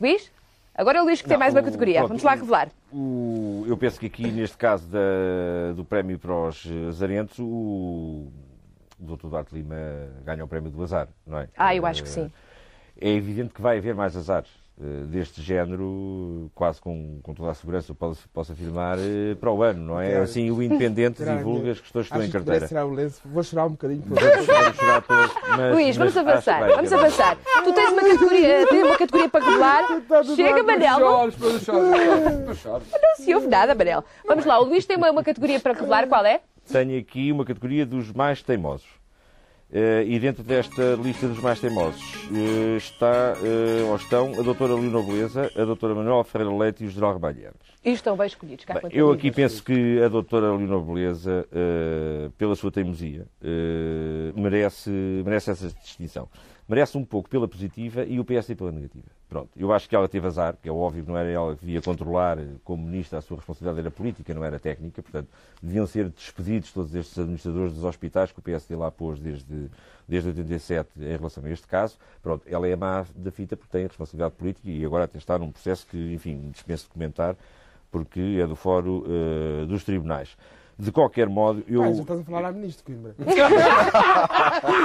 Luís? 0.00 0.30
Agora 0.74 0.98
é 0.98 1.02
o 1.02 1.04
Luís 1.04 1.20
que 1.20 1.28
tem 1.28 1.34
Não, 1.36 1.40
mais 1.40 1.52
uma 1.54 1.60
o- 1.60 1.64
categoria. 1.64 1.94
pronto, 2.00 2.08
Vamos 2.08 2.22
lá 2.22 2.34
revelar. 2.34 2.68
O- 2.92 3.64
eu 3.66 3.76
penso 3.76 3.98
que 3.98 4.06
aqui, 4.06 4.30
neste 4.30 4.56
caso 4.56 4.86
da- 4.88 5.72
do 5.74 5.84
prémio 5.84 6.18
para 6.18 6.32
os 6.32 6.64
azarentos, 6.88 7.38
o, 7.38 7.44
o 8.98 9.16
Dr. 9.16 9.28
Duarte 9.28 9.54
Lima 9.54 9.76
ganha 10.24 10.44
o 10.44 10.48
prémio 10.48 10.70
do 10.70 10.82
azar, 10.82 11.08
não 11.26 11.38
é? 11.38 11.48
Ah, 11.56 11.74
eu 11.74 11.84
acho 11.84 12.02
que 12.02 12.08
Eh, 12.08 12.12
sim. 12.12 12.32
É 13.00 13.08
evidente 13.10 13.52
que 13.52 13.60
vai 13.60 13.78
haver 13.78 13.94
mais 13.94 14.16
azares 14.16 14.48
eh, 14.50 14.63
deste 15.06 15.40
género, 15.40 16.50
quase 16.52 16.80
com, 16.80 17.20
com 17.22 17.32
toda 17.32 17.50
a 17.52 17.54
segurança, 17.54 17.94
posso, 17.94 18.28
posso 18.30 18.50
afirmar, 18.52 18.98
eh, 18.98 19.36
para 19.38 19.50
o 19.52 19.62
ano, 19.62 19.80
não 19.84 20.00
é? 20.00 20.16
Assim, 20.16 20.50
o 20.50 20.60
Independente 20.60 21.22
divulga 21.24 21.70
as 21.70 21.80
questões 21.80 22.08
que 22.08 22.12
estão 22.12 22.24
em 22.24 22.26
que 22.26 22.32
carteira. 22.50 22.84
o 22.84 22.90
lenço. 22.92 23.20
Vou 23.24 23.42
chorar 23.44 23.66
um 23.66 23.70
bocadinho. 23.70 24.02
por 24.02 24.18
Vamos, 24.18 24.46
chorar 24.76 25.02
todos, 25.02 25.30
mas- 25.56 25.72
Luís, 25.74 25.96
vamos 25.96 26.14
mas 26.14 26.26
avançar. 26.28 26.54
que 26.54 26.60
vai 26.66 26.74
Vamos 26.74 26.92
haver. 26.92 27.04
avançar. 27.06 27.38
Tu 27.62 27.72
tens 27.72 27.92
uma 27.92 28.02
categoria, 28.02 28.66
tens 28.68 28.82
uma 28.84 28.98
categoria 28.98 29.28
para 29.28 29.44
revelar. 29.44 29.84
Chega, 30.34 30.62
Manel. 30.64 30.98
Não 31.00 31.30
se 33.16 33.34
ouve 33.34 33.46
nada, 33.46 33.74
Manel. 33.74 34.04
Vamos 34.26 34.44
lá, 34.44 34.58
o 34.60 34.64
Luís 34.64 34.84
tem 34.84 34.96
uma, 34.96 35.10
uma 35.10 35.22
categoria 35.22 35.60
para 35.60 35.72
revelar. 35.74 36.08
Qual 36.08 36.24
é? 36.24 36.40
Tenho 36.70 36.98
aqui 36.98 37.30
uma 37.30 37.44
categoria 37.44 37.86
dos 37.86 38.12
mais 38.12 38.42
teimosos. 38.42 38.88
Eh, 39.76 40.04
e 40.06 40.20
dentro 40.20 40.44
desta 40.44 40.94
lista 40.94 41.26
dos 41.26 41.40
mais 41.40 41.58
teimosos 41.58 42.00
eh, 42.32 42.76
está, 42.76 43.34
eh, 43.42 43.82
ou 43.82 43.96
estão 43.96 44.30
a 44.38 44.42
doutora 44.42 44.72
Leonor 44.72 45.04
Beleza, 45.04 45.50
a 45.56 45.64
doutora 45.64 45.96
Manuela 45.96 46.22
Ferreira 46.22 46.56
Leite 46.56 46.84
e 46.84 46.86
o 46.86 46.90
general 46.90 47.14
Ramalheiros. 47.14 47.58
E 47.84 47.90
estão 47.90 48.16
bem 48.16 48.28
escolhidos. 48.28 48.64
Cá 48.64 48.74
Bem, 48.74 48.92
eu 48.92 49.10
aqui 49.10 49.32
penso 49.32 49.64
que 49.64 50.00
a 50.00 50.06
doutora 50.06 50.54
Leonor 50.54 50.80
Beleza, 50.80 51.44
pela 52.38 52.54
sua 52.54 52.70
teimosia, 52.70 53.26
merece, 54.36 54.90
merece 55.24 55.50
essa 55.50 55.68
distinção. 55.68 56.28
Merece 56.66 56.96
um 56.96 57.04
pouco 57.04 57.28
pela 57.28 57.46
positiva 57.46 58.04
e 58.04 58.18
o 58.18 58.24
PSD 58.24 58.54
pela 58.54 58.72
negativa. 58.72 59.04
Pronto, 59.28 59.50
eu 59.54 59.70
acho 59.72 59.86
que 59.86 59.94
ela 59.94 60.08
teve 60.08 60.26
azar, 60.26 60.56
que 60.62 60.68
é 60.68 60.72
óbvio 60.72 61.02
que 61.02 61.10
não 61.10 61.18
era 61.18 61.28
ela 61.28 61.54
que 61.54 61.66
devia 61.66 61.82
controlar 61.82 62.38
como 62.62 62.86
ministra, 62.86 63.18
a 63.18 63.20
sua 63.20 63.36
responsabilidade 63.36 63.80
era 63.80 63.90
política, 63.90 64.32
não 64.32 64.42
era 64.42 64.58
técnica, 64.58 65.02
portanto, 65.02 65.28
deviam 65.62 65.86
ser 65.86 66.08
despedidos 66.08 66.72
todos 66.72 66.94
estes 66.94 67.18
administradores 67.18 67.74
dos 67.74 67.84
hospitais 67.84 68.32
que 68.32 68.38
o 68.38 68.42
PSD 68.42 68.76
lá 68.76 68.90
pôs 68.90 69.18
desde, 69.18 69.68
desde 70.08 70.28
87 70.30 70.88
em 70.96 71.16
relação 71.16 71.44
a 71.44 71.50
este 71.50 71.66
caso. 71.66 71.98
Pronto, 72.22 72.46
ela 72.48 72.66
é 72.66 72.74
má 72.74 73.04
da 73.14 73.30
fita 73.30 73.56
porque 73.56 73.72
tem 73.72 73.84
a 73.84 73.88
responsabilidade 73.88 74.34
política 74.34 74.70
e 74.70 74.84
agora 74.84 75.04
até 75.04 75.18
está 75.18 75.38
num 75.38 75.50
processo 75.50 75.86
que, 75.86 76.14
enfim, 76.14 76.48
dispenso 76.50 76.84
de 76.84 76.90
comentar, 76.90 77.36
porque 77.90 78.38
é 78.40 78.46
do 78.46 78.56
Fórum 78.56 79.04
eh, 79.06 79.66
dos 79.66 79.84
Tribunais. 79.84 80.36
De 80.76 80.90
qualquer 80.90 81.28
modo, 81.28 81.62
eu. 81.68 81.80
Pai, 81.82 81.94
já 81.94 82.00
estás 82.02 82.20
a 82.20 82.24
falar 82.24 82.48
à 82.48 82.52
ministro, 82.52 82.84
Coimbra. 82.84 83.14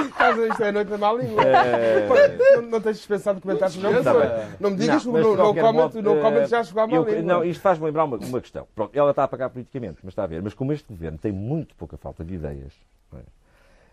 Estás 0.08 0.38
a 0.38 0.46
isto 0.46 0.62
é 0.62 0.68
a 0.68 0.72
noite 0.72 0.88
da 0.88 0.98
má 0.98 1.12
língua. 1.12 1.42
Eh, 1.42 2.06
Pá, 2.08 2.14
Não, 2.56 2.62
não 2.62 2.80
tens 2.80 2.96
dispensado 2.98 3.36
de 3.36 3.42
comentários 3.42 3.76
não, 3.76 4.02
Tá 4.02 4.14
bem. 4.14 4.30
não 4.60 4.70
me 4.70 4.76
digas 4.76 5.04
Não, 5.04 5.12
que 5.12 5.18
mas 5.18 5.26
o 5.26 5.30
de 5.30 5.30
no, 5.30 5.30
no 5.30 5.36
qualquer 5.36 5.60
comment, 5.62 5.82
modo, 5.82 6.02
no 6.02 6.20
comment 6.20 6.40
eh, 6.42 6.46
já 6.46 6.62
chegou 6.64 6.82
à 6.82 6.86
má 6.86 6.94
eu- 6.96 7.04
língua. 7.04 7.22
Não, 7.22 7.44
isto 7.44 7.60
faz-me 7.60 7.86
lembrar 7.86 8.04
uma, 8.04 8.16
uma 8.18 8.40
questão. 8.40 8.66
Pronto, 8.74 8.96
ela 8.96 9.10
está 9.10 9.24
a 9.24 9.28
pagar 9.28 9.50
politicamente, 9.50 9.98
mas 10.02 10.12
está 10.12 10.24
a 10.24 10.26
ver. 10.26 10.42
Mas 10.42 10.54
como 10.54 10.72
este 10.72 10.86
governo 10.88 11.18
tem 11.18 11.32
muito 11.32 11.74
pouca 11.74 11.96
falta 11.96 12.24
de 12.24 12.34
ideias, 12.34 12.72
não 13.12 13.18
é? 13.18 13.22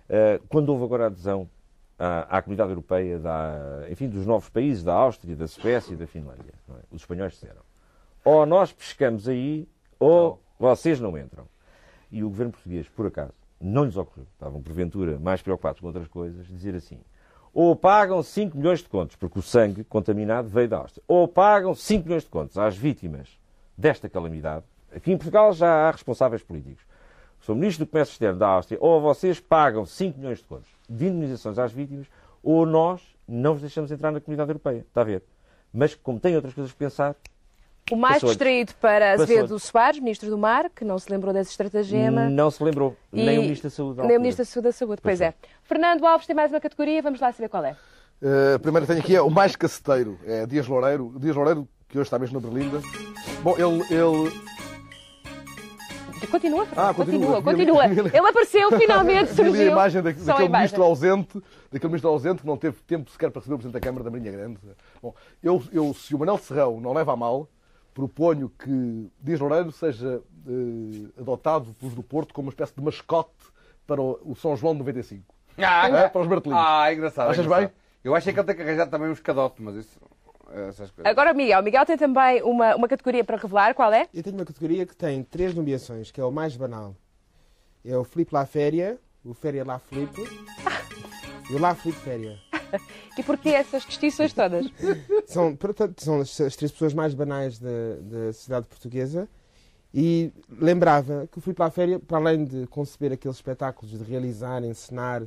Eh, 0.10 0.40
quando 0.50 0.70
houve 0.70 0.84
agora 0.84 1.06
a 1.06 1.08
adesão 1.08 1.50
à, 1.98 2.38
à 2.38 2.42
comunidade 2.42 2.70
europeia, 2.70 3.18
da, 3.20 3.86
enfim, 3.90 4.08
dos 4.08 4.26
novos 4.26 4.50
países, 4.50 4.84
da 4.84 4.94
Áustria, 4.94 5.36
da 5.36 5.48
Suécia 5.48 5.94
e 5.94 5.98
da 5.98 6.06
Finlândia, 6.08 6.54
não 6.68 6.76
é? 6.76 6.80
os 6.92 7.02
espanhóis 7.02 7.34
disseram: 7.34 7.62
ou 8.24 8.46
nós 8.46 8.72
pescamos 8.72 9.28
aí, 9.28 9.68
ou 10.00 10.40
vocês 10.60 11.00
não 11.00 11.18
entram. 11.18 11.46
E 12.12 12.24
o 12.24 12.30
governo 12.30 12.54
português, 12.54 12.88
por 12.90 13.08
acaso, 13.08 13.34
não 13.60 13.86
lhes 13.86 13.98
ocorreu, 13.98 14.28
estavam 14.34 14.62
porventura 14.62 15.20
mais 15.20 15.42
preocupados 15.42 15.80
com 15.80 15.88
outras 15.88 16.08
coisas, 16.08 16.48
dizer 16.48 16.76
assim: 16.76 17.00
ou 17.54 17.76
pagam 17.76 18.22
5 18.22 18.56
milhões 18.56 18.80
de 18.80 18.90
contos, 18.90 19.16
porque 19.16 19.40
o 19.40 19.42
sangue 19.42 19.84
contaminado 19.84 20.48
veio 20.48 20.70
da 20.70 20.78
Áustria, 20.78 21.04
ou 21.08 21.28
pagam 21.28 21.74
5 21.74 22.06
milhões 22.06 22.24
de 22.24 22.30
contos 22.30 22.58
às 22.58 22.78
vítimas 22.78 23.30
desta 23.76 24.08
calamidade. 24.08 24.64
Aqui 24.96 25.12
em 25.12 25.18
Portugal 25.18 25.52
já 25.54 25.68
há 25.68 25.92
responsáveis 25.92 26.44
políticos. 26.44 26.86
Sou 27.40 27.56
ministro 27.56 27.86
do 27.86 27.90
Comércio 27.90 28.14
Externo 28.14 28.38
da 28.38 28.48
Áustria, 28.48 28.78
ou 28.80 29.02
vocês 29.02 29.40
pagam 29.40 29.86
5 29.86 30.20
milhões 30.20 30.38
de 30.38 30.46
contos 30.46 30.70
de 30.88 31.08
indemnizações 31.08 31.58
às 31.58 31.72
vítimas, 31.72 32.08
ou 32.44 32.66
nós 32.66 33.02
não 33.28 33.54
vos 33.54 33.62
deixamos 33.62 33.92
entrar 33.92 34.12
na 34.12 34.22
comunidade 34.22 34.52
europeia. 34.52 34.86
Está 34.88 35.02
a 35.02 35.04
ver? 35.04 35.24
Mas 35.74 35.96
como 35.96 36.20
tem 36.20 36.36
outras 36.36 36.54
coisas 36.54 36.72
a 36.72 36.76
pensar, 36.76 37.16
O 37.92 37.96
mais 37.96 38.22
distraído 38.22 38.74
para 38.82 39.14
Azevedo. 39.14 39.58
Soares, 39.60 40.00
Ministro 40.00 40.30
do 40.30 40.38
Mar, 40.38 40.70
que 40.70 40.84
não 40.84 41.00
se 41.00 41.10
lembrou 41.10 41.34
desse 41.34 41.52
estratagema. 41.52 42.30
não 42.30 42.52
se 42.52 42.62
lembrou. 42.64 42.96
Nem 43.12 43.36
E- 43.36 43.40
o 43.40 43.42
Ministro 43.44 43.70
da 43.70 43.76
Saúde. 43.76 44.02
Nem 44.02 44.18
o. 44.18 44.20
Ministro 44.20 44.44
da 44.44 44.50
Saúde, 44.52 44.64
da 44.68 44.72
Saúde. 44.74 45.02
Pois 45.02 45.22
é. 45.22 45.34
Fernando 45.64 46.06
Alves 46.06 46.28
tem 46.28 46.36
mais 46.36 46.52
uma 46.52 46.60
categoria, 46.60 47.02
vamos 47.02 47.20
lá 47.20 47.32
saber 47.32 47.48
qual 47.50 47.64
é. 47.64 47.76
Uh, 48.22 48.60
primeiro 48.60 48.86
tenho 48.88 49.00
aqui 49.00 49.16
é 49.16 49.22
o 49.22 49.30
mais 49.30 49.56
caceteiro, 49.56 50.18
é 50.26 50.46
Dias 50.46 50.68
Loureiro. 50.68 51.14
Dias 51.20 51.36
Loureiro, 51.36 51.68
que 51.88 51.98
hoje 51.98 52.08
está 52.08 52.18
mesmo 52.20 52.42
na 52.42 52.48
Berlinda. 52.48 52.82
Bom, 53.44 53.56
ele. 53.58 53.82
ele... 53.94 54.58
Continua, 56.32 56.66
Fernando. 56.66 56.90
Ah, 56.90 56.94
continua, 56.94 57.42
continua. 57.44 57.84
continua. 57.88 58.10
Ele 58.10 58.28
apareceu, 58.28 58.72
finalmente 58.72 59.32
surgiu. 59.36 59.70
a 59.70 59.72
imagem 59.72 60.02
da, 60.02 60.10
a 60.10 60.14
daquele 60.14 60.32
imagem. 60.34 60.50
ministro 60.50 60.84
ausente, 60.84 61.42
daquele 61.72 61.90
ministro 61.90 62.10
ausente 62.10 62.42
que 62.42 62.48
não 62.48 62.58
teve 62.58 62.78
tempo 62.88 63.10
sequer 63.12 63.30
para 63.30 63.40
receber 63.40 63.54
o 63.56 63.58
Presidente 63.60 63.80
da 63.80 63.88
Câmara 63.88 64.04
da 64.04 64.10
Marinha 64.10 64.32
Grande. 64.32 64.58
Bom, 65.02 65.14
eu, 65.44 65.62
eu, 65.72 65.94
se 65.94 66.16
o 66.16 66.20
Manel 66.20 66.38
Serrão 66.40 66.82
não 66.82 66.92
leva 66.92 67.14
a 67.14 67.16
mal, 67.16 67.48
proponho 67.98 68.48
que 68.48 69.12
Dias 69.20 69.40
Loureiro 69.40 69.72
seja 69.72 70.22
eh, 70.48 71.20
adotado 71.20 71.74
pelos 71.80 71.96
do 71.96 72.04
Porto 72.04 72.32
como 72.32 72.46
uma 72.46 72.52
espécie 72.52 72.76
de 72.76 72.82
mascote 72.84 73.32
para 73.88 74.00
o, 74.00 74.36
São 74.36 74.56
João 74.56 74.74
de 74.74 74.80
95. 74.82 75.24
Ah, 75.58 75.90
É, 75.90 76.08
para 76.08 76.22
os 76.22 76.28
Bertelinhos. 76.28 76.64
Ah, 76.64 76.94
engraçado. 76.94 77.32
Achas 77.32 77.44
engraçado. 77.44 77.70
bem? 77.70 77.76
Eu 78.04 78.14
achei 78.14 78.32
que 78.32 78.40
ele 78.40 78.46
tem 78.46 78.56
que 78.56 78.62
arranjar 78.62 78.86
também 78.86 79.10
um 79.10 79.14
escadote, 79.14 79.64
mas 79.64 79.78
isso. 79.78 80.00
Essas 80.52 80.92
coisas. 80.92 81.06
Agora 81.12 81.34
o 81.34 81.36
Miguel. 81.36 81.64
Miguel 81.64 81.86
tem 81.88 81.98
também 81.98 82.44
uma, 82.44 82.76
uma 82.76 82.88
categoria 82.88 83.24
para 83.24 83.36
revelar. 83.36 83.74
Qual 83.74 83.92
é? 83.92 84.08
Eu 84.14 84.22
tenho 84.22 84.36
uma 84.36 84.46
categoria 84.46 84.86
que 84.86 84.96
tem 84.96 85.24
três 85.24 85.56
nomeações, 85.56 86.12
que 86.12 86.22
é 86.22 86.24
o 86.24 86.32
mais 86.32 86.56
banal. 86.56 86.96
É 87.84 87.98
o 87.98 88.04
Filipe 88.04 88.32
La 88.32 88.46
Féria, 88.46 89.00
o 89.26 89.34
Féria 89.34 89.66
La 89.66 89.80
Filipe 89.80 90.22
e 91.50 91.54
o 91.56 91.60
La 91.60 91.74
Filipe 91.74 92.00
Féria. 92.02 92.38
E 93.18 93.24
porquê 93.24 93.50
essas 93.50 93.84
distinções 93.86 94.32
todas? 94.34 94.66
São, 95.26 95.56
portanto, 95.56 96.04
são 96.04 96.22
as, 96.22 96.36
três 96.36 96.72
pessoas 96.72 96.94
mais 96.94 97.14
banais 97.14 97.58
da, 97.60 97.70
da 98.02 98.34
sociedade 98.34 98.68
portuguesa 98.68 99.28
e 99.94 100.32
lembrava 100.50 101.28
que 101.32 101.38
o 101.38 101.42
Filipe 101.42 101.62
La 101.62 101.72
Féria, 101.72 102.00
para 102.00 102.18
além 102.18 102.46
de 102.46 102.68
conceber 102.68 103.12
aqueles 103.14 103.38
espetáculos, 103.38 103.98
de 103.98 104.04
realizar, 104.04 104.64
encenar, 104.64 105.24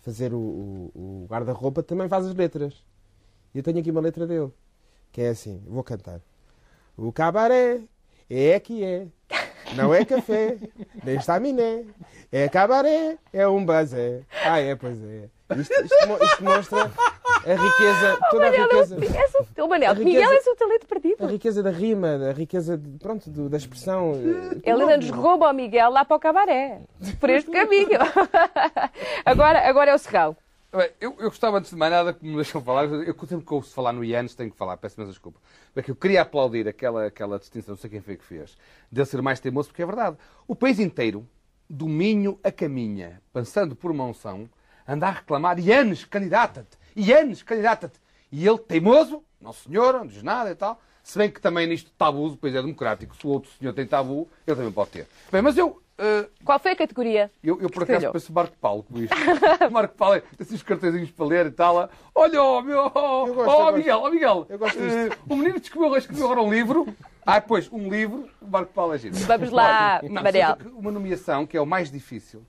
fazer 0.00 0.32
o, 0.32 0.38
o- 0.38 0.90
o 0.94 1.26
guarda-roupa, 1.28 1.82
também 1.82 2.08
faz 2.08 2.26
as 2.26 2.34
letras. 2.34 2.74
E 3.54 3.58
eu 3.58 3.62
tenho 3.62 3.78
aqui 3.78 3.90
uma 3.90 4.00
letra 4.00 4.26
dele, 4.26 4.50
que 5.12 5.20
é 5.20 5.28
assim, 5.28 5.62
vou 5.66 5.82
cantar. 5.84 6.20
O 6.96 7.12
cabaré 7.12 7.80
é 8.30 8.58
que 8.58 8.82
é, 8.84 9.06
não 9.76 9.92
é 9.92 10.04
café, 10.04 10.58
nem 11.04 11.16
estaminé. 11.16 11.84
É 12.32 12.48
cabaré, 12.48 13.18
é 13.32 13.46
um 13.48 13.64
bazé. 13.64 14.22
Ah, 14.44 14.58
é, 14.60 14.74
pois 14.74 14.98
é. 15.02 15.28
Isto, 15.50 15.72
isto 15.74 16.24
isto 16.24 16.42
mostra 16.44 16.82
a 16.84 17.54
riqueza, 17.54 18.18
toda 18.30 18.46
a 18.46 18.50
Manel, 18.50 18.64
riqueza. 18.64 18.96
é 19.56 19.62
o 19.62 19.68
Manel, 19.68 19.90
a 19.92 19.94
Miguel 19.94 20.32
é 20.32 20.40
seu 20.40 20.56
talento 20.56 20.86
perdido. 20.86 21.22
A 21.24 21.28
riqueza 21.28 21.62
da 21.62 21.70
rima, 21.70 22.08
a 22.30 22.32
riqueza 22.32 22.78
de- 22.78 22.98
pronto, 22.98 23.28
do- 23.28 23.48
da 23.50 23.58
expressão. 23.58 24.12
eh, 24.14 24.60
Ele 24.70 24.82
ainda 24.82 24.96
nos 24.96 25.10
rouba 25.10 25.50
o 25.50 25.52
Miguel 25.52 25.90
lá 25.90 26.02
para 26.04 26.16
o 26.16 26.20
cabaré. 26.20 26.80
Por 27.20 27.28
este 27.28 27.50
caminho. 27.50 27.98
agora, 29.24 29.68
agora 29.68 29.90
é 29.90 29.94
o 29.94 29.98
Serrão. 29.98 30.36
Bem, 30.72 30.90
Eu, 31.00 31.10
eu 31.20 31.28
gostava, 31.28 31.58
antes 31.58 31.70
de 31.70 31.76
mais 31.76 31.92
nada, 31.92 32.12
que 32.12 32.24
me 32.26 32.34
deixam 32.34 32.60
falar, 32.62 32.84
eu 32.86 33.14
sempre 33.28 33.46
que 33.46 33.54
ouço 33.54 33.72
falar 33.74 33.92
no 33.92 34.02
Ianes 34.04 34.34
tenho 34.34 34.50
que 34.50 34.56
falar, 34.56 34.76
peço 34.76 34.96
imensa 34.98 35.12
desculpa. 35.12 35.38
É 35.76 35.82
que 35.82 35.90
eu 35.90 35.94
queria 35.96 36.22
aplaudir 36.22 36.66
aquela, 36.66 37.06
aquela 37.06 37.38
distinção, 37.38 37.74
não 37.74 37.78
sei 37.80 37.90
quem 37.90 38.00
foi 38.00 38.16
que 38.16 38.24
fez, 38.24 38.56
dele 38.90 39.06
ser 39.06 39.22
mais 39.22 39.38
teimoso, 39.40 39.68
porque 39.68 39.82
é 39.82 39.86
verdade. 39.86 40.16
O 40.48 40.56
país 40.56 40.80
inteiro, 40.80 41.24
do 41.70 41.86
Minho 41.86 42.40
a 42.42 42.50
Caminha, 42.50 43.20
passando 43.32 43.76
por 43.76 43.92
Monção, 43.92 44.48
anda 44.86 45.08
a 45.08 45.10
reclamar, 45.10 45.58
Ianes, 45.58 46.04
candidata-te, 46.04 46.76
Ianes, 46.96 47.42
candidata-te. 47.42 47.98
E 48.30 48.46
ele, 48.46 48.58
teimoso, 48.58 49.22
não 49.40 49.52
senhor, 49.52 49.94
não 49.94 50.06
diz 50.06 50.22
nada 50.22 50.50
e 50.50 50.54
tal, 50.54 50.80
se 51.02 51.18
bem 51.18 51.30
que 51.30 51.40
também 51.40 51.66
nisto 51.66 51.90
tabu, 51.96 52.26
o 52.26 52.36
país 52.36 52.54
é 52.54 52.62
democrático, 52.62 53.14
se 53.16 53.26
o 53.26 53.30
outro 53.30 53.50
senhor 53.58 53.72
tem 53.72 53.86
tabu, 53.86 54.28
ele 54.46 54.56
também 54.56 54.72
pode 54.72 54.90
ter. 54.90 55.06
Bem, 55.30 55.42
mas 55.42 55.56
eu... 55.56 55.80
eh, 55.98 56.28
Qual 56.44 56.58
foi 56.58 56.72
a 56.72 56.76
categoria? 56.76 57.30
eu, 57.42 57.60
eu 57.60 57.68
por 57.70 57.84
que 57.86 57.92
acaso 57.92 58.06
escolheu? 58.06 58.12
penso 58.12 58.32
o 58.32 58.34
Marco 58.34 58.56
Paulo 58.58 58.82
com 58.82 58.98
isto. 58.98 59.14
O 59.14 59.70
Marco 59.70 59.94
Paulo 59.94 60.20
assim 60.40 60.54
os 60.54 60.62
cartõezinhos 60.62 61.10
para 61.10 61.26
ler 61.26 61.46
e 61.46 61.50
tal. 61.50 61.90
Olha, 62.14 62.42
oh, 62.42 62.62
meu, 62.62 62.86
oh, 62.86 62.90
gosto, 62.90 62.98
oh, 63.00 63.26
eu 63.28 63.34
gosto. 63.34 63.76
Miguel, 63.76 64.00
oh, 64.02 64.10
Miguel. 64.10 64.46
Eu 64.48 64.58
gosto 64.58 64.78
eh, 64.80 65.10
o 65.28 65.36
menino 65.36 65.56
escreveu, 65.58 65.96
escreveu 65.96 66.24
agora 66.24 66.42
um 66.42 66.50
livro. 66.50 66.96
Ah, 67.24 67.40
pois, 67.40 67.70
um 67.70 67.88
livro. 67.88 68.28
O 68.40 68.46
Marco 68.48 68.72
Paulo 68.72 68.94
é 68.94 68.98
giro. 68.98 69.14
Vamos 69.14 69.50
lá, 69.50 70.00
que 70.00 70.68
Uma 70.68 70.90
nomeação 70.90 71.46
que 71.46 71.56
é 71.56 71.60
o 71.60 71.66
mais 71.66 71.90
difícil 71.90 72.44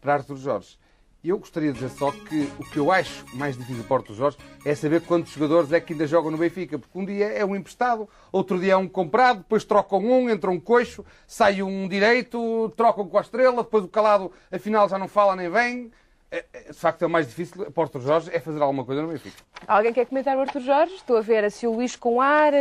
para 0.00 0.14
Arthur 0.14 0.36
Jorge. 0.36 0.78
Eu 1.22 1.38
gostaria 1.38 1.70
de 1.70 1.78
dizer 1.78 1.90
só 1.90 2.10
que 2.10 2.50
o 2.58 2.64
que 2.64 2.78
eu 2.78 2.90
acho 2.90 3.26
mais 3.36 3.56
difícil 3.56 3.84
para 3.84 3.98
Arthur 3.98 4.14
Jorge 4.14 4.38
é 4.64 4.74
saber 4.74 5.02
quantos 5.02 5.32
jogadores 5.32 5.70
é 5.70 5.78
que 5.78 5.92
ainda 5.92 6.06
jogam 6.06 6.30
no 6.30 6.38
Benfica. 6.38 6.78
Porque 6.78 6.98
um 6.98 7.04
dia 7.04 7.26
é 7.26 7.44
um 7.44 7.54
emprestado, 7.54 8.08
outro 8.32 8.58
dia 8.58 8.72
é 8.72 8.76
um 8.76 8.88
comprado, 8.88 9.38
depois 9.38 9.62
trocam 9.62 9.98
um, 9.98 10.30
entra 10.30 10.50
um 10.50 10.58
coxo, 10.58 11.04
sai 11.26 11.62
um 11.62 11.86
direito, 11.86 12.72
trocam 12.74 13.06
com 13.06 13.18
a 13.18 13.20
estrela, 13.20 13.62
depois 13.62 13.84
o 13.84 13.88
calado 13.88 14.32
afinal 14.50 14.88
já 14.88 14.98
não 14.98 15.08
fala 15.08 15.36
nem 15.36 15.50
vem. 15.50 15.92
É, 16.30 16.44
é, 16.54 16.60
De 16.68 16.78
facto, 16.78 17.02
é 17.02 17.06
o 17.06 17.10
mais 17.10 17.26
difícil 17.28 17.70
para 17.70 17.98
o 17.98 18.00
Jorge 18.00 18.30
é 18.32 18.40
fazer 18.40 18.62
alguma 18.62 18.84
coisa 18.84 19.02
no 19.02 19.08
Benfica. 19.08 19.42
Alguém 19.66 19.92
quer 19.92 20.06
comentar 20.06 20.34
o 20.38 20.40
Arthur 20.40 20.62
Jorge? 20.62 20.94
Estou 20.94 21.18
a 21.18 21.20
ver 21.20 21.50
se 21.50 21.66
o 21.66 21.74
Luís 21.74 21.96
com 21.96 22.18
ar. 22.18 22.52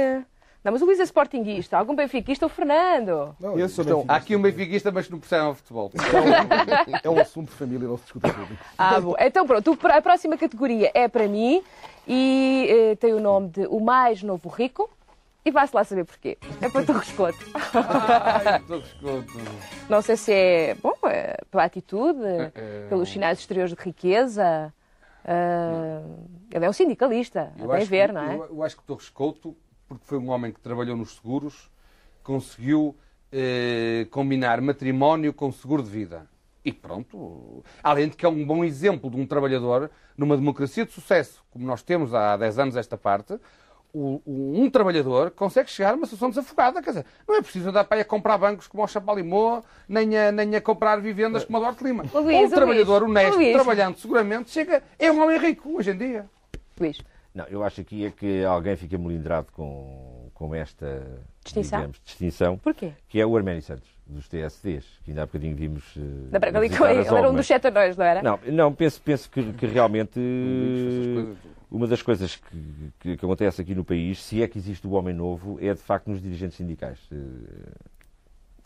Não, 0.64 0.74
mas 0.74 0.82
o 0.82 0.86
Luís 0.86 1.00
é 1.00 1.04
sportinguista. 1.04 1.78
Algum 1.78 1.96
benfiquista? 1.96 2.46
O 2.46 2.50
Fernando. 2.50 3.36
Eu 3.42 3.70
sou 3.70 3.84
Então, 3.86 4.06
há 4.08 4.16
aqui 4.18 4.36
um 4.36 4.42
benfiquista, 4.42 4.92
mas 4.92 5.06
que 5.06 5.12
não 5.14 5.20
percebem 5.20 5.46
ao 5.46 5.56
futebol. 5.56 5.92
É 7.02 7.10
um 7.10 7.18
assunto 7.20 7.50
de 7.50 7.56
família, 7.56 7.88
não 7.88 7.98
se 7.98 8.04
discute 8.04 8.28
em 8.28 8.34
público. 8.34 8.64
Ah, 8.78 9.00
bom. 9.00 9.16
Então 9.20 9.48
pronto, 9.48 9.72
o- 9.72 9.88
a 9.88 10.02
próxima 10.02 10.38
categoria 10.38 10.92
é 10.94 11.08
para 11.08 11.28
mim 11.30 11.64
e 12.08 12.68
eh, 12.70 12.96
tem 12.98 13.14
o 13.14 13.20
nome 13.22 13.50
de 13.50 13.68
O 13.68 13.80
Mais 13.80 14.22
Novo 14.22 14.50
Rico. 14.50 14.90
E 15.46 15.52
vai-se 15.52 15.74
lá 15.74 15.86
saber 15.86 16.04
porquê. 16.04 16.38
É 16.62 16.68
para 16.68 16.84
tu 16.86 16.92
rescoto. 16.92 17.40
Ai, 17.74 18.60
estou 18.60 18.80
escuto. 18.80 19.34
Não 19.90 20.02
sei 20.02 20.18
se 20.18 20.34
é, 20.34 20.76
bom, 20.84 20.94
é 21.06 21.38
pela 21.50 21.64
atitude, 21.64 22.20
é. 22.54 22.88
pelos 22.90 23.10
sinais 23.10 23.40
exteriores 23.40 23.74
de 23.74 23.82
riqueza. 23.82 24.74
ah, 25.26 26.02
ele 26.52 26.66
é 26.66 26.70
um 26.70 26.74
sindicalista, 26.74 27.54
a 27.58 27.62
Eu 27.62 27.68
bem 27.70 27.78
acho 27.78 27.86
ver, 27.90 28.08
que- 28.10 28.14
não 28.14 28.22
é? 28.22 28.36
Eu, 28.36 28.46
eu 28.48 28.64
acho 28.64 28.76
que 28.78 28.84
Torres 28.84 29.08
Couto, 29.10 29.56
porque 29.90 30.06
foi 30.06 30.20
um 30.20 30.30
homem 30.30 30.52
que 30.52 30.60
trabalhou 30.62 30.96
nos 30.96 31.16
seguros, 31.16 31.70
conseguiu 32.24 32.96
eh, 33.32 34.08
combinar 34.12 34.62
matrimónio 34.62 35.34
com 35.34 35.52
seguro 35.52 35.82
de 35.84 35.90
vida. 35.90 36.28
E 36.64 36.72
pronto. 36.72 37.64
Além 37.84 38.10
de 38.10 38.16
que 38.16 38.26
é 38.26 38.30
um 38.30 38.46
bom 38.46 38.64
exemplo 38.64 39.10
de 39.10 39.18
um 39.18 39.26
trabalhador 39.26 39.90
numa 40.16 40.36
democracia 40.38 40.86
de 40.86 40.92
sucesso, 40.92 41.44
como 41.50 41.66
nós 41.66 41.82
temos 41.82 42.14
há 42.14 42.38
10 42.38 42.60
anos 42.60 42.76
esta 42.76 42.98
parte, 42.98 43.34
o- 43.92 44.22
o- 44.26 44.54
um 44.62 44.70
trabalhador 44.70 45.32
consegue 45.32 45.70
chegar 45.72 45.94
a 45.94 45.96
uma 45.96 46.06
situação 46.06 46.30
desafogada. 46.30 46.82
Quer 46.82 46.90
dizer, 46.92 47.06
não 47.28 47.36
é 47.36 47.42
preciso 47.42 47.70
andar 47.70 47.86
para 47.86 47.98
aí 47.98 48.02
a 48.02 48.06
comprar 48.06 48.38
bancos 48.38 48.68
como 48.68 48.84
o 48.84 48.88
Chapalimau, 48.88 49.64
nem 49.88 50.16
a, 50.18 50.32
nem 50.32 50.56
a 50.56 50.62
comprar 50.62 50.98
vivendas 51.02 51.44
como 51.46 51.58
a 51.58 51.62
Duarte 51.62 51.84
Lima. 51.84 52.04
Luís, 52.14 52.52
um 52.52 52.56
trabalhador 52.56 53.02
Luís, 53.02 53.10
honesto, 53.12 53.36
Luís. 53.38 53.54
trabalhando 53.54 53.98
seguramente, 53.98 54.52
chega, 54.52 54.84
é 55.00 55.12
um 55.12 55.24
homem 55.24 55.40
rico 55.40 55.76
hoje 55.78 55.92
em 55.92 55.98
dia. 55.98 56.26
Luís. 56.80 57.02
Não, 57.34 57.46
eu 57.46 57.64
acho 57.64 57.80
aqui 57.82 58.06
é 58.06 58.12
que 58.12 58.44
alguém 58.44 58.76
fica 58.76 58.98
melindrado 58.98 59.52
com, 59.52 60.30
com 60.34 60.54
esta 60.56 61.06
Distinção? 61.44 61.80
digamos, 61.80 62.02
distinção, 62.04 62.58
Porquê? 62.58 62.92
que 63.08 63.22
é 63.22 63.26
o 63.26 63.38
Arménio 63.38 63.62
Santos, 63.62 63.88
dos 64.08 64.28
TSDs, 64.28 64.84
que 65.04 65.12
ainda 65.12 65.22
há 65.22 65.26
bocadinho 65.28 65.56
vimos. 65.56 65.84
eh, 65.96 66.30
Da 66.32 66.40
Branca 66.40 66.60
visitar 66.60 66.90
as 66.90 67.08
Ele 67.08 67.16
era 67.18 67.30
um 67.30 67.36
dos 67.36 67.46
setanóis, 67.46 67.96
não 67.96 68.04
era? 68.06 68.24
Não, 68.24 68.40
não 68.52 68.74
penso, 68.74 69.00
penso 69.02 69.30
que, 69.30 69.54
que 69.54 69.68
realmente 69.68 70.20
uma 71.70 71.86
das 71.88 72.02
coisas 72.02 72.36
que, 72.36 72.92
que, 73.00 73.18
que 73.18 73.26
acontece 73.26 73.62
aqui 73.62 73.76
no 73.76 73.84
país, 73.84 74.22
se 74.24 74.42
é 74.42 74.48
que 74.48 74.58
existe 74.58 74.86
o 74.88 74.92
homem 74.92 75.14
novo, 75.14 75.58
é 75.62 75.74
de 75.74 75.82
facto 75.82 76.08
nos 76.10 76.22
dirigentes 76.22 76.58
sindicais. 76.58 76.98
Eh, 77.12 77.16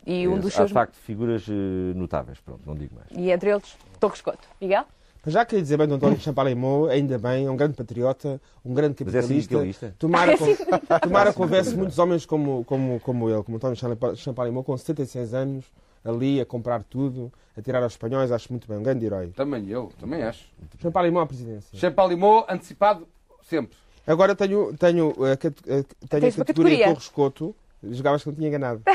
E 0.06 0.26
um 0.28 0.36
Eh, 0.36 0.40
dos 0.40 0.54
Há, 0.54 0.56
seus... 0.56 0.68
de 0.68 0.74
facto, 0.74 0.94
figuras 0.96 1.46
eh, 1.48 1.52
notáveis. 1.94 2.40
Pronto, 2.40 2.62
não 2.66 2.74
digo 2.74 2.94
mais. 2.94 3.08
E 3.10 3.30
entre 3.30 3.50
eles, 3.50 3.76
Torres 4.00 4.20
Couto. 4.22 4.48
Miguel? 4.60 4.84
Mas 5.24 5.32
já 5.34 5.44
queria 5.44 5.62
dizer 5.62 5.76
bem 5.78 5.86
do 5.88 5.94
António 5.94 6.18
Champalimau, 6.20 6.86
ainda 6.86 7.18
bem, 7.18 7.46
é 7.46 7.50
um 7.50 7.56
grande 7.56 7.74
patriota, 7.74 8.40
um 8.64 8.74
grande 8.74 8.96
Mas 9.04 9.14
é 9.14 9.18
capitalista. 9.20 9.48
sindicalista? 9.54 9.94
Tomara, 9.98 10.32
É 10.34 10.36
con- 10.36 10.44
sindicalista. 10.46 11.00
tomara 11.00 11.32
que 11.32 11.40
houvesse 11.40 11.74
muitos 11.76 11.98
homens 11.98 12.26
como, 12.26 12.62
como, 12.64 13.00
como 13.00 13.30
ele, 13.30 13.42
como 13.42 13.56
António 13.56 13.76
Champa- 13.76 14.14
Champalimau, 14.14 14.62
com 14.62 14.76
76 14.76 15.32
anos, 15.32 15.64
ali 16.04 16.40
a 16.40 16.44
comprar 16.46 16.82
tudo, 16.82 17.32
a 17.56 17.62
tirar 17.62 17.82
aos 17.82 17.94
espanhóis, 17.94 18.30
acho 18.30 18.52
muito 18.52 18.68
bem, 18.68 18.76
um 18.76 18.82
grande 18.82 19.06
herói. 19.06 19.28
Também 19.28 19.66
eu, 19.68 19.90
também 19.98 20.22
acho. 20.22 20.44
Champalimau 20.82 21.22
à 21.22 21.26
presidência. 21.26 21.78
Champalimau 21.78 22.44
antecipado 22.48 23.08
sempre. 23.48 23.76
Agora 24.06 24.34
tenho, 24.34 24.76
tenho, 24.76 25.14
a, 25.24 25.36
cate- 25.38 25.62
a- 25.70 26.06
tenho 26.08 26.28
a 26.28 26.32
categoria? 26.32 26.84
Torres 26.88 27.08
Couto. 27.08 27.56
Jogavas 27.82 28.22
que 28.22 28.28
não 28.28 28.34
tinha 28.36 28.48
enganado. 28.48 28.82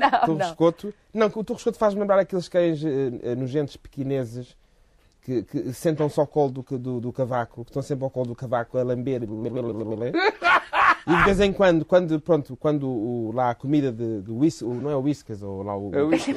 não, 0.00 0.10
Torres 0.26 0.48
não. 0.48 0.54
Couto. 0.56 0.94
Não, 1.14 1.30
que 1.30 1.38
o 1.38 1.44
Torres 1.44 1.62
Couto 1.62 1.78
faz-me 1.78 2.00
lembrar 2.00 2.18
aqueles 2.18 2.48
cães 2.48 2.84
eh, 2.84 2.88
eh, 3.22 3.34
nojentos 3.36 3.76
pequineses 3.76 4.56
que, 5.22 5.42
que 5.44 5.72
sentam 5.72 6.08
só 6.08 6.22
ao 6.22 6.26
colo 6.26 6.50
do, 6.50 6.78
do, 6.78 7.00
do 7.00 7.12
cavaco, 7.12 7.64
que 7.64 7.70
estão 7.70 7.82
sempre 7.82 8.04
ao 8.04 8.10
colo 8.10 8.26
do 8.28 8.34
cavaco 8.34 8.76
a 8.76 8.82
lamber. 8.82 9.22
E 11.04 11.16
de 11.16 11.24
vez 11.24 11.40
em 11.40 11.52
quando, 11.52 11.84
quando, 11.84 12.20
pronto, 12.20 12.56
quando 12.56 12.88
o, 12.88 13.32
lá 13.34 13.50
a 13.50 13.54
comida 13.54 13.90
de, 13.90 14.20
do 14.20 14.38
whisky, 14.38 14.64
o- 14.64 14.74
não 14.74 14.88
é 14.90 14.94
o 14.96 15.00
whiskas, 15.00 15.42
ou 15.42 15.62
lá 15.62 15.76
o, 15.76 15.90
É 15.94 16.02
o 16.02 16.08
whisky. 16.08 16.32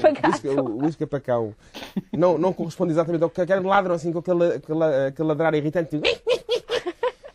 whisky 0.81 1.05
para 1.05 1.19
cão, 1.19 1.53
não, 2.11 2.37
não 2.37 2.51
corresponde 2.51 2.91
exatamente 2.91 3.23
ao 3.23 3.29
que 3.29 3.45
quero, 3.45 3.67
ladram 3.67 3.93
assim 3.93 4.11
com 4.11 4.19
aquele, 4.19 4.55
aquele, 4.55 4.83
aquele 5.07 5.27
ladrar 5.27 5.53
irritante, 5.53 6.01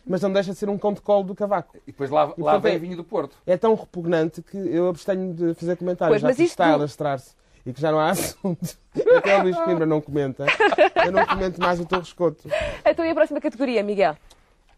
mas 0.05 0.21
não 0.21 0.31
deixa 0.33 0.51
de 0.51 0.57
ser 0.57 0.67
um 0.67 0.77
cão 0.77 0.91
de 0.91 0.99
colo 0.99 1.23
do 1.23 1.33
cavaco. 1.33 1.77
E 1.87 1.91
depois 1.91 2.09
lá, 2.09 2.33
E, 2.37 2.41
lá 2.41 2.51
portanto, 2.53 2.63
vem 2.63 2.75
é- 2.75 2.79
vinho 2.79 2.97
do 2.97 3.03
Porto. 3.03 3.35
É 3.47 3.55
tão 3.55 3.75
repugnante 3.75 4.41
que 4.41 4.57
eu 4.57 4.89
abstenho 4.89 5.33
de 5.33 5.53
fazer 5.53 5.77
comentários, 5.77 6.11
Pois, 6.13 6.21
já 6.21 6.27
mas 6.27 6.35
que 6.37 6.43
isto 6.43 6.51
está 6.51 6.65
a 6.67 6.73
alastrar-se 6.73 7.33
e 7.65 7.73
que 7.73 7.79
já 7.81 7.91
não 7.91 7.99
há 7.99 8.09
assunto. 8.11 8.77
Até 9.17 9.39
o 9.39 9.43
Luís 9.43 9.55
Coimbra 9.57 9.85
não 9.85 10.01
comenta. 10.01 10.45
Eu 11.05 11.11
não 11.11 11.25
comento 11.25 11.61
mais 11.61 11.79
o 11.79 11.85
Torres 11.85 12.13
Couto. 12.13 12.49
Então 12.85 13.05
e 13.05 13.09
a 13.09 13.13
próxima 13.13 13.39
categoria, 13.39 13.83
Miguel? 13.83 14.17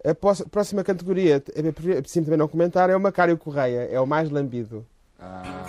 A 0.05 0.13
próxima 0.49 0.84
categoria, 0.84 1.41
é 1.55 1.71
preciso 1.71 2.25
também 2.25 2.38
não 2.38 2.47
comentar, 2.47 2.89
é 2.89 2.95
o 2.95 2.99
Macário 2.99 3.38
Correia. 3.38 3.88
É 3.89 3.99
o 3.99 4.05
mais 4.05 4.29
lambido. 4.29 4.86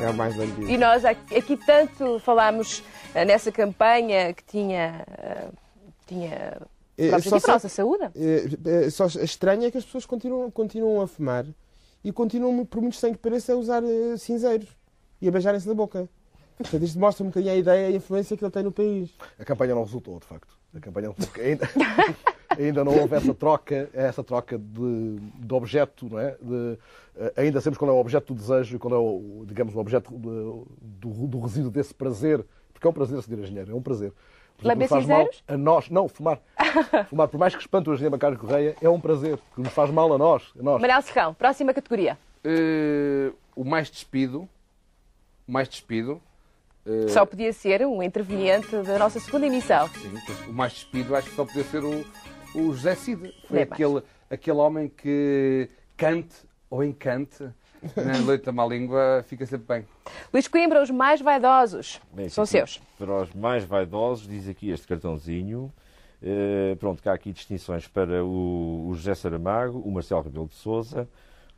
É 0.00 0.10
o 0.10 0.14
mais 0.14 0.36
lambido. 0.36 0.68
E 0.68 0.76
nós 0.76 1.04
aqui, 1.04 1.36
aqui 1.36 1.56
tanto 1.64 2.18
falámos 2.18 2.82
eh, 3.14 3.24
nessa 3.24 3.52
campanha 3.52 4.34
que 4.34 4.42
tinha... 4.42 5.04
eh, 5.16 5.48
tinha 6.06 6.58
É, 6.98 7.20
só 7.20 7.38
para 7.38 7.52
a 7.52 7.54
nossa 7.54 7.68
saúde. 7.68 8.04
é, 8.16 8.86
é, 8.86 8.90
só 8.90 9.06
estranho 9.06 9.64
é 9.64 9.70
que 9.70 9.78
as 9.78 9.84
pessoas 9.84 10.04
continuam, 10.04 10.50
continuam 10.50 11.00
a 11.00 11.06
fumar 11.06 11.46
e 12.04 12.10
continuam, 12.12 12.64
por 12.66 12.80
muito 12.80 12.94
estranho 12.94 13.14
que 13.14 13.20
pareça, 13.22 13.52
a 13.52 13.56
usar 13.56 13.82
eh, 13.84 14.16
cinzeiros 14.18 14.68
e 15.22 15.28
a 15.28 15.30
beijarem-se 15.30 15.68
na 15.68 15.74
boca. 15.74 16.08
Portanto, 16.58 16.82
isto 16.84 16.98
mostra 16.98 17.24
um 17.24 17.28
bocadinho 17.28 17.52
a 17.52 17.56
ideia 17.56 17.90
e 17.90 17.94
a 17.94 17.96
influência 17.96 18.36
que 18.36 18.44
ele 18.44 18.50
tem 18.50 18.62
no 18.62 18.72
país. 18.72 19.10
A 19.38 19.44
campanha 19.44 19.74
não 19.74 19.82
resultou, 19.82 20.18
de 20.20 20.26
facto. 20.26 20.56
A 20.74 20.80
campanha 20.80 21.08
não 21.08 21.14
resultou. 21.14 21.42
Ainda, 21.44 21.68
ainda 22.58 22.84
não 22.84 22.96
houve 22.98 23.14
essa 23.16 23.34
troca, 23.34 23.90
essa 23.92 24.22
troca 24.22 24.56
de, 24.58 25.16
de 25.38 25.54
objeto, 25.54 26.08
não 26.08 26.18
é? 26.18 26.36
De, 26.40 26.78
eh, 27.16 27.32
ainda 27.36 27.60
sabemos 27.60 27.78
qual 27.78 27.90
é 27.90 27.94
o 27.94 27.98
objeto 27.98 28.32
do 28.32 28.40
desejo 28.40 28.76
e 28.76 28.78
qual 28.78 28.94
é 28.94 28.98
o, 28.98 29.44
digamos, 29.46 29.74
o 29.74 29.78
objeto 29.78 30.12
de- 30.12 30.64
do, 30.80 31.26
do 31.26 31.40
resíduo 31.40 31.70
desse 31.70 31.92
prazer. 31.92 32.44
Porque 32.72 32.86
é 32.86 32.90
um 32.90 32.94
prazer 32.94 33.18
acender 33.18 33.38
a 33.40 33.42
engenheiro, 33.42 33.72
é 33.72 33.74
um 33.74 33.82
prazer. 33.82 34.12
Lamber 34.62 34.82
nos 34.82 34.88
faz 34.90 35.06
mal 35.06 35.18
cinzeiros? 35.18 35.42
a 35.48 35.56
nós. 35.56 35.90
Não, 35.90 36.08
fumar. 36.08 36.40
fumar, 37.10 37.28
por 37.28 37.38
mais 37.38 37.54
que 37.54 37.60
espante 37.60 37.90
o 37.90 37.94
engenheiro 37.94 38.12
Macário 38.12 38.38
Correia, 38.38 38.76
é 38.80 38.88
um 38.88 39.00
prazer. 39.00 39.38
Que 39.54 39.60
nos 39.60 39.72
faz 39.72 39.90
mal 39.90 40.12
a 40.12 40.18
nós. 40.18 40.52
A 40.58 40.62
nós. 40.62 40.80
Manel 40.80 41.02
Serrão, 41.02 41.34
próxima 41.34 41.74
categoria. 41.74 42.16
Eh, 42.44 43.32
o 43.56 43.64
mais 43.64 43.90
despido. 43.90 44.48
O 45.46 45.52
mais 45.52 45.68
despido. 45.68 46.20
Eh, 46.86 47.08
Só 47.08 47.24
podia 47.26 47.52
ser 47.52 47.86
um 47.86 48.02
interveniente 48.02 48.76
da 48.82 48.98
nossa 48.98 49.18
segunda 49.20 49.46
emissão. 49.46 49.88
Sim, 49.88 50.14
o 50.48 50.52
mais 50.52 50.72
despido 50.72 51.14
acho 51.16 51.28
que 51.30 51.36
só 51.36 51.44
podia 51.44 51.64
ser 51.64 51.82
o, 51.84 52.04
o 52.54 52.72
José 52.72 52.94
Cid. 52.94 53.32
Foi 53.48 53.58
mais. 53.58 53.72
aquele, 53.72 54.02
aquele 54.30 54.58
homem 54.58 54.88
que 54.88 55.68
cante 55.96 56.34
ou 56.70 56.82
encante 56.82 57.48
na 57.96 58.18
leite 58.26 58.44
da 58.44 58.52
má 58.52 58.66
língua 58.66 59.24
fica 59.26 59.44
sempre 59.46 59.66
bem. 59.66 59.86
Luís 60.32 60.48
Coimbra, 60.48 60.82
os 60.82 60.90
mais 60.90 61.20
vaidosos. 61.20 62.00
Bem, 62.12 62.28
São 62.28 62.44
seus. 62.46 62.80
Para 62.98 63.22
os 63.22 63.32
mais 63.34 63.64
vaidosos, 63.64 64.26
diz 64.26 64.48
aqui 64.48 64.70
este 64.70 64.86
cartãozinho. 64.86 65.72
eh, 66.22 66.74
pronto, 66.80 67.02
que 67.02 67.08
há 67.08 67.12
aqui 67.12 67.32
distinções 67.32 67.86
para 67.86 68.24
o, 68.24 68.88
o 68.88 68.94
José 68.94 69.14
Saramago, 69.14 69.78
o 69.80 69.90
Marcelo 69.92 70.22
Rebelo 70.22 70.46
de 70.48 70.54
Souza, 70.54 71.06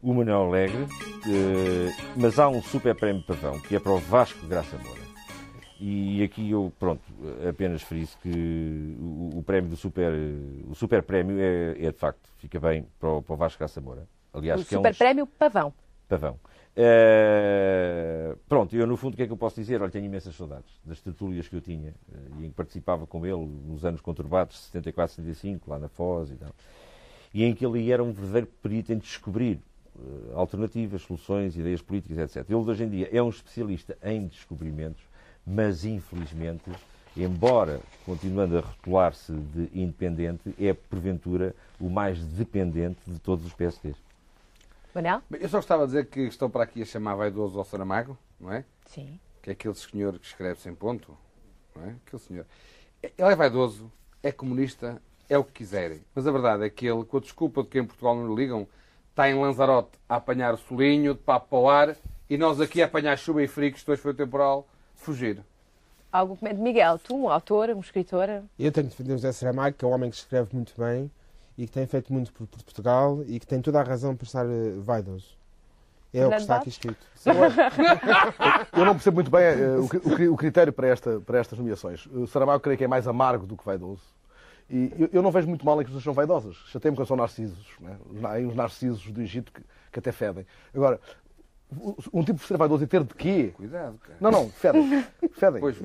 o 0.03 0.13
Manuel 0.13 0.43
Alegre, 0.49 0.87
eh, 1.27 1.95
mas 2.17 2.39
há 2.39 2.49
um 2.49 2.61
super 2.63 2.95
prémio 2.97 3.23
pavão, 3.25 3.61
que 3.61 3.77
é 3.77 3.79
para 3.81 3.93
o 3.93 3.99
Vasco 3.99 4.41
de 4.41 4.47
Graça 4.49 4.77
Moura. 4.79 5.06
E 5.79 6.23
aqui 6.23 6.51
eu, 6.51 6.73
pronto, 6.79 7.03
apenas 7.49 7.83
friso 7.83 8.17
que 8.23 8.97
o, 8.99 9.39
o 9.39 9.43
prémio 9.43 9.69
do 9.69 9.77
super, 9.77 10.11
o 10.69 10.75
super 10.75 11.03
prémio 11.03 11.39
é, 11.39 11.87
é, 11.87 11.93
de 11.93 11.99
facto, 11.99 12.27
fica 12.39 12.59
bem 12.59 12.87
para 12.99 13.11
o, 13.11 13.23
para 13.23 13.35
o 13.35 13.37
Vasco 13.37 13.59
Graça 13.59 13.81
Moura. 13.81 14.09
Aliás, 14.33 14.61
o 14.61 14.65
que 14.65 14.75
é 14.75 14.79
um 14.79 14.81
super 14.81 14.97
prémio 14.97 15.27
Pavão. 15.27 15.73
Pavão. 16.09 16.39
Eh, 16.79 18.37
pronto, 18.47 18.77
eu 18.77 18.87
no 18.87 18.99
fundo 18.99 19.15
o 19.15 19.17
que 19.17 19.23
é 19.23 19.27
que 19.27 19.33
eu 19.33 19.37
posso 19.37 19.57
dizer? 19.57 19.81
Olha, 19.81 19.91
tenho 19.91 20.05
imensas 20.05 20.35
saudades 20.37 20.71
das 20.85 21.01
tertúlias 21.01 21.49
que 21.49 21.57
eu 21.57 21.61
tinha 21.63 21.95
eh, 22.13 22.19
e 22.39 22.47
em 22.47 22.51
que 22.51 22.55
participava 22.55 23.07
com 23.07 23.25
ele 23.25 23.47
nos 23.67 23.83
anos 23.87 24.03
conturbados, 24.03 24.59
74, 24.67 25.15
75, 25.17 25.71
lá 25.71 25.79
na 25.79 25.89
Foz 25.89 26.31
e 26.31 26.35
tal. 26.35 26.55
E 27.33 27.45
em 27.45 27.55
que 27.55 27.65
ele 27.65 27.91
era 27.91 28.05
um 28.05 28.13
verdadeiro 28.13 28.47
perito 28.63 28.93
em 28.93 28.99
descobrir 28.99 29.59
eh, 29.99 30.33
alternativas, 30.35 31.01
soluções, 31.01 31.57
ideias 31.57 31.81
políticas, 31.81 32.19
etc. 32.19 32.45
Ele 32.47 32.57
hoje 32.57 32.85
em 32.85 32.91
dia 32.91 33.09
é 33.11 33.23
um 33.23 33.31
especialista 33.31 33.97
em 34.03 34.27
descobrimentos, 34.27 35.03
mas 35.47 35.85
infelizmente, 35.85 36.71
embora 37.17 37.81
continuando 38.05 38.59
a 38.59 38.61
rotular-se 38.61 39.33
de 39.33 39.71
independente, 39.73 40.55
é 40.59 40.75
porventura 40.75 41.55
o 41.79 41.89
mais 41.89 42.19
dependente 42.25 42.99
de 43.07 43.19
todos 43.19 43.47
os 43.47 43.53
PSDs. 43.53 43.97
Manel? 44.95 45.23
Bem, 45.29 45.43
Eu 45.43 45.49
só 45.49 45.59
gostava 45.59 45.83
de 45.85 45.89
dizer 45.89 46.07
que 46.07 46.21
estou 46.21 46.49
para 46.49 46.65
aqui 46.65 46.83
a 46.83 46.87
chamar 46.87 47.15
vaidoso 47.15 47.59
ao 47.59 47.65
Saramago, 47.65 48.17
não 48.41 48.53
é? 48.53 48.65
Sim. 48.87 49.21
Que 49.43 49.51
é 49.51 49.53
aquele 49.53 49.75
senhor 49.75 50.19
que 50.19 50.27
escreve 50.27 50.61
sem 50.61 50.75
ponto, 50.75 51.17
não 51.75 51.85
é? 51.85 51.95
Aquele 52.07 52.23
senhor. 52.23 52.47
Ele 53.03 53.13
é 53.33 53.37
vaidoso, 53.37 53.93
é 54.23 54.33
comunista, 54.33 55.01
é 55.29 55.37
o 55.37 55.45
que 55.45 55.53
quiserem. 55.53 56.01
Mas 56.15 56.27
a 56.27 56.33
verdade 56.33 56.65
é 56.65 56.71
que 56.71 56.87
ele, 56.87 57.05
com 57.05 57.19
a 57.19 57.21
desculpa 57.21 57.63
de 57.63 57.69
que 57.69 57.79
em 57.79 57.85
Portugal 57.85 58.17
não 58.17 58.29
lhe 58.29 58.35
ligam, 58.35 58.67
está 59.11 59.29
em 59.31 59.35
Lanzarote 59.35 59.99
a 60.09 60.17
apanhar 60.17 60.55
o 60.55 60.59
solinho, 60.59 61.15
de 61.15 61.21
papo 61.21 61.49
para 61.49 61.59
o 61.59 61.69
ar, 61.69 61.97
e 62.29 62.37
nós 62.37 62.61
aqui 62.61 62.83
a 62.83 62.87
apanhar 62.87 63.17
chuva 63.19 63.43
e 63.43 63.49
frio, 63.49 63.71
que 63.71 63.79
isto 63.79 63.93
hoje 63.93 64.01
foi 64.01 64.13
o 64.13 64.15
temporal, 64.15 64.67
fugir. 64.97 65.43
Algum 66.13 66.35
comento? 66.37 66.61
Miguel, 66.61 66.99
tu, 66.99 67.15
um 67.17 67.29
autor, 67.29 67.71
um 67.71 67.81
escritor. 67.81 68.29
Eu 68.59 68.73
tenho 68.73 68.87
de 68.87 68.91
defender 68.93 69.13
o 69.13 69.17
José 69.17 69.33
Saramago, 69.33 69.77
que 69.77 69.85
é 69.85 69.89
um 69.89 69.93
homem 69.93 70.11
que 70.11 70.17
escreve 70.17 70.49
muito 70.55 70.73
bem 70.79 71.11
e 71.59 71.67
que 71.67 71.73
tem 71.73 71.87
feito 71.87 72.13
muito 72.13 72.33
por, 72.33 72.47
por 72.47 72.63
Portugal 72.63 73.23
e 73.27 73.39
que 73.41 73.47
tem 73.47 73.61
toda 73.61 73.81
a 73.81 73.83
razão 73.83 74.15
por 74.17 74.25
estar 74.25 74.45
eh, 74.47 74.75
vaidoso. 74.79 75.37
É 76.15 76.27
o 76.27 76.31
que 76.31 76.37
está 76.37 76.57
aqui 76.57 76.69
escrito. 76.71 77.07
Eu 78.77 78.85
não 78.85 78.95
percebo 78.95 79.17
muito 79.17 79.31
bem 79.31 79.43
eh, 79.43 79.77
o, 79.79 79.85
o 79.85 79.89
cri- 79.89 80.29
o 80.29 80.37
critério 80.37 80.73
para, 80.73 80.87
esta, 80.89 81.21
para 81.21 81.39
estas 81.39 81.59
nomeações. 81.59 82.07
O 82.07 82.27
Saramago 82.27 82.61
creio 82.61 82.79
que 82.79 82.85
é 82.85 82.89
mais 82.89 83.07
amargo 83.07 83.47
do 83.47 83.57
que 83.57 83.65
vaidoso. 83.65 84.03
E 84.71 84.93
eu, 84.99 85.09
eu 85.13 85.23
não 85.23 85.31
vejo 85.31 85.47
muito 85.49 85.65
mal 85.65 85.75
em 85.81 85.85
que 85.85 85.91
as 85.91 85.97
pessoas 85.97 86.05
são 86.05 86.15
vaidosas. 86.15 86.57
Chatei-me 86.69 86.97
quando 86.97 87.09
são 87.09 87.17
narcisos. 87.17 87.67
Né? 87.81 87.97
Os 88.11 88.21
na- 88.21 88.31
Há 88.35 88.39
uns 88.39 88.55
narcisos 88.55 89.11
do 89.11 89.21
Egito 89.21 89.53
que, 89.53 89.61
que 89.93 89.99
até 89.99 90.13
fedem. 90.13 90.47
Agora, 90.75 91.01
um 92.13 92.23
tipo 92.23 92.39
de 92.39 92.45
ser 92.47 92.57
vaidoso 92.57 92.85
e 92.85 92.87
ter 92.87 93.03
de 93.03 93.15
quê? 93.15 93.53
Cuidado, 93.57 93.99
cara. 93.99 94.17
Não, 94.21 94.31
não, 94.31 94.49
fedem. 94.51 95.05
Fedem. 95.33 95.61
Pois. 95.61 95.77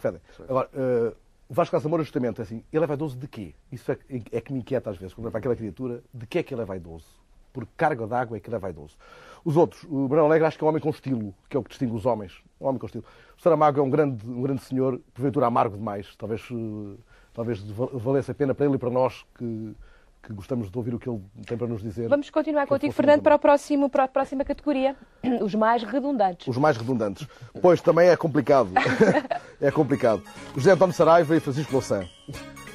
Fedem. 0.00 0.20
Agora, 0.48 0.68
eh, 0.74 1.12
o 1.48 1.54
Vasco 1.54 1.88
Moura, 1.88 2.02
justamente, 2.04 2.40
assim, 2.42 2.62
ele 2.72 2.84
é 2.84 2.86
vaidoso 2.86 3.16
de 3.16 3.26
quê? 3.26 3.54
Isso 3.72 3.90
é, 3.90 3.96
que- 3.96 4.22
é 4.36 4.40
que 4.40 4.52
me 4.52 4.60
inquieta 4.60 4.90
às 4.90 4.96
vezes, 4.96 5.14
quando 5.14 5.28
é 5.28 5.30
para 5.30 5.38
aquela 5.38 5.56
criatura, 5.56 6.02
de 6.12 6.26
que 6.26 6.38
é 6.38 6.42
que 6.42 6.54
ele 6.54 6.62
é 6.62 6.64
vaidoso? 6.64 7.06
Por 7.52 7.66
carga 7.76 8.06
d'água 8.06 8.36
é 8.36 8.40
que 8.40 8.48
ele 8.48 8.54
é 8.56 8.58
vaidoso. 8.60 8.96
Os 9.44 9.56
outros, 9.56 9.82
o 9.84 10.06
Bruno 10.06 10.24
Alegre 10.26 10.46
acho 10.46 10.56
que 10.56 10.62
é 10.62 10.66
um 10.66 10.68
homem 10.68 10.80
com 10.80 10.90
estilo, 10.90 11.34
que 11.48 11.56
é 11.56 11.60
o 11.60 11.62
que 11.64 11.70
distingue 11.70 11.94
os 11.96 12.06
homens. 12.06 12.40
Um 12.60 12.66
homem 12.66 12.78
com 12.78 12.86
estilo. 12.86 13.04
O 13.36 13.42
Saramago 13.42 13.80
é 13.80 13.82
um 13.82 13.90
grande, 13.90 14.24
um 14.24 14.42
grande 14.42 14.62
senhor, 14.62 15.00
porventura 15.12 15.46
amargo 15.46 15.76
demais. 15.76 16.14
Talvez, 16.16 16.42
eh, 16.52 16.96
talvez 17.34 17.60
val- 17.70 17.90
valesse 17.94 18.30
a 18.30 18.34
pena 18.34 18.54
para 18.54 18.66
ele 18.66 18.76
e 18.76 18.78
para 18.78 18.90
nós 18.90 19.26
que, 19.36 19.74
que 20.22 20.32
gostamos 20.32 20.70
de 20.70 20.76
ouvir 20.76 20.94
o 20.94 20.98
que 20.98 21.08
ele 21.08 21.20
tem 21.46 21.56
para 21.56 21.66
nos 21.66 21.82
dizer. 21.82 22.08
Vamos 22.08 22.28
continuar 22.30 22.66
contigo, 22.66 22.92
Fernando, 22.92 23.22
para, 23.22 23.34
o 23.34 23.38
próximo, 23.38 23.88
para 23.88 24.04
a 24.04 24.08
próxima 24.08 24.44
categoria. 24.44 24.94
Os 25.42 25.54
mais 25.54 25.82
redundantes. 25.82 26.46
Os 26.46 26.56
mais 26.58 26.76
redundantes. 26.76 27.26
Pois 27.60 27.80
também 27.80 28.08
é 28.08 28.16
complicado. 28.16 28.70
é 29.60 29.70
complicado. 29.70 30.22
José 30.54 30.72
António 30.72 30.94
Saraiva 30.94 31.34
e 31.36 31.40
Francisco 31.40 31.72
Louçã. 31.72 32.04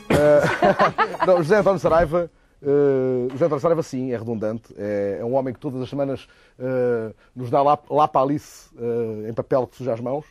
Eh, 0.09 0.41
não, 1.25 1.37
José 1.37 1.57
António 1.57 1.79
Saraiva. 1.79 2.29
eh, 2.61 3.27
José 3.31 3.45
António 3.45 3.61
Saraiva, 3.61 3.83
sim, 3.83 4.11
é 4.11 4.17
redundante. 4.17 4.73
É, 4.77 5.17
é 5.21 5.25
um 5.25 5.35
homem 5.35 5.53
que 5.53 5.59
todas 5.59 5.81
as 5.81 5.89
semanas 5.89 6.27
eh, 6.59 7.13
nos 7.35 7.49
dá 7.49 7.61
lá, 7.61 7.77
lá 7.89 8.07
para 8.07 8.21
Alice 8.21 8.69
eh, 8.77 9.29
em 9.29 9.33
papel 9.33 9.67
que 9.67 9.75
suja 9.77 9.93
as 9.93 9.99
mãos. 9.99 10.25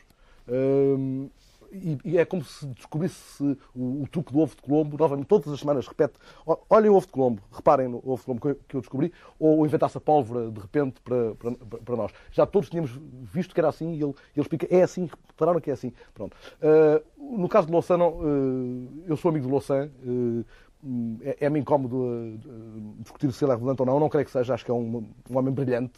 Eh, 0.47 1.27
e, 1.75 1.97
e 2.05 2.17
é 2.17 2.25
como 2.25 2.43
se 2.43 2.65
descobrisse 2.67 3.43
o, 3.75 4.03
o 4.03 4.07
truque 4.11 4.31
do 4.31 4.39
ovo 4.39 4.55
de 4.55 4.61
Colombo, 4.61 4.97
novamente, 4.97 5.27
todas 5.27 5.51
as 5.51 5.59
semanas 5.59 5.87
repete, 5.87 6.13
"Ó, 6.45 6.57
olhem 6.69 6.89
o 6.89 6.95
ovo 6.95 7.05
de 7.05 7.11
Colombo, 7.11 7.41
reparem 7.51 7.87
no 7.87 7.97
ovo 7.97 8.17
de 8.17 8.23
Colombo 8.23 8.41
que 8.41 8.47
eu- 8.47 8.59
que 8.67 8.75
eu 8.77 8.81
descobri, 8.81 9.11
ou 9.39 9.65
inventasse 9.65 9.97
a 9.97 10.01
pólvora 10.01 10.49
de 10.51 10.59
repente 10.59 11.01
para, 11.01 11.35
para, 11.35 11.51
para 11.79 11.95
nós. 11.95 12.11
Já 12.31 12.45
todos 12.45 12.69
tínhamos 12.69 12.91
visto 13.33 13.53
que 13.53 13.59
era 13.59 13.69
assim 13.69 13.91
e 13.93 14.01
ele, 14.03 14.13
ele 14.35 14.41
explica, 14.41 14.67
é 14.69 14.81
assim, 14.83 15.09
repararam 15.29 15.59
que 15.59 15.69
é 15.69 15.73
assim. 15.73 15.91
Pronto. 16.13 16.35
Ah, 16.61 17.01
no 17.17 17.47
caso 17.49 17.67
de 17.67 17.73
Louçã, 17.73 17.97
não, 17.97 18.19
ah, 18.21 19.03
eu 19.07 19.17
sou 19.17 19.29
amigo 19.29 19.45
de 19.45 19.51
Louçã, 19.51 19.89
ah, 19.89 20.43
é- 21.23 21.45
é-me 21.45 21.59
incómodo 21.59 22.05
ah, 22.05 22.47
ah, 22.49 23.01
discutir 23.01 23.31
se 23.31 23.43
ele 23.43 23.51
é 23.51 23.55
relevante 23.55 23.81
ou 23.81 23.85
não, 23.85 23.93
eu 23.95 23.99
não 23.99 24.09
creio 24.09 24.25
que 24.25 24.31
seja, 24.31 24.53
acho 24.53 24.63
que 24.65 24.71
é 24.71 24.73
um, 24.73 25.03
um 25.29 25.37
homem 25.37 25.53
brilhante. 25.53 25.93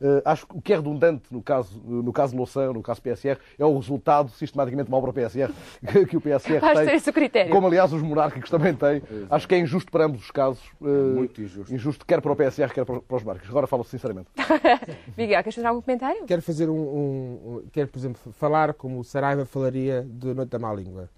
Uh, 0.00 0.22
acho 0.24 0.46
que 0.46 0.56
o 0.56 0.62
que 0.62 0.72
é 0.72 0.76
redundante 0.76 1.24
no 1.32 1.42
caso, 1.42 1.82
no 1.84 2.12
caso 2.12 2.30
de 2.32 2.38
Louçã, 2.38 2.72
no 2.72 2.80
caso 2.82 3.02
PSR, 3.02 3.36
é 3.58 3.64
o 3.64 3.74
resultado 3.76 4.30
sistematicamente 4.30 4.88
mau 4.88 5.00
para 5.00 5.10
o 5.10 5.12
PSR 5.12 5.52
que, 5.90 6.06
que 6.06 6.16
o 6.16 6.20
PSR 6.20 6.60
tem. 6.60 6.94
esse 6.94 7.10
o 7.10 7.12
critério. 7.12 7.50
Como, 7.52 7.66
aliás, 7.66 7.92
os 7.92 8.00
monárquicos 8.00 8.48
também 8.48 8.74
têm. 8.74 9.02
Acho 9.28 9.48
que 9.48 9.56
é 9.56 9.58
injusto 9.58 9.90
para 9.90 10.04
ambos 10.04 10.22
os 10.22 10.30
casos. 10.30 10.62
uh, 10.80 10.86
Muito 11.16 11.42
injusto. 11.42 11.74
Injusto 11.74 12.06
quer 12.06 12.20
para 12.20 12.30
o 12.32 12.36
PSR, 12.36 12.72
quer 12.72 12.84
para, 12.84 13.00
os 13.16 13.22
monárquicos. 13.24 13.50
Agora 13.50 13.66
falo 13.66 13.82
sinceramente. 13.82 14.28
Miguel, 15.18 15.42
queres 15.42 15.54
fazer 15.56 15.66
algum 15.66 15.80
comentário? 15.82 16.24
Quero 16.26 16.42
fazer 16.42 16.70
um, 16.70 16.74
um- 16.78 17.56
um- 17.56 17.62
Quero, 17.72 17.88
por 17.88 17.98
exemplo, 17.98 18.32
falar 18.32 18.74
como 18.74 19.00
o 19.00 19.04
Saraiva 19.04 19.44
falaria 19.44 20.06
de 20.08 20.32
Noite 20.32 20.50
da 20.50 20.58
Má 20.60 20.72
Língua. 20.72 21.10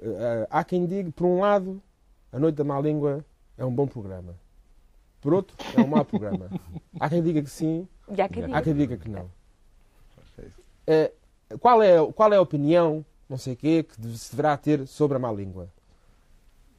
Eh, 0.00 0.46
há 0.50 0.64
quem 0.64 0.86
diga, 0.86 1.10
por 1.12 1.26
um 1.26 1.40
lado, 1.40 1.82
a 2.32 2.38
Noite 2.38 2.54
da 2.56 2.64
Má 2.64 2.80
Língua 2.80 3.24
é 3.58 3.64
um 3.64 3.70
bom 3.72 3.86
programa. 3.86 4.34
Por 5.20 5.34
outro, 5.34 5.56
é 5.76 5.80
um 5.80 5.86
mau 5.88 6.04
programa. 6.04 6.48
Há 7.00 7.08
quem 7.08 7.20
diga 7.20 7.42
que 7.42 7.50
sim, 7.50 7.88
E 8.10 8.20
há 8.22 8.28
quem 8.28 8.44
diga. 8.44 8.58
há 8.58 8.62
quem 8.62 8.74
diga 8.74 8.96
que 8.96 9.08
não. 9.08 9.30
Eh, 10.86 11.12
qual, 11.60 11.82
é, 11.82 11.96
qual 12.14 12.32
é 12.32 12.36
a 12.36 12.40
opinião, 12.40 13.04
não 13.28 13.36
sei 13.36 13.52
o 13.52 13.56
quê, 13.56 13.82
que 13.82 13.94
se 14.16 14.30
deverá 14.30 14.56
ter 14.56 14.86
sobre 14.86 15.16
a 15.16 15.20
má 15.20 15.30
língua? 15.32 15.68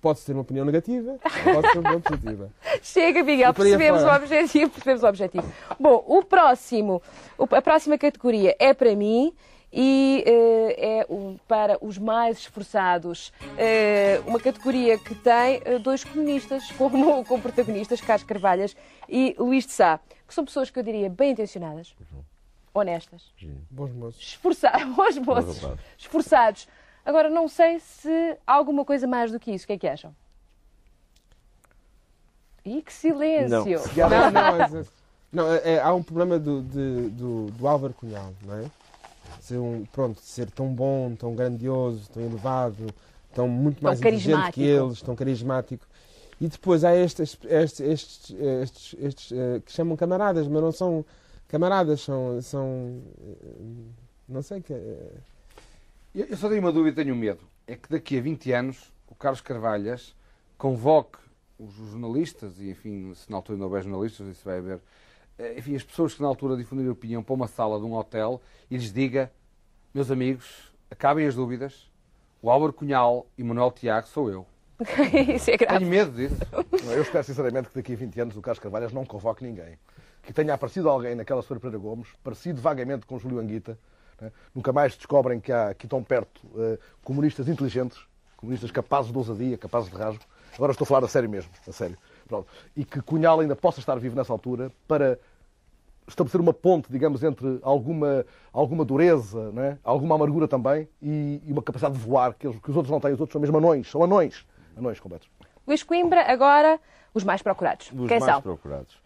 Pode-se 0.02 0.26
ter 0.28 0.32
uma 0.32 0.42
opinião 0.42 0.66
negativa, 0.66 1.18
pode 1.44 1.72
ter 1.72 1.78
uma 1.80 1.80
opinião 1.80 2.02
positiva. 2.02 2.50
Chega, 2.82 3.22
Miguel, 3.22 3.54
percebemos 3.54 4.02
o 4.02 4.08
objetivo, 4.08 4.72
percebemos 4.72 5.04
o 5.04 5.08
objetivo. 5.08 5.54
Bom, 5.78 6.04
o 6.08 6.24
próximo, 6.24 7.02
a 7.38 7.62
próxima 7.62 7.98
categoria 7.98 8.56
é 8.60 8.74
para 8.74 8.96
mim 8.96 9.34
e 9.74 10.24
eh, 10.26 11.00
é 11.02 11.06
o- 11.10 11.36
para 11.48 11.78
os 11.82 11.98
mais 11.98 12.38
esforçados. 12.40 13.34
Eh, 13.58 14.22
uma 14.26 14.40
categoria 14.40 14.98
que 14.98 15.14
tem 15.16 15.62
eh, 15.66 15.78
dois 15.80 16.04
comunistas 16.06 16.72
como, 16.80 17.24
como 17.26 17.42
protagonistas, 17.44 18.00
Carlos 18.00 18.24
Carvalhas 18.26 18.76
e 19.10 19.36
Luís 19.38 19.66
de 19.66 19.74
Sá, 19.74 20.00
que 20.30 20.34
são 20.36 20.46
pessoas 20.46 20.70
que 20.70 20.78
eu 20.80 20.84
diria 20.84 21.10
bem 21.10 21.32
intencionadas, 21.32 21.94
honestas, 22.74 23.34
Bons 23.70 23.92
moços. 23.92 24.22
esforçados, 24.22 24.84
bons 24.96 25.18
moços, 25.18 25.68
esforçados. 25.98 26.68
Agora, 27.04 27.30
não 27.30 27.48
sei 27.48 27.80
se 27.80 28.38
há 28.46 28.54
alguma 28.54 28.86
coisa 28.86 29.08
mais 29.08 29.32
do 29.32 29.40
que 29.40 29.52
isso. 29.52 29.64
O 29.64 29.68
que 29.68 29.74
é 29.74 29.78
que 29.80 29.88
acham? 29.88 30.16
Ih, 32.64 32.82
que 32.84 32.94
silêncio! 32.94 33.50
Não, 33.98 34.10
não, 34.32 34.62
é- 34.62 34.86
não, 35.32 35.52
é- 35.54 35.62
é- 35.76 35.82
há 35.82 35.94
um 35.94 36.04
problema 36.04 36.38
do, 36.38 36.62
de- 36.62 37.10
do, 37.10 37.46
do 37.52 37.68
Álvaro 37.68 37.94
Cunhal, 37.94 38.32
não 38.46 38.56
é? 38.58 38.66
Ser 39.42 39.58
um, 39.58 39.84
pronto, 39.86 40.20
ser 40.22 40.52
tão 40.52 40.68
bom, 40.68 41.16
tão 41.16 41.34
grandioso, 41.34 42.08
tão 42.12 42.22
elevado, 42.24 42.94
tão 43.34 43.48
muito 43.48 43.78
Tão 43.80 43.86
mais 43.90 44.00
inteligente 44.00 44.52
que 44.52 44.62
eles, 44.62 45.02
tão 45.02 45.16
carismático. 45.16 45.86
E 46.42 46.48
depois 46.48 46.84
há 46.84 46.96
estes, 46.96 47.38
estes, 47.46 47.80
estes, 47.82 48.32
estes, 48.32 48.96
estes, 49.00 49.32
eh, 49.32 49.62
que 49.66 49.72
chamam 49.72 49.98
camaradas, 49.98 50.48
mas 50.48 50.62
não 50.62 50.72
são 50.72 51.06
camaradas, 51.48 52.02
são. 52.02 52.42
são 52.42 53.02
eh, 53.22 53.36
não 54.28 54.42
sei 54.42 54.62
que. 54.62 54.74
eh, 54.74 55.12
Eu 56.16 56.26
eu 56.28 56.38
só 56.38 56.48
tenho 56.50 56.62
uma 56.62 56.72
dúvida 56.72 57.04
tenho 57.04 57.16
medo. 57.16 57.42
É 57.68 57.76
que 57.76 57.90
daqui 57.90 58.18
a 58.18 58.22
20 58.22 58.52
anos 58.54 58.92
o 59.08 59.16
Carlos 59.16 59.42
Carvalhas 59.42 60.16
convoque 60.58 61.18
os 61.60 61.74
jornalistas, 61.74 62.60
e 62.60 62.70
enfim, 62.72 63.14
se 63.14 63.30
na 63.30 63.38
altura 63.38 63.58
não 63.58 63.66
houver 63.66 63.84
jornalistas, 63.84 64.28
isso 64.28 64.46
vai 64.46 64.60
haver, 64.60 64.80
eh, 65.38 65.56
enfim, 65.58 65.76
as 65.76 65.84
pessoas 65.84 66.14
que 66.14 66.22
na 66.22 66.28
altura 66.28 66.56
difundirem 66.56 66.90
opinião 66.92 67.22
para 67.22 67.34
uma 67.36 67.48
sala 67.48 67.78
de 67.80 67.86
um 67.86 67.94
hotel 67.96 68.42
e 68.72 68.78
lhes 68.78 68.94
diga, 68.94 69.30
meus 69.94 70.10
amigos, 70.10 70.72
acabem 70.90 71.28
as 71.28 71.36
dúvidas, 71.36 71.90
o 72.42 72.50
Álvaro 72.50 72.72
Cunhal 72.74 73.28
e 73.38 73.44
Manuel 73.44 73.72
Tiago 73.72 74.08
sou 74.08 74.30
eu. 74.30 74.46
Isso 75.36 75.52
é 75.52 75.58
grave. 75.58 75.80
Tenho 75.80 75.90
medo 75.90 76.12
disso. 76.12 76.36
Eu 76.94 77.02
espero 77.02 77.24
sinceramente 77.24 77.70
que 77.70 77.76
daqui 77.76 77.94
a 77.94 77.96
20 77.96 78.22
anos 78.22 78.38
o 78.38 78.42
Carlos 78.42 78.60
Carvalhas 78.60 78.94
não 78.94 79.06
convoque 79.06 79.44
ninguém. 79.44 79.78
Que 80.24 80.34
tenha 80.34 80.54
aparecido 80.54 80.90
alguém 80.90 81.16
naquela 81.16 81.42
Sra. 81.42 81.60
Pereira 81.60 81.78
Gomes, 81.78 82.08
parecido 82.24 82.62
vagamente 82.62 83.06
com 83.06 83.18
Júlio 83.20 83.40
Anguita. 83.40 83.78
né? 84.22 84.32
Nunca 84.54 84.72
mais 84.72 84.96
descobrem 84.96 85.40
que 85.40 85.52
há 85.52 85.70
aqui 85.70 85.88
tão 85.88 86.04
perto 86.04 86.42
eh, 86.58 86.78
comunistas 87.04 87.48
inteligentes, 87.48 87.98
comunistas 88.38 88.72
capazes 88.72 89.12
de 89.12 89.18
ousadia, 89.18 89.58
capazes 89.58 89.90
de 89.90 89.96
rasgo. 89.98 90.24
Agora 90.56 90.72
estou 90.72 90.86
a 90.86 90.88
falar 90.88 91.06
a 91.06 91.08
sério 91.10 91.30
mesmo, 91.30 91.50
a 91.68 91.72
sério. 91.72 91.98
Pronto. 92.28 92.48
E 92.76 92.84
que 92.86 93.02
Cunhal 93.02 93.40
ainda 93.40 93.56
possa 93.56 93.80
estar 93.80 93.98
vivo 94.00 94.16
nessa 94.16 94.32
altura 94.34 94.72
para 94.88 95.18
estabelecer 96.08 96.42
uma 96.42 96.54
ponte, 96.54 96.92
digamos, 96.92 97.24
entre 97.24 97.60
alguma, 97.62 98.26
alguma 98.52 98.84
dureza, 98.84 99.52
não 99.52 99.62
é? 99.64 99.78
alguma 99.84 100.16
amargura 100.16 100.48
também 100.48 100.88
e, 101.02 101.42
e 101.46 101.52
uma 101.52 101.62
capacidade 101.62 101.96
de 101.98 102.04
voar 102.04 102.34
que, 102.34 102.48
eles- 102.48 102.60
que 102.60 102.70
os 102.70 102.76
outros 102.76 102.92
não 102.92 103.00
têm. 103.00 103.14
Os 103.14 103.20
outros 103.20 103.34
são 103.34 103.42
mesmo 103.42 103.58
anões, 103.58 103.90
são 103.90 104.04
anões. 104.04 104.46
Anões 104.80 105.00
completos. 105.00 105.30
Luís 105.68 105.84
Coimbra, 105.84 106.22
agora 106.32 106.80
os 107.14 107.24
mais 107.24 107.42
procurados. 107.42 107.88
Os 107.92 108.08
Quem 108.08 108.20
mais 108.20 108.24
são? 108.24 108.42
procurados. 108.42 108.98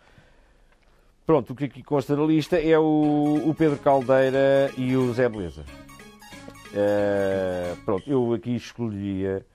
Pronto, 1.26 1.54
o 1.54 1.56
que 1.56 1.66
aqui 1.66 1.82
consta 1.84 2.16
na 2.16 2.24
lista 2.24 2.58
é 2.60 2.78
o, 2.78 3.42
o 3.46 3.56
Pedro 3.56 3.78
Caldeira 3.80 4.70
e 4.78 4.96
o 4.96 5.12
Zé 5.14 5.28
Beleza. 5.30 5.64
Eh, 6.76 7.76
pronto, 7.86 8.10
eu 8.10 8.34
aqui 8.34 8.56
escolheria, 8.56 9.46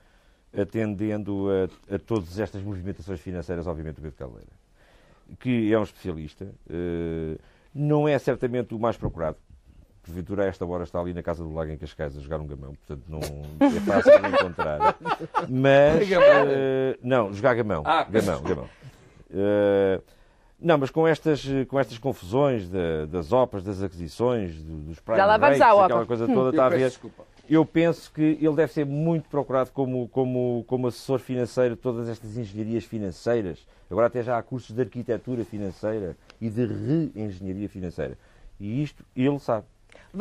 atendendo 0.57 1.47
a, 1.49 1.95
a 1.95 1.99
todas 1.99 2.39
estas 2.39 2.61
movimentações 2.63 3.19
financeiras, 3.19 3.67
obviamente, 3.67 3.99
o 3.99 4.01
Pedro 4.01 4.17
Caldeira, 4.17 4.47
que 5.39 5.71
é 5.71 5.77
um 5.79 5.83
especialista. 5.83 6.47
eh, 6.69 7.37
não 7.73 8.07
é 8.07 8.17
certamente 8.17 8.73
o 8.73 8.79
mais 8.79 8.97
procurado. 8.97 9.37
Porventura, 10.09 10.43
a 10.43 10.47
esta 10.47 10.65
hora 10.65 10.83
está 10.83 10.99
ali 10.99 11.13
na 11.13 11.21
Casa 11.21 11.43
do 11.43 11.53
Lago 11.53 11.71
em 11.71 11.77
Cascais 11.77 12.17
a 12.17 12.19
jogar 12.19 12.39
um 12.39 12.47
gamão, 12.47 12.73
portanto 12.73 13.03
não 13.07 13.19
é 13.19 13.79
fácil 13.81 14.19
de 14.21 14.27
encontrar. 14.27 14.95
Mas. 15.47 16.09
Eh, 16.11 16.97
não, 17.03 17.31
jogar 17.31 17.53
gamão. 17.53 17.83
Ah, 17.85 18.03
gamão, 18.03 18.41
gamão. 18.41 18.69
Eh, 19.31 20.01
não, 20.59 20.77
mas 20.79 20.89
com 20.89 21.07
estas, 21.07 21.45
com 21.67 21.79
estas 21.79 21.97
confusões 21.99 22.67
da- 22.67 23.05
das 23.05 23.31
OPAs, 23.31 23.63
das 23.63 23.81
aquisições, 23.83 24.55
do- 24.63 24.79
dos 24.81 24.99
prime 24.99 25.17
Já 25.17 25.25
lá 25.25 25.37
vamos 25.37 25.61
à 25.61 25.73
OPA. 25.75 26.05
coisa 26.05 26.27
toda, 26.27 26.49
está 26.49 26.65
a 26.65 26.69
ver. 26.69 26.89
desculpa. 26.89 27.23
Eu 27.47 27.65
penso 27.65 28.11
que 28.11 28.21
ele 28.41 28.55
deve 28.55 28.71
ser 28.71 28.85
muito 28.85 29.27
procurado 29.29 29.71
como, 29.71 30.07
como, 30.09 30.63
como 30.67 30.87
assessor 30.87 31.19
financeiro 31.19 31.75
de 31.75 31.81
todas 31.81 32.07
estas 32.09 32.35
engenharias 32.37 32.83
financeiras. 32.83 33.65
Agora 33.89 34.07
até 34.07 34.21
já 34.21 34.37
há 34.37 34.43
cursos 34.43 34.75
de 34.75 34.81
arquitetura 34.81 35.43
financeira 35.45 36.15
e 36.39 36.47
de 36.49 36.65
reengenharia 36.65 37.67
financeira. 37.69 38.17
E 38.59 38.83
isto 38.83 39.03
ele 39.15 39.39
sabe. 39.39 39.65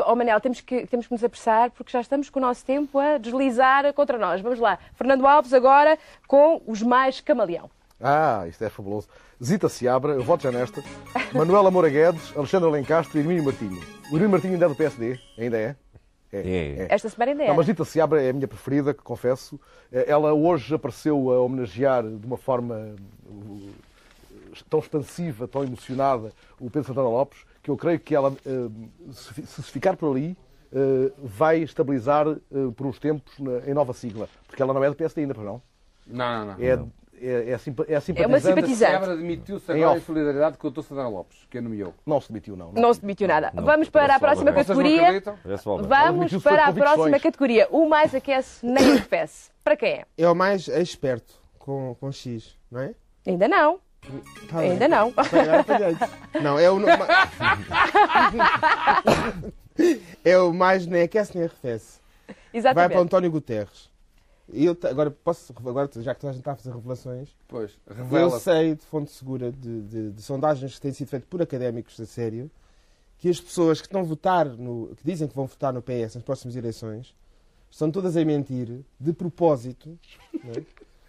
Oh, 0.07 0.15
Manel, 0.15 0.41
temos 0.41 0.61
que, 0.61 0.87
temos 0.87 1.07
que 1.07 1.13
nos 1.13 1.25
apressar 1.25 1.71
porque 1.71 1.91
já 1.91 2.01
estamos 2.01 2.29
com 2.29 2.39
o 2.39 2.43
nosso 2.43 2.65
tempo 2.65 2.99
a 2.99 3.19
deslizar 3.19 3.93
contra 3.95 4.19
nós. 4.19 4.41
Vamos 4.41 4.59
lá. 4.59 4.79
Fernando 4.95 5.27
Alves 5.27 5.53
agora 5.53 5.99
com 6.27 6.61
os 6.67 6.83
mais 6.83 7.21
camaleão. 7.21 7.71
Ah, 8.01 8.45
isto 8.49 8.63
é 8.63 8.69
fabuloso. 8.69 9.09
Zita 9.43 9.69
Seabra, 9.69 10.13
eu 10.13 10.23
voto 10.23 10.43
já 10.43 10.53
nesta. 10.53 10.83
Manuela 11.33 11.71
Moura 11.71 11.89
Guedes, 11.89 12.37
Alexandre 12.37 12.69
Alencastro 12.69 13.19
e 13.19 13.21
Hermínio 13.21 13.45
Martinho. 13.45 13.81
O 14.05 14.15
Hermínio 14.15 14.31
Martinho 14.31 14.53
ainda 14.55 14.67
é 14.67 14.69
do 14.69 14.75
PSD? 14.75 15.19
Ainda 15.39 15.57
é? 15.59 15.77
É. 16.31 16.87
Esta 16.91 17.09
semana 17.09 17.33
ainda 17.33 17.45
Não, 17.47 17.53
é. 17.55 17.57
mas 17.57 17.67
Zita 17.67 17.85
Seabra 17.85 18.23
é 18.23 18.31
a 18.31 18.33
minha 18.33 18.47
preferida, 18.47 18.93
que 18.93 19.03
confesso. 19.03 19.59
Eh, 19.91 20.05
Ela 20.09 20.35
hoje 20.35 20.75
apareceu 20.75 21.31
a 21.33 21.41
homenagear 21.41 22.03
de 22.03 22.27
uma 22.27 22.37
forma 22.37 22.95
uh, 23.27 23.71
tão 24.69 24.79
expansiva, 24.79 25.49
tão 25.49 25.65
emocionada, 25.65 26.33
o 26.61 26.69
Pedro 26.69 26.89
Santana 26.89 27.09
Lopes, 27.09 27.39
que 27.69 27.73
eu 27.73 27.77
creio 27.77 28.01
que 28.01 28.15
ela, 28.15 28.35
eh, 28.47 29.13
se 29.13 29.35
fi- 29.35 29.47
se 29.47 29.63
ficar 29.65 29.95
por 29.95 30.11
ali, 30.11 30.35
eh, 30.73 31.13
vai 31.19 31.59
estabilizar 31.59 32.27
eh, 32.27 32.37
por 32.75 32.87
uns 32.87 32.99
tempos 32.99 33.31
em 33.67 33.75
nova 33.75 33.93
sigla. 33.93 34.27
Porque 34.47 34.63
ela 34.63 34.73
não 34.73 34.83
é 34.83 34.89
do 34.89 34.97
PSD 34.97 35.21
ainda, 35.23 35.35
não? 35.35 35.61
Não, 36.07 36.47
não, 36.47 36.47
não. 36.47 36.65
É, 36.65 36.77
Não. 36.77 36.91
é, 37.21 37.51
é, 37.51 37.59
simpa- 37.59 37.85
é 37.87 37.93
uma 37.93 38.01
simpatizante. 38.01 38.41
simpatizante. 38.41 38.77
Seabra 38.91 39.13
admitiu-se 39.13 39.71
Em 39.73 39.75
agora 39.83 39.93
em 39.95 39.97
off. 39.99 40.07
solidariedade 40.07 40.57
com 40.57 40.69
o 40.69 40.71
Dr. 40.71 40.81
Santana 40.83 41.09
Lopes, 41.11 41.47
que 41.51 41.59
a 41.59 41.61
nomeou. 41.61 41.93
Não 42.07 42.19
se 42.23 42.29
demitiu, 42.29 42.57
não. 42.57 42.73
Não 42.73 42.95
se 42.95 43.01
demitiu 43.03 43.29
nada. 43.29 43.53
Vamos 43.55 43.91
para 43.91 44.15
a 44.15 44.19
próxima 44.19 44.51
não 44.51 44.57
categoria. 44.59 45.23
Vamos 45.45 46.43
para 46.43 46.67
a 46.67 46.73
próxima 46.73 47.21
categoria. 47.21 47.69
O 47.71 47.87
mais 47.87 48.15
aquece 48.15 48.65
nem 48.65 48.93
arrefece. 48.93 49.51
Para 49.63 49.77
quem 49.77 49.91
é? 49.91 50.05
É 50.17 50.27
o 50.31 50.35
mais 50.35 50.67
esperto, 50.69 51.35
com, 51.59 51.95
com 52.01 52.11
X, 52.11 52.57
não 52.71 52.81
é? 52.81 52.95
Ainda 53.27 53.47
não. 53.47 53.81
Tá 54.49 54.59
bem. 54.59 54.73
Ainda 54.73 54.89
não. 54.89 55.13
Foi, 55.13 55.41
agora 55.41 55.65
falhei. 55.65 55.97
Não, 56.43 56.59
é 56.59 56.71
o. 56.71 56.79
é 60.25 60.39
o 60.39 60.53
mais 60.53 60.87
nem 60.87 61.03
aquece 61.03 61.35
nem 61.37 61.45
arrefece. 61.47 61.99
Exatamente. 62.53 62.75
Vai 62.75 62.89
para 62.89 62.99
o 62.99 63.03
António 63.03 63.31
Guterres. 63.31 63.91
E 64.51 64.65
eu, 64.65 64.77
agora, 64.85 65.11
posso, 65.11 65.53
agora, 65.59 65.91
já 65.97 66.15
que 66.15 66.21
toda 66.21 66.31
a 66.31 66.33
gente 66.33 66.41
está 66.41 66.53
a 66.53 66.57
fazer 66.57 66.73
revelações, 66.75 67.29
Pois, 67.47 67.77
eu 67.87 67.95
revela 67.95 68.41
sei 68.41 68.75
de 68.75 68.83
fonte 68.83 69.11
segura 69.13 69.53
de, 69.53 69.83
de- 69.83 70.11
de 70.13 70.23
sondagens 70.23 70.75
que 70.77 70.81
têm 70.81 70.93
sido 70.93 71.09
feitas 71.09 71.29
por 71.29 71.43
académicos 71.43 72.01
a 72.01 72.07
sério 72.07 72.51
que 73.19 73.29
as 73.29 73.39
pessoas 73.41 73.81
que 73.81 73.87
estão 73.87 74.01
a 74.01 74.05
votar, 74.05 74.47
no, 74.47 74.95
que 74.97 75.05
dizem 75.05 75.29
que 75.29 75.35
vão 75.35 75.45
votar 75.45 75.71
no 75.73 75.83
PS 75.83 76.15
nas 76.15 76.23
próximas 76.23 76.57
eleições, 76.57 77.15
estão 77.71 77.91
todas 77.91 78.17
a 78.17 78.25
mentir, 78.25 78.81
de 78.99 79.13
propósito, 79.13 79.99
não 80.43 80.53
é? 80.53 80.63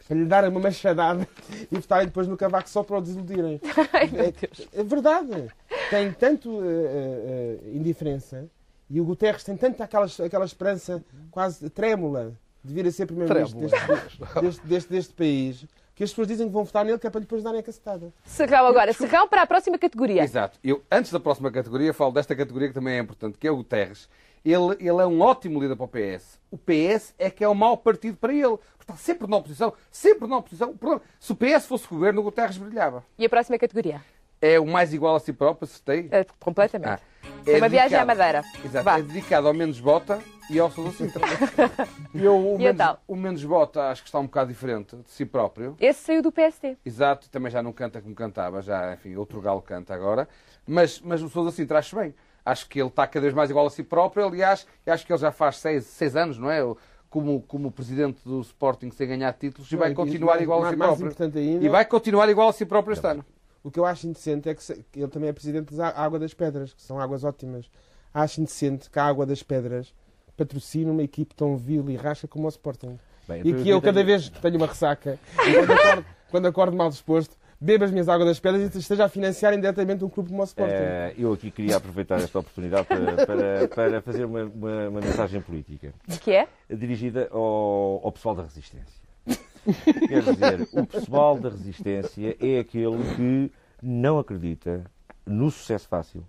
Para 0.10 0.18
lhe 0.18 0.26
darem 0.26 0.50
uma 0.50 0.60
machadada 0.60 1.28
e 1.72 1.76
votarem 1.76 2.08
depois 2.08 2.28
no 2.28 2.36
cavaco 2.36 2.68
só 2.68 2.82
para 2.82 2.98
o 2.98 3.02
desiludirem. 3.02 3.62
é, 4.74 4.80
é 4.80 4.84
verdade. 4.84 5.54
Tem 5.92 6.12
tanto 6.12 6.50
uh, 6.50 6.64
uh, 6.64 7.70
indiferença 7.72 8.50
e 8.90 9.00
o 9.00 9.06
Guterres 9.06 9.44
tem 9.44 9.56
tanta 9.56 9.84
aquela, 9.84 10.08
aquela 10.26 10.46
esperança 10.46 11.04
quase 11.30 11.70
trémula 11.70 12.34
de 12.64 12.74
vir 12.74 12.88
a 12.88 12.92
ser 12.92 13.06
primeiro-ministro 13.06 13.60
deste, 13.62 14.42
deste, 14.42 14.68
deste, 14.68 14.90
deste 14.90 15.14
país 15.14 15.68
que 16.00 16.04
as 16.06 16.12
pessoas 16.12 16.30
dizem 16.30 16.48
que 16.48 16.54
vão 16.54 16.64
votar 16.64 16.86
nele, 16.86 16.98
que 16.98 17.06
é 17.06 17.10
para 17.10 17.20
lhe 17.20 17.26
depois 17.26 17.44
darem 17.44 17.60
a 17.60 17.64
cacetada. 17.64 18.14
Serrão 18.24 18.66
agora. 18.66 18.94
Serrão 18.94 19.28
para 19.28 19.42
a 19.42 19.46
próxima 19.46 19.78
categoria. 19.78 20.24
Exato. 20.24 20.58
Eu, 20.64 20.82
antes 20.90 21.12
da 21.12 21.20
próxima 21.20 21.52
categoria, 21.52 21.94
falo 21.94 22.14
desta 22.14 22.34
categoria 22.34 22.70
que 22.70 22.74
também 22.74 22.94
é 22.96 23.00
importante, 23.00 23.38
que 23.38 23.46
é 23.46 23.52
o 23.52 23.58
Guterres. 23.58 24.08
Ele, 24.44 24.74
ele 24.80 25.02
é 25.02 25.06
um 25.06 25.22
ótimo 25.22 25.62
líder 25.62 25.76
para 25.76 25.86
o 25.86 25.88
PS. 25.88 26.40
O 26.52 26.58
PS 26.58 27.14
é 27.18 27.30
que 27.30 27.44
é 27.44 27.48
o 27.48 27.56
mau 27.56 27.78
partido 27.78 28.18
para 28.18 28.34
ele. 28.34 28.58
Está 28.80 28.96
sempre 28.96 29.28
na 29.28 29.38
oposição, 29.38 29.74
sempre 29.92 30.28
na 30.28 30.38
oposição. 30.38 30.74
Se 31.20 31.32
o 31.32 31.36
PS 31.36 31.66
fosse 31.68 31.88
governo, 31.88 32.22
o 32.22 32.24
Guterres 32.24 32.58
brilhava. 32.58 33.04
E 33.18 33.26
a 33.26 33.30
próxima 33.30 33.58
categoria? 33.60 34.02
É 34.42 34.60
o 34.60 34.66
mais 34.66 34.94
igual 34.94 35.16
a 35.16 35.20
si 35.20 35.34
próprio, 35.34 35.66
acertei? 35.66 36.08
É, 36.12 36.26
completamente. 36.40 36.90
Ah, 36.90 37.00
é 37.46 37.58
uma 37.58 37.70
viagem 37.70 38.00
à 38.00 38.06
Madeira. 38.06 38.44
Exato. 38.64 38.86
Vá. 38.86 38.98
É 38.98 39.02
dedicado 39.02 39.48
ao 39.48 39.54
menos 39.54 39.80
bota 39.80 40.20
e 40.50 40.58
ao 40.58 40.72
Sousa 40.72 40.92
Sintra. 40.92 41.22
eu, 42.16 42.36
o, 42.36 42.56
e 42.56 42.64
menos, 42.64 42.98
o 43.08 43.16
menos 43.16 43.44
bota 43.44 43.90
acho 43.90 44.02
que 44.02 44.08
está 44.08 44.18
um 44.18 44.26
bocado 44.26 44.50
diferente 44.50 44.96
de 44.96 45.12
si 45.12 45.26
próprio. 45.26 45.76
Esse 45.80 46.02
saiu 46.02 46.22
do 46.22 46.32
PSD. 46.32 46.78
Exato, 46.86 47.30
também 47.30 47.52
já 47.52 47.62
não 47.62 47.74
canta 47.74 48.02
como 48.02 48.16
cantava, 48.16 48.62
já, 48.62 48.94
enfim, 48.94 49.16
outro 49.16 49.42
galo 49.42 49.62
canta 49.62 49.94
agora. 49.94 50.28
Mas, 50.66 51.02
mas 51.02 51.22
o 51.22 51.30
Sousa 51.30 51.52
Sintra 51.52 51.80
acho 51.80 51.96
bem. 51.96 52.16
Acho 52.46 52.68
que 52.68 52.80
ele 52.80 52.90
está 52.90 53.06
cada 53.06 53.24
vez 53.24 53.34
mais 53.34 53.50
igual 53.50 53.68
a 53.68 53.70
si 53.70 53.84
próprio. 53.84 54.26
Aliás, 54.26 54.66
acho 54.86 55.06
que 55.06 55.12
ele 55.12 55.20
já 55.20 55.32
faz 55.32 55.58
seis, 55.58 55.86
seis 55.86 56.16
anos, 56.16 56.38
não 56.38 56.50
é? 56.50 56.62
Como, 57.10 57.42
como 57.42 57.72
presidente 57.72 58.22
do 58.24 58.40
Sporting 58.42 58.92
sem 58.92 59.08
ganhar 59.08 59.34
títulos 59.34 59.72
e 59.72 59.76
vai 59.76 59.94
continuar 59.96 60.34
mais, 60.34 60.44
igual 60.44 60.64
a 60.64 60.70
si 60.70 60.78
próprio. 60.78 61.16
Ainda, 61.20 61.66
e 61.66 61.68
vai 61.68 61.84
continuar 61.84 62.30
igual 62.30 62.50
a 62.50 62.54
si 62.54 62.66
próprio 62.66 62.94
este 62.94 63.08
ano. 63.08 63.26
O 63.64 63.72
que 63.72 63.80
eu 63.80 63.86
acho 63.86 64.08
indecente 64.08 64.48
é 64.48 64.54
que 64.54 64.62
ele 64.96 65.08
também 65.08 65.30
é 65.30 65.34
presidente 65.34 65.74
da 65.74 65.90
Água 65.90 66.20
das 66.20 66.34
Pedras, 66.34 66.74
que 66.74 66.82
são 66.82 67.00
águas 67.00 67.24
ótimas. 67.24 67.70
Acho 68.14 68.42
indecente 68.42 68.90
que 68.90 69.00
a 69.00 69.06
Água 69.06 69.26
das 69.26 69.44
Pedras 69.44 69.94
patrocine 70.38 70.90
uma 70.90 71.04
equipe 71.04 71.36
tão 71.36 71.58
vil 71.58 71.90
e 71.90 71.96
racha 71.96 72.28
como 72.28 72.46
o 72.46 72.50
Sporting. 72.50 72.98
Bem, 73.28 73.42
e 73.44 73.54
que 73.54 73.70
eu, 73.70 73.82
cada 73.82 74.04
vez 74.04 74.30
tenho 74.30 74.56
uma 74.56 74.66
ressaca, 74.68 75.20
quando 75.36 75.72
acordo, 75.72 76.06
quando 76.32 76.48
acordo 76.48 76.78
mal 76.78 76.90
disposto, 76.90 77.38
beba 77.60 77.86
as 77.86 77.92
minhas 77.92 78.08
águas 78.08 78.28
das 78.28 78.40
pedras 78.40 78.74
e 78.74 78.80
esteja 78.80 79.06
a 79.06 79.10
financiar 79.10 79.54
indiretamente 79.54 80.04
um 80.04 80.10
clube 80.10 80.30
como 80.30 80.42
o 80.42 80.46
Sporting. 80.46 80.74
Uh, 80.74 81.22
eu 81.22 81.34
aqui 81.34 81.52
queria 81.52 81.76
aproveitar 81.76 82.20
esta 82.20 82.40
oportunidade 82.40 82.88
para, 82.88 83.26
para, 83.26 83.68
para 83.68 84.02
fazer 84.02 84.26
uma, 84.26 84.44
uma, 84.44 84.90
uma, 84.90 85.02
mensagem 85.02 85.42
política. 85.42 85.94
Que 86.22 86.32
é? 86.32 86.48
Dirigida 86.70 87.28
ao, 87.32 88.02
ao 88.04 88.12
pessoal 88.12 88.36
da 88.36 88.44
resistência. 88.44 89.00
Quer 90.08 90.22
dizer, 90.24 90.68
o 90.72 90.86
pessoal 90.86 91.38
da 91.38 91.50
resistência 91.50 92.38
é 92.40 92.60
aquele 92.60 93.16
que 93.16 93.52
não 93.84 94.18
acredita 94.18 94.84
no 95.26 95.52
sucesso 95.52 95.88
fácil. 95.88 96.26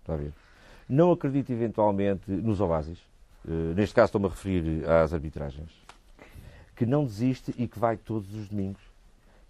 Está 0.00 0.14
a 0.14 0.16
ver? 0.18 0.32
Não 0.86 1.10
acredita 1.10 1.52
eventualmente 1.52 2.30
nos 2.30 2.60
oásis. 2.60 2.98
Uh, 3.46 3.74
neste 3.74 3.94
caso 3.94 4.06
estou-me 4.06 4.26
a 4.26 4.30
referir 4.30 4.86
às 4.88 5.14
arbitragens. 5.14 5.70
Que 6.76 6.84
não 6.84 7.04
desiste 7.04 7.54
e 7.56 7.66
que 7.66 7.78
vai 7.78 7.96
todos 7.96 8.34
os 8.34 8.48
domingos. 8.48 8.93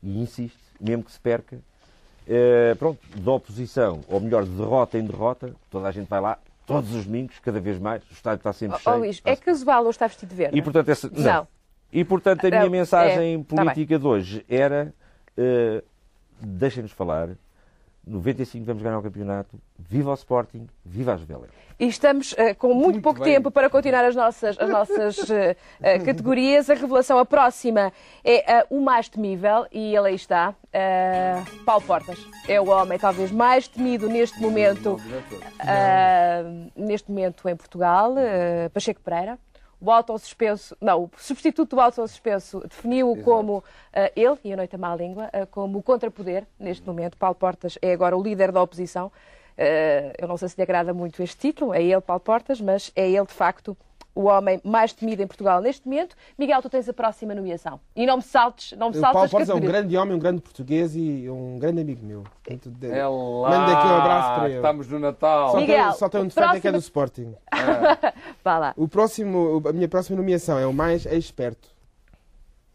E 0.05 0.21
insiste, 0.21 0.59
mesmo 0.81 1.03
que 1.03 1.11
se 1.11 1.19
perca. 1.19 1.57
Uh, 1.57 2.77
pronto, 2.77 3.01
da 3.17 3.33
oposição, 3.33 4.01
ou 4.09 4.21
melhor, 4.21 4.45
de 4.45 4.51
derrota 4.51 4.99
em 4.99 5.05
derrota, 5.05 5.55
toda 5.71 5.89
a 5.89 5.93
gente 5.93 6.09
vai 6.09 6.21
lá 6.21 6.39
todos 6.67 6.95
os 6.95 7.05
domingos, 7.05 7.39
cada 7.41 7.61
vez 7.61 7.79
mais. 7.79 8.03
O 8.11 8.13
estádio 8.13 8.39
está 8.39 8.53
sempre 8.53 8.77
oh, 8.77 8.81
cheio. 8.81 8.97
Oh, 8.97 8.99
Luís, 8.99 9.21
é 9.25 9.37
casual 9.37 9.85
ou 9.85 9.91
está 9.91 10.07
vestido 10.07 10.31
de 10.31 10.37
verde? 10.37 10.59
E 10.59 10.63
portanto, 10.63 10.89
essa, 10.89 11.11
não. 11.11 11.23
não. 11.23 11.49
E 11.93 12.05
portanto, 12.05 12.45
a 12.47 12.51
minha 12.51 12.71
mensagem 12.71 13.35
é, 13.35 13.45
política 13.45 13.95
tá 13.95 13.99
de 13.99 14.07
hoje 14.07 14.45
era: 14.49 14.93
uh, 15.39 15.85
deixem-nos 16.41 16.93
falar, 16.93 17.31
95 18.07 18.65
vamos 18.65 18.83
ganhar 18.83 18.99
o 18.99 19.03
campeonato. 19.03 19.59
Viva 19.79 20.11
o 20.11 20.15
Sporting, 20.15 20.67
viva 20.85 21.15
a 21.15 21.17
Juveléu. 21.17 21.49
E 21.79 21.89
estamos 21.89 22.33
uh, 22.33 22.55
com 22.57 22.69
muito, 22.69 22.83
muito 22.83 23.03
pouco 23.03 23.21
bem. 23.21 23.35
tempo 23.35 23.51
para 23.51 23.69
continuar 23.69 24.05
as 24.05 24.15
nossas, 24.15 24.57
as 24.59 24.69
nossas 24.69 25.19
uh, 25.19 25.33
uh, 25.81 26.05
categorias. 26.05 26.71
A 26.71 26.75
revelação, 26.75 27.19
a 27.19 27.25
próxima, 27.25 27.93
é 28.25 28.65
o 28.71 28.81
mais 28.81 29.09
temível, 29.09 29.67
e 29.73 29.95
ele 29.95 30.09
aí 30.09 30.15
está. 30.15 30.55
Paulo 31.65 31.83
Portas. 31.83 32.19
É 32.49 32.61
o 32.61 32.69
homem 32.69 32.99
talvez 32.99 33.31
mais 33.31 33.69
temido 33.69 34.09
neste 34.09 34.41
momento, 34.41 34.99
neste 36.77 37.11
momento 37.11 37.49
em 37.49 37.57
Portugal. 37.57 38.15
Pacheco 38.73 39.01
Pereira 39.01 39.39
o 39.85 39.91
autossuspenso, 39.91 40.77
não, 40.81 41.05
o 41.05 41.11
substituto 41.19 41.77
do 41.77 41.81
autossuspenso 41.81 42.61
definiu-o 42.61 43.23
como 43.23 43.59
uh, 43.59 43.63
ele, 44.17 44.39
e 44.43 44.53
a 44.53 44.57
noite 44.57 44.75
a 44.75 44.79
má 44.79 44.97
língua, 44.97 45.27
uh, 45.27 45.47
como 45.49 45.79
o 45.79 45.83
contrapoder 45.83 46.47
neste 46.59 46.87
momento. 46.87 47.17
Paulo 47.17 47.35
Portas 47.35 47.79
é 47.83 47.93
agora 47.93 48.17
o 48.17 48.23
líder 48.23 48.51
da 48.51 48.63
oposição. 48.63 49.09
Uh, 49.59 50.15
eu 50.19 50.27
não 50.27 50.37
sei 50.37 50.49
se 50.49 50.57
lhe 50.57 50.63
agrada 50.63 50.95
muito 50.95 51.23
este 51.23 51.37
título, 51.37 51.75
é 51.75 51.83
ele, 51.83 52.01
Paulo 52.01 52.21
Portas, 52.21 52.61
mas 52.61 52.91
é 52.97 53.09
ele, 53.09 53.27
de 53.27 53.33
facto, 53.33 53.77
o 54.15 54.25
homem 54.25 54.61
mais 54.63 54.93
temido 54.93 55.23
em 55.23 55.27
Portugal 55.27 55.61
neste 55.61 55.87
momento. 55.87 56.15
Miguel, 56.39 56.63
tu 56.63 56.71
tens 56.71 56.89
a 56.89 56.93
próxima 56.93 57.35
nomeação. 57.35 57.81
E 57.97 58.07
não 58.07 58.19
me 58.19 58.23
saltes, 58.23 58.79
não 58.79 58.91
me 58.91 58.95
saltes 58.95 59.11
o 59.11 59.13
Paulo 59.13 59.29
Portas 59.29 59.49
é 59.49 59.55
um 59.55 59.61
grande 59.61 59.97
homem, 59.97 60.15
um 60.15 60.19
grande 60.19 60.41
português 60.41 60.95
e 60.95 61.29
um 61.29 61.59
grande 61.59 61.81
amigo 61.81 62.05
meu. 62.05 62.25
É 62.47 63.07
lá, 63.07 63.51
Manda 63.51 63.73
aqui 63.73 63.87
um 63.87 63.97
abraço 63.97 64.35
para 64.35 64.49
ele. 64.49 64.57
Estamos 64.57 64.89
no 64.89 64.99
Natal. 64.99 65.51
Só 65.51 65.61
Miguel, 65.61 65.89
tem, 65.89 65.99
só 65.99 66.09
tem 66.09 66.21
um 66.21 66.27
defeito 66.27 66.45
próximo... 66.45 66.59
é 66.59 66.61
que 66.61 66.69
é 66.69 66.73
do 66.73 66.79
Sporting. 66.79 67.35
É. 67.53 68.13
Vá 68.45 68.59
lá. 68.59 68.75
O 68.77 68.87
próximo, 68.87 69.63
a 69.67 69.73
minha 69.73 69.89
próxima 69.89 70.17
nomeação 70.17 70.59
é 70.59 70.67
o 70.67 70.73
mais 70.73 71.07
esperto. 71.07 71.69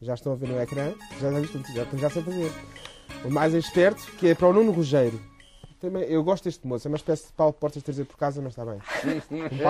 Já 0.01 0.13
estão 0.13 0.33
a 0.33 0.35
ver 0.35 0.47
no 0.47 0.59
ecrã? 0.59 0.93
Já, 1.19 1.31
já, 1.31 1.41
já, 1.41 1.97
já 1.97 2.09
sei 2.09 2.21
fazer. 2.21 2.51
O 3.25 3.29
mais 3.29 3.53
esperto, 3.53 4.01
que 4.17 4.29
é 4.29 4.35
para 4.35 4.47
o 4.47 4.53
Nuno 4.53 4.71
Rogério. 4.71 5.28
Também, 5.79 6.03
eu 6.03 6.21
gosto 6.23 6.43
deste 6.43 6.67
moço, 6.67 6.85
é 6.87 6.89
uma 6.89 6.97
espécie 6.97 7.27
de 7.27 7.33
Paulo 7.33 7.53
Portas 7.53 7.81
trazer 7.81 8.03
por 8.03 8.17
casa, 8.17 8.41
mas 8.41 8.51
está 8.51 8.65
bem. 8.65 8.79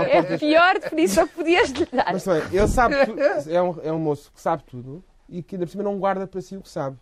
é 0.09 0.19
a 0.19 0.37
pior 0.39 0.79
definição 0.79 1.27
que 1.27 1.35
podias 1.35 1.69
lhe 1.69 1.85
dar. 1.85 2.11
Mas 2.11 2.23
também, 2.23 2.41
ele 2.51 2.67
sabe 2.67 2.95
é 3.47 3.61
um, 3.61 3.75
é 3.83 3.93
um 3.93 3.99
moço 3.99 4.31
que 4.33 4.41
sabe 4.41 4.63
tudo 4.63 5.03
e 5.29 5.43
que 5.43 5.55
ainda 5.55 5.67
por 5.67 5.71
cima 5.71 5.83
não 5.83 5.99
guarda 5.99 6.25
para 6.25 6.41
si 6.41 6.57
o 6.57 6.61
que 6.61 6.69
sabe. 6.69 6.97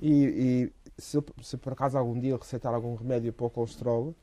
E, 0.00 0.70
e 0.98 1.00
se, 1.00 1.18
se, 1.40 1.56
por 1.56 1.72
acaso 1.72 1.96
algum 1.96 2.18
dia 2.18 2.32
ele 2.32 2.38
receitar 2.38 2.74
algum 2.74 2.94
remédio 2.94 3.32
para 3.32 3.46
o 3.46 3.50
colesterol, 3.50 4.14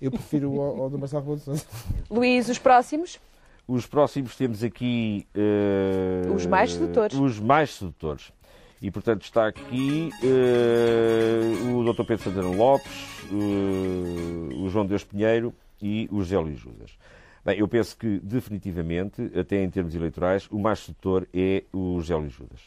eu 0.00 0.12
prefiro 0.12 0.52
o, 0.52 0.86
o 0.86 0.88
do 0.88 0.96
Marcelo 0.96 1.22
Rebelo 1.22 1.38
de 1.38 1.44
Sousa. 1.44 1.66
Luís, 2.08 2.48
os 2.48 2.58
próximos? 2.58 3.18
Os 3.66 3.86
próximos 3.86 4.36
temos 4.36 4.62
aqui... 4.62 5.26
Uh, 5.34 6.32
os 6.32 6.46
mais 6.46 6.72
sedutores. 6.72 7.18
Os 7.18 7.40
mais 7.40 7.74
sedutores. 7.74 8.32
E, 8.80 8.90
portanto, 8.90 9.22
está 9.22 9.48
aqui 9.48 10.10
uh, 10.22 11.78
o 11.78 11.92
Dr. 11.92 12.04
Pedro 12.04 12.24
Santana 12.24 12.48
Lopes, 12.48 13.24
uh, 13.30 14.62
o 14.62 14.68
João 14.68 14.86
Deus 14.86 15.02
Pinheiro 15.02 15.52
e 15.82 16.08
o 16.12 16.18
José 16.18 16.38
Luís 16.38 16.60
Judas. 16.60 16.96
Bem, 17.44 17.58
eu 17.58 17.66
penso 17.66 17.96
que, 17.96 18.20
definitivamente, 18.20 19.32
até 19.36 19.62
em 19.62 19.70
termos 19.70 19.94
eleitorais, 19.94 20.46
o 20.50 20.58
mais 20.58 20.80
sedutor 20.80 21.26
é 21.34 21.64
o 21.72 21.98
José 21.98 22.14
Luís 22.14 22.32
Judas. 22.32 22.60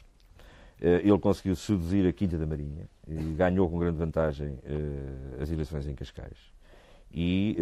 Uh, 0.82 1.00
ele 1.02 1.20
conseguiu 1.20 1.56
seduzir 1.56 2.06
a 2.06 2.12
Quinta 2.12 2.38
da 2.38 2.46
Marinha 2.46 2.90
e 3.08 3.16
ganhou 3.34 3.70
com 3.70 3.80
grande 3.80 3.98
vantagem 3.98 4.58
as 5.40 5.50
eleições 5.50 5.88
em 5.88 5.96
Cascais. 5.96 6.52
E, 7.14 7.58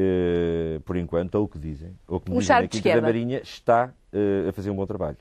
por 0.86 0.96
enquanto, 0.96 1.36
ou 1.36 1.46
o 1.46 1.48
que 1.48 1.58
dizem, 1.58 1.96
ou 2.08 2.18
o 2.18 2.20
que 2.20 2.30
me 2.30 2.38
um 2.38 2.40
dizem, 2.40 2.56
a 2.56 2.68
Quinta 2.68 2.94
da 2.94 3.02
Marinha 3.02 3.42
está 3.42 3.92
a 4.48 4.52
fazer 4.54 4.70
um 4.70 4.76
bom 4.76 4.86
trabalho. 4.86 5.18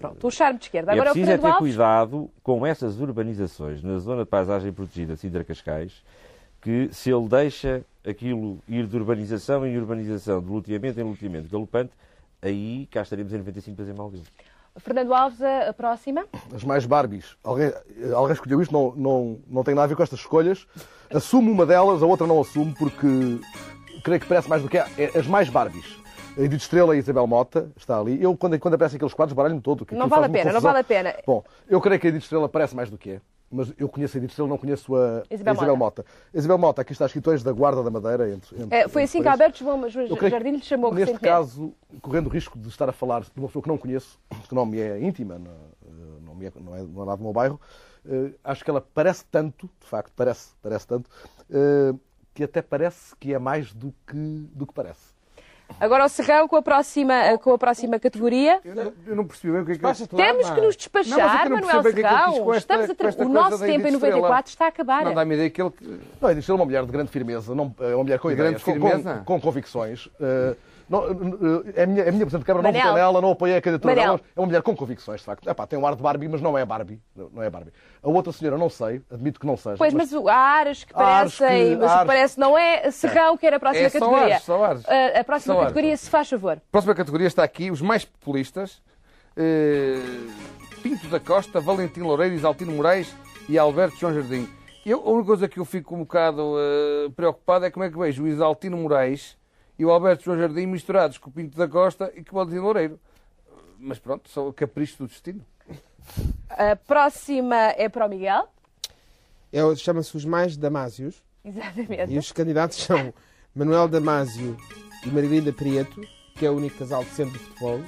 Pronto, 0.00 0.26
o 0.26 0.30
charme 0.30 0.58
de 0.58 0.66
esquerda. 0.66 0.92
Agora 0.92 1.10
é 1.10 1.12
preciso 1.12 1.32
é 1.32 1.38
ter 1.38 1.46
Alves... 1.46 1.58
cuidado 1.58 2.30
com 2.42 2.66
essas 2.66 3.00
urbanizações 3.00 3.82
na 3.82 3.98
zona 3.98 4.24
de 4.24 4.30
paisagem 4.30 4.72
protegida 4.72 5.16
Sintra 5.16 5.44
Cascais, 5.44 6.02
que 6.60 6.88
se 6.92 7.10
ele 7.10 7.28
deixa 7.28 7.84
aquilo 8.06 8.58
ir 8.68 8.86
de 8.86 8.96
urbanização 8.96 9.66
em 9.66 9.76
urbanização, 9.76 10.40
de 10.40 10.48
loteamento 10.48 11.00
em 11.00 11.02
loteamento 11.02 11.48
galopante, 11.48 11.92
aí 12.40 12.88
cá 12.90 13.02
estaremos 13.02 13.32
em 13.32 13.38
95 13.38 13.76
fazer 13.76 13.94
mal 13.94 14.10
dele. 14.10 14.24
Fernando 14.78 15.14
Alves, 15.14 15.40
a, 15.40 15.72
próxima. 15.72 16.26
As 16.54 16.62
mais 16.62 16.84
Barbies. 16.84 17.36
Alguém, 17.42 17.72
alguém 18.14 18.34
escolheu 18.34 18.60
isto, 18.60 18.72
não, 18.72 18.92
não, 18.94 19.38
não 19.48 19.64
tem 19.64 19.74
nada 19.74 19.84
a 19.84 19.88
ver 19.88 19.96
com 19.96 20.02
estas 20.02 20.20
escolhas. 20.20 20.66
Assumo 21.12 21.50
uma 21.50 21.64
delas, 21.64 22.02
a 22.02 22.06
outra 22.06 22.26
não 22.26 22.40
assumo, 22.40 22.74
porque 22.74 23.06
creio 24.04 24.20
que 24.20 24.26
parece 24.26 24.48
mais 24.48 24.62
do 24.62 24.68
que 24.68 24.76
é, 24.76 24.86
é 24.98 25.18
as 25.18 25.26
mais 25.26 25.48
Barbies. 25.48 25.96
A 26.36 26.40
Edith 26.42 26.58
Estrela 26.58 26.94
e 26.94 26.98
a 26.98 27.00
Isabel 27.00 27.26
Mota 27.26 27.70
está 27.76 27.98
ali. 27.98 28.22
Eu, 28.22 28.36
quando, 28.36 28.58
quando 28.58 28.74
aparecem 28.74 28.96
aqueles 28.96 29.14
quadros, 29.14 29.34
baralho-me 29.34 29.60
todo. 29.60 29.86
Não 29.92 30.06
vale 30.06 30.26
a 30.26 30.28
pena, 30.28 30.52
não 30.52 30.60
vale 30.60 30.80
a 30.80 30.84
pena. 30.84 31.14
Bom, 31.26 31.42
eu 31.66 31.80
creio 31.80 31.98
que 31.98 32.06
a 32.06 32.10
Edith 32.10 32.24
Estrela 32.24 32.48
parece 32.48 32.76
mais 32.76 32.90
do 32.90 32.98
que 32.98 33.12
é. 33.12 33.20
Mas 33.50 33.72
eu 33.78 33.88
conheço 33.88 34.16
a 34.16 34.18
Edith 34.18 34.30
Estrela, 34.30 34.50
não 34.50 34.58
conheço 34.58 34.94
a 34.96 35.22
Isabel, 35.30 35.52
a 35.52 35.56
Isabel 35.56 35.76
Mota. 35.76 36.02
Mota. 36.02 36.04
Isabel 36.34 36.58
Mota, 36.58 36.82
aqui 36.82 36.92
está 36.92 37.06
escrito 37.06 37.34
da 37.38 37.52
Guarda 37.52 37.82
da 37.82 37.90
Madeira. 37.90 38.28
Entre, 38.28 38.62
entre, 38.62 38.76
é, 38.76 38.86
foi 38.86 39.04
assim 39.04 39.22
que 39.22 39.28
Alberto 39.28 39.58
João 39.60 39.88
Jardim 39.88 40.50
lhe 40.50 40.62
chamou 40.62 40.92
Neste 40.92 41.18
caso, 41.18 41.72
correndo 42.02 42.26
o 42.26 42.30
risco 42.30 42.58
de 42.58 42.68
estar 42.68 42.88
a 42.88 42.92
falar 42.92 43.22
de 43.22 43.30
uma 43.36 43.46
pessoa 43.46 43.62
que 43.62 43.68
não 43.68 43.78
conheço, 43.78 44.18
que 44.46 44.54
não 44.54 44.66
me 44.66 44.78
é 44.78 45.00
íntima, 45.00 45.38
não, 45.38 46.20
não, 46.20 46.34
me 46.34 46.46
é, 46.46 46.52
não, 46.60 46.76
é, 46.76 46.82
não 46.82 47.02
é 47.02 47.06
nada 47.06 47.16
do 47.16 47.22
meu 47.22 47.32
bairro, 47.32 47.58
uh, 48.04 48.34
acho 48.44 48.62
que 48.62 48.68
ela 48.68 48.86
parece 48.92 49.24
tanto, 49.24 49.70
de 49.80 49.86
facto, 49.86 50.12
parece, 50.14 50.50
parece 50.60 50.86
tanto, 50.86 51.08
uh, 51.48 51.98
que 52.34 52.44
até 52.44 52.60
parece 52.60 53.16
que 53.16 53.32
é 53.32 53.38
mais 53.38 53.72
do 53.72 53.94
que, 54.06 54.50
do 54.52 54.66
que 54.66 54.74
parece. 54.74 55.15
Agora 55.78 56.04
o 56.04 56.08
Serrão 56.08 56.48
com 56.48 56.56
a 56.56 56.62
próxima, 56.62 57.36
com 57.42 57.52
a 57.52 57.58
próxima 57.58 57.98
categoria. 57.98 58.60
Eu 59.06 59.16
não 59.16 59.26
percebi 59.26 59.52
bem 59.52 59.62
o 59.62 59.66
que 59.66 59.72
é 59.72 59.76
que 59.76 59.86
ele... 59.86 60.06
Temos 60.08 60.50
que 60.50 60.60
nos 60.60 60.76
despachar, 60.76 61.50
Manuel 61.50 61.82
Serrão. 61.82 62.54
Estamos 62.54 62.90
a 62.90 62.94
ter... 62.94 63.22
O 63.22 63.28
nosso 63.28 63.58
tempo 63.58 63.86
em 63.86 63.92
94 63.92 64.50
está 64.50 64.64
a 64.66 64.68
acabar. 64.68 65.04
Não 65.04 65.14
dá-me 65.14 65.34
ideia 65.34 65.50
que 65.50 65.60
ele... 65.60 65.72
Não, 66.20 66.30
ele 66.30 66.44
é 66.46 66.52
uma 66.52 66.64
mulher 66.64 66.84
de 66.84 66.92
grande 66.92 67.10
firmeza, 67.10 67.54
não, 67.54 67.74
é 67.80 67.94
uma 67.94 68.04
mulher 68.04 68.18
com 68.18 68.28
De 68.28 68.34
ideias, 68.34 68.62
grande 68.62 68.64
com, 68.64 68.72
firmeza? 68.72 69.14
com, 69.18 69.24
com 69.24 69.40
convicções. 69.40 70.06
Uh, 70.06 70.56
não, 70.88 71.00
uh, 71.10 71.64
é 71.74 71.82
a 71.82 71.86
minha, 71.86 72.02
é 72.04 72.08
a 72.08 72.12
minha 72.12 72.24
Presidente 72.26 72.40
de 72.40 72.44
Câmara, 72.46 72.62
não 72.62 72.70
Manel. 72.72 72.82
votei 72.86 73.02
nela, 73.02 73.20
não 73.20 73.30
apoiei 73.32 73.56
a 73.56 73.60
candidatura 73.60 73.94
dela. 73.94 74.20
É 74.36 74.40
uma 74.40 74.46
mulher 74.46 74.62
com 74.62 74.74
convicções, 74.76 75.20
de 75.20 75.26
facto. 75.26 75.48
Epá, 75.48 75.66
tem 75.66 75.78
um 75.78 75.86
ar 75.86 75.96
de 75.96 76.02
Barbie, 76.02 76.28
mas 76.28 76.40
não 76.40 76.56
é 76.56 76.64
Barbie. 76.64 77.00
Não 77.14 77.28
não 77.30 77.42
é 77.42 77.50
Barbie. 77.50 77.72
A 78.02 78.08
outra 78.08 78.32
senhora, 78.32 78.56
não 78.56 78.68
sei, 78.70 79.02
admito 79.10 79.40
que 79.40 79.46
não 79.46 79.56
seja. 79.56 79.76
Pois, 79.76 79.92
mas 79.92 80.12
o- 80.12 80.28
há 80.28 80.34
ares 80.34 80.84
que 80.84 80.92
Há 80.94 81.02
ares 81.04 81.36
parecem, 81.38 81.64
que- 81.70 81.76
mas 81.76 81.84
o 81.84 81.86
que 81.88 81.92
ares- 81.98 82.06
parece 82.06 82.38
não 82.40 82.56
é 82.58 82.90
Serrão, 82.90 83.36
que 83.36 83.46
era 83.46 83.56
a 83.56 83.60
próxima 83.60 83.86
É, 83.86 83.88
são 83.88 84.00
categoria. 84.00 84.34
ares, 84.34 84.44
são 84.44 84.64
ares. 84.64 84.84
A, 84.88 85.20
a 85.20 85.24
próxima 85.24 85.54
São 85.54 85.60
ares. 85.62 85.72
categoria, 85.72 85.96
se 85.96 86.10
faz 86.10 86.28
favor. 86.30 86.60
Próxima 86.70 86.94
categoria 86.94 87.26
está 87.26 87.42
aqui, 87.44 87.70
os 87.70 87.80
mais 87.82 88.04
populistas. 88.04 88.80
eh, 89.36 89.96
Pinto 90.82 91.08
da 91.08 91.18
Costa, 91.20 91.60
Valentim 91.60 92.00
Loureiro, 92.00 92.34
Isaltino 92.34 92.72
Moraes 92.72 93.14
e 93.48 93.58
Alberto 93.58 93.96
João 93.98 94.14
Jardim. 94.14 94.48
Eu, 94.84 95.00
a 95.04 95.10
única 95.10 95.26
coisa 95.26 95.48
que 95.48 95.58
eu 95.58 95.64
fico 95.64 95.94
um 95.96 96.00
bocado 96.00 96.54
eh, 96.58 97.10
preocupado 97.16 97.64
é 97.64 97.70
como 97.70 97.84
é 97.84 97.90
que 97.90 97.98
vejo 97.98 98.22
o 98.22 98.28
Isaltino 98.28 98.76
Moraes 98.76 99.36
e 99.78 99.84
o 99.84 99.90
Alberto 99.90 100.24
João 100.24 100.38
Jardim 100.38 100.66
misturados 100.66 101.18
com 101.18 101.28
o 101.30 101.32
Pinto 101.32 101.56
da 101.56 101.68
Costa 101.68 102.12
e 102.14 102.24
com 102.24 102.36
o 102.36 102.38
Valentim 102.38 102.60
Loureiro. 102.60 102.98
Mas 103.78 103.98
pronto, 103.98 104.28
são 104.30 104.52
caprichos 104.52 104.96
do 104.96 105.06
destino. 105.06 105.44
A 106.48 106.76
próxima 106.76 107.56
é 107.76 107.88
para 107.88 108.06
o 108.06 108.08
Miguel. 108.08 108.48
É, 109.52 109.62
o- 109.64 109.76
Chama-se 109.76 110.16
os 110.16 110.24
mais 110.24 110.56
Damásios. 110.56 111.22
Exatamente. 111.44 112.12
E 112.12 112.18
os 112.18 112.32
candidatos 112.32 112.78
são 112.78 113.12
Manuel 113.54 113.86
Damásio 113.88 114.56
e 115.04 115.08
Margarida 115.10 115.52
Prieto, 115.52 116.00
que 116.34 116.44
é 116.46 116.50
o 116.50 116.54
único 116.56 116.78
casal 116.78 117.04
decente 117.04 117.32
de 117.32 117.38
futebol. 117.38 117.80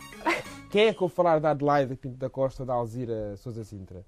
Quem 0.71 0.87
é 0.89 0.93
que 0.93 0.97
eu 0.99 1.01
vou 1.01 1.09
falar 1.09 1.41
da 1.41 1.51
Adelaide 1.51 1.97
Pinto 1.97 2.17
da 2.17 2.29
Costa 2.29 2.65
da 2.65 2.75
Alzira 2.75 3.37
Sousa 3.39 3.65
Sintra? 3.65 4.05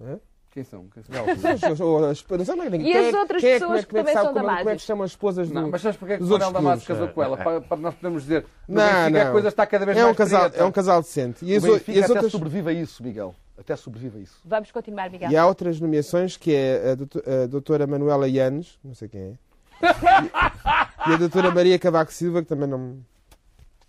Hã? 0.00 0.18
Quem 0.56 0.64
são? 0.64 0.86
Quem 0.88 1.02
Não, 1.10 1.24
as- 1.30 1.62
as- 1.62 1.80
as- 1.80 2.24
não 2.30 2.44
sei 2.46 2.56
mais 2.56 2.70
ninguém. 2.70 2.88
E 2.88 2.92
Quem 2.92 3.08
as 3.08 3.14
é- 3.14 3.18
outras 3.18 3.40
quem 3.42 3.50
é- 3.50 3.58
pessoas 3.58 3.68
como 3.68 3.76
é- 3.76 3.82
que 3.82 3.86
como 3.88 3.98
é 3.98 4.02
também 4.04 4.14
são 4.14 4.32
como, 4.32 4.50
é- 4.50 4.56
como 4.56 4.70
é 4.70 4.74
que 4.74 4.80
se 4.80 4.86
chamam 4.86 5.04
as 5.04 5.10
esposas 5.10 5.50
Não, 5.50 5.64
do, 5.64 5.70
mas 5.70 5.82
sabes 5.82 5.98
porque 5.98 6.14
é 6.14 6.16
que 6.16 6.22
o 6.22 6.38
Damasio 6.38 6.60
clubes? 6.62 6.86
casou 6.86 7.08
com 7.08 7.22
ela? 7.22 7.36
Para, 7.36 7.60
para 7.60 7.76
nós 7.76 7.94
podermos 7.94 8.22
dizer 8.22 8.46
Não, 8.66 9.10
não. 9.10 9.20
a 9.20 9.30
coisa 9.32 9.48
está 9.48 9.66
cada 9.66 9.84
vez 9.84 9.98
é 9.98 10.00
mais 10.02 10.14
um 10.14 10.16
casal, 10.16 10.40
preta. 10.48 10.56
É 10.56 10.64
um 10.64 10.72
casal 10.72 11.02
decente. 11.02 11.44
E 11.44 11.52
o 11.52 11.56
as, 11.58 11.64
o- 11.64 11.72
Benfica 11.74 11.92
e 11.92 11.98
as 11.98 12.04
até 12.06 12.12
outras... 12.14 12.32
sobrevive 12.32 12.70
a 12.70 12.72
isso, 12.72 13.02
Miguel. 13.02 13.34
Até 13.58 13.76
sobrevive 13.76 14.18
a 14.18 14.20
isso. 14.22 14.38
Vamos 14.46 14.70
continuar, 14.72 15.10
Miguel. 15.10 15.30
E 15.30 15.36
há 15.36 15.46
outras 15.46 15.78
nomeações, 15.78 16.38
que 16.38 16.54
é 16.54 16.92
a, 16.92 16.94
doutor- 16.94 17.22
a 17.28 17.46
doutora 17.46 17.86
Manuela 17.86 18.26
Yanes, 18.26 18.78
não 18.82 18.94
sei 18.94 19.08
quem 19.08 19.20
é, 19.20 19.32
e 21.10 21.12
a 21.12 21.16
doutora 21.18 21.50
Maria 21.50 21.78
Cavaco 21.78 22.10
Silva, 22.14 22.40
que 22.40 22.48
também 22.48 22.66
não... 22.66 22.96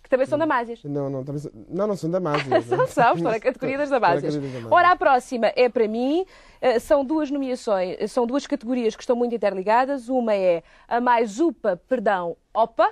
Que 0.08 0.12
também 0.16 0.26
são 0.26 0.38
Damásias. 0.38 0.82
Não, 0.84 1.10
não, 1.10 1.22
também, 1.22 1.38
são- 1.38 1.52
não, 1.68 1.86
não 1.86 1.94
são 1.94 2.10
damásias. 2.10 2.64
São, 2.64 2.86
são, 2.86 3.14
estão 3.14 3.30
na 3.30 3.38
categoria 3.38 3.76
das 3.76 3.90
Damásias. 3.90 4.34
Ora, 4.70 4.92
a 4.92 4.96
próxima 4.96 5.52
é 5.54 5.68
para 5.68 5.86
mim. 5.86 6.24
Eh, 6.62 6.78
São 6.78 7.04
duas 7.04 7.30
nomeações, 7.30 8.10
são 8.10 8.26
duas 8.26 8.46
categorias 8.46 8.96
que 8.96 9.02
estão 9.02 9.14
muito 9.14 9.34
interligadas. 9.34 10.08
Uma 10.08 10.34
é 10.34 10.62
a 10.88 10.98
mais 10.98 11.38
UPA, 11.38 11.78
perdão, 11.86 12.38
OPA, 12.54 12.88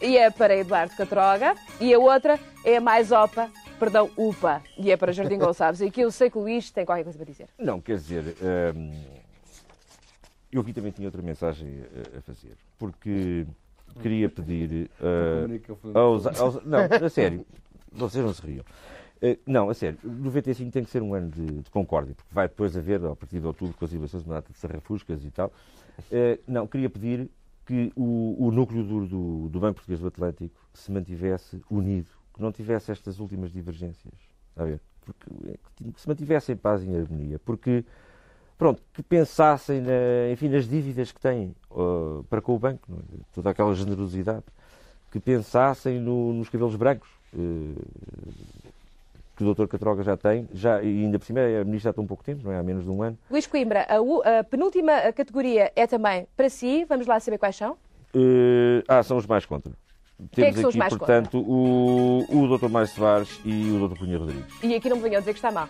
e 0.00 0.16
é 0.16 0.30
para 0.30 0.56
Eduardo 0.56 0.96
Catroga. 0.96 1.54
E 1.78 1.92
a 1.92 1.98
outra 1.98 2.40
é 2.64 2.78
a 2.78 2.80
mais 2.80 3.12
OPA, 3.12 3.50
perdão, 3.78 4.10
UPA, 4.16 4.62
e 4.78 4.90
é 4.90 4.96
para 4.96 5.12
Jardim 5.12 5.36
Gonçalves. 5.38 5.82
E 5.82 5.84
aqui 5.84 6.00
eu 6.00 6.10
sei 6.10 6.30
que 6.30 6.38
o 6.38 6.40
Luís 6.40 6.70
tem 6.70 6.86
qualquer 6.86 7.04
coisa 7.04 7.18
para 7.18 7.26
dizer. 7.30 7.48
Não, 7.58 7.78
quer 7.78 7.96
dizer, 7.96 8.24
hum, 8.74 8.92
eu 10.50 10.62
aqui 10.62 10.72
também 10.72 10.92
tinha 10.92 11.06
outra 11.06 11.20
mensagem 11.20 11.84
a, 12.14 12.18
a 12.18 12.22
fazer, 12.22 12.56
porque 12.78 13.46
queria 14.00 14.28
pedir 14.28 14.90
uh, 15.00 15.46
aos, 15.94 16.26
aos- 16.26 16.64
Não, 16.64 16.78
a 17.04 17.08
sério, 17.08 17.46
vocês 17.92 18.24
não 18.24 18.32
se 18.34 18.42
riam. 18.46 18.64
Uh, 19.22 19.36
não, 19.46 19.68
a 19.68 19.74
sério, 19.74 19.98
95 20.04 20.70
tem 20.70 20.84
que 20.84 20.90
ser 20.90 21.02
um 21.02 21.12
ano 21.14 21.30
de, 21.30 21.44
de 21.62 21.70
concórdia, 21.70 22.14
porque 22.14 22.32
vai 22.32 22.46
depois 22.48 22.76
haver, 22.76 23.04
a 23.04 23.16
partir 23.16 23.40
de 23.40 23.46
outubro, 23.46 23.74
com 23.76 23.84
as 23.84 23.92
eleições 23.92 24.22
de 24.22 24.28
data 24.28 24.52
de 24.52 24.58
Serrafuscas 24.58 25.24
e 25.24 25.30
tal. 25.30 25.52
Uh, 26.10 26.38
não, 26.46 26.66
queria 26.66 26.88
pedir 26.88 27.28
que 27.66 27.92
o, 27.96 28.36
o 28.38 28.50
núcleo 28.52 28.82
duro 28.84 29.06
do, 29.06 29.48
do 29.48 29.60
Banco 29.60 29.74
Português 29.74 30.00
do 30.00 30.06
Atlântico 30.06 30.54
se 30.72 30.90
mantivesse 30.92 31.60
unido, 31.70 32.06
que 32.32 32.40
não 32.40 32.52
tivesse 32.52 32.90
estas 32.92 33.18
últimas 33.18 33.50
divergências. 33.52 34.14
A 34.56 34.64
ver? 34.64 34.80
Porque, 35.04 35.58
que 35.94 36.00
se 36.00 36.06
mantivesse 36.08 36.52
em 36.52 36.56
paz 36.56 36.82
e 36.82 36.86
em 36.86 36.96
harmonia. 36.98 37.38
Porque, 37.40 37.84
pronto, 38.56 38.80
que 38.92 39.02
pensassem 39.02 39.80
na- 39.80 40.30
enfim, 40.32 40.48
nas 40.48 40.68
dívidas 40.68 41.10
que 41.12 41.20
têm 41.20 41.54
uh, 41.70 42.24
para 42.30 42.40
com 42.40 42.54
o 42.54 42.58
banco, 42.58 42.82
não 42.88 42.98
é? 42.98 43.00
toda 43.34 43.50
aquela 43.50 43.74
generosidade. 43.74 44.44
Que 45.10 45.18
pensassem 45.18 45.98
no- 46.00 46.32
nos 46.34 46.48
cabelos 46.48 46.76
brancos. 46.76 47.08
uh, 47.34 47.74
que 49.36 49.44
o 49.44 49.54
Dr. 49.54 49.66
Catroga 49.68 50.02
já 50.02 50.16
tem, 50.16 50.48
já, 50.52 50.82
e 50.82 51.04
ainda 51.04 51.16
por 51.16 51.24
cima 51.24 51.38
a 51.38 51.64
ministra 51.64 51.90
há 51.90 51.94
tão 51.94 52.04
pouco 52.04 52.24
tempo, 52.24 52.40
não 52.42 52.50
é? 52.50 52.58
Há 52.58 52.62
menos 52.64 52.82
de 52.82 52.90
um 52.90 53.00
ano. 53.04 53.16
Luís 53.30 53.46
Coimbra, 53.46 53.86
a, 53.88 54.00
u- 54.00 54.20
a 54.22 54.42
penúltima 54.42 54.92
categoria 55.12 55.70
é 55.76 55.86
também 55.86 56.26
para 56.36 56.48
si. 56.50 56.84
Vamos 56.88 57.06
lá 57.06 57.20
saber 57.20 57.38
quais 57.38 57.54
são. 57.54 57.76
Eh, 58.12 58.82
ah, 58.88 59.00
são 59.04 59.16
os 59.16 59.26
mais 59.26 59.46
contra. 59.46 59.72
É 60.20 60.24
Temos 60.34 60.58
os 60.58 60.64
aqui, 60.64 60.78
mais 60.78 60.92
portanto, 60.96 61.38
o, 61.38 62.24
o 62.28 62.58
Dr. 62.58 62.68
Mais 62.68 62.90
Soares 62.90 63.40
e 63.44 63.70
o 63.70 63.86
Dr. 63.88 63.98
Cunha 64.00 64.18
Rodrigues. 64.18 64.52
E 64.60 64.74
aqui 64.74 64.88
não 64.88 64.96
me 64.96 65.02
venham 65.04 65.20
dizer 65.20 65.32
que 65.34 65.38
está 65.38 65.52
mal. 65.52 65.68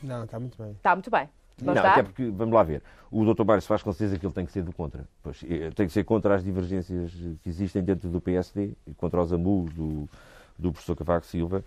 Não, 0.00 0.22
está 0.22 0.38
muito 0.38 0.56
bem. 0.62 0.70
Está 0.70 0.94
muito 0.94 1.10
bem. 1.10 1.28
Não, 1.62 1.74
está? 1.74 1.92
até 1.92 2.02
porque, 2.02 2.30
vamos 2.30 2.54
lá 2.54 2.62
ver, 2.62 2.82
o 3.10 3.24
Dr. 3.24 3.44
Mário 3.44 3.62
Soares 3.62 3.82
com 3.82 3.92
certeza 3.92 4.18
que 4.18 4.26
ele 4.26 4.32
tem 4.32 4.46
que 4.46 4.52
ser 4.52 4.62
do 4.62 4.72
contra. 4.72 5.04
Pois, 5.22 5.44
eh, 5.48 5.70
tem 5.74 5.86
que 5.86 5.92
ser 5.92 6.04
contra 6.04 6.34
as 6.34 6.44
divergências 6.44 7.12
que 7.42 7.48
existem 7.48 7.82
dentro 7.82 8.08
do 8.08 8.20
PSD, 8.20 8.72
contra 8.96 9.20
os 9.20 9.32
amuos 9.32 9.72
do, 9.72 10.08
do 10.58 10.72
professor 10.72 10.96
Cavaco 10.96 11.26
Silva. 11.26 11.64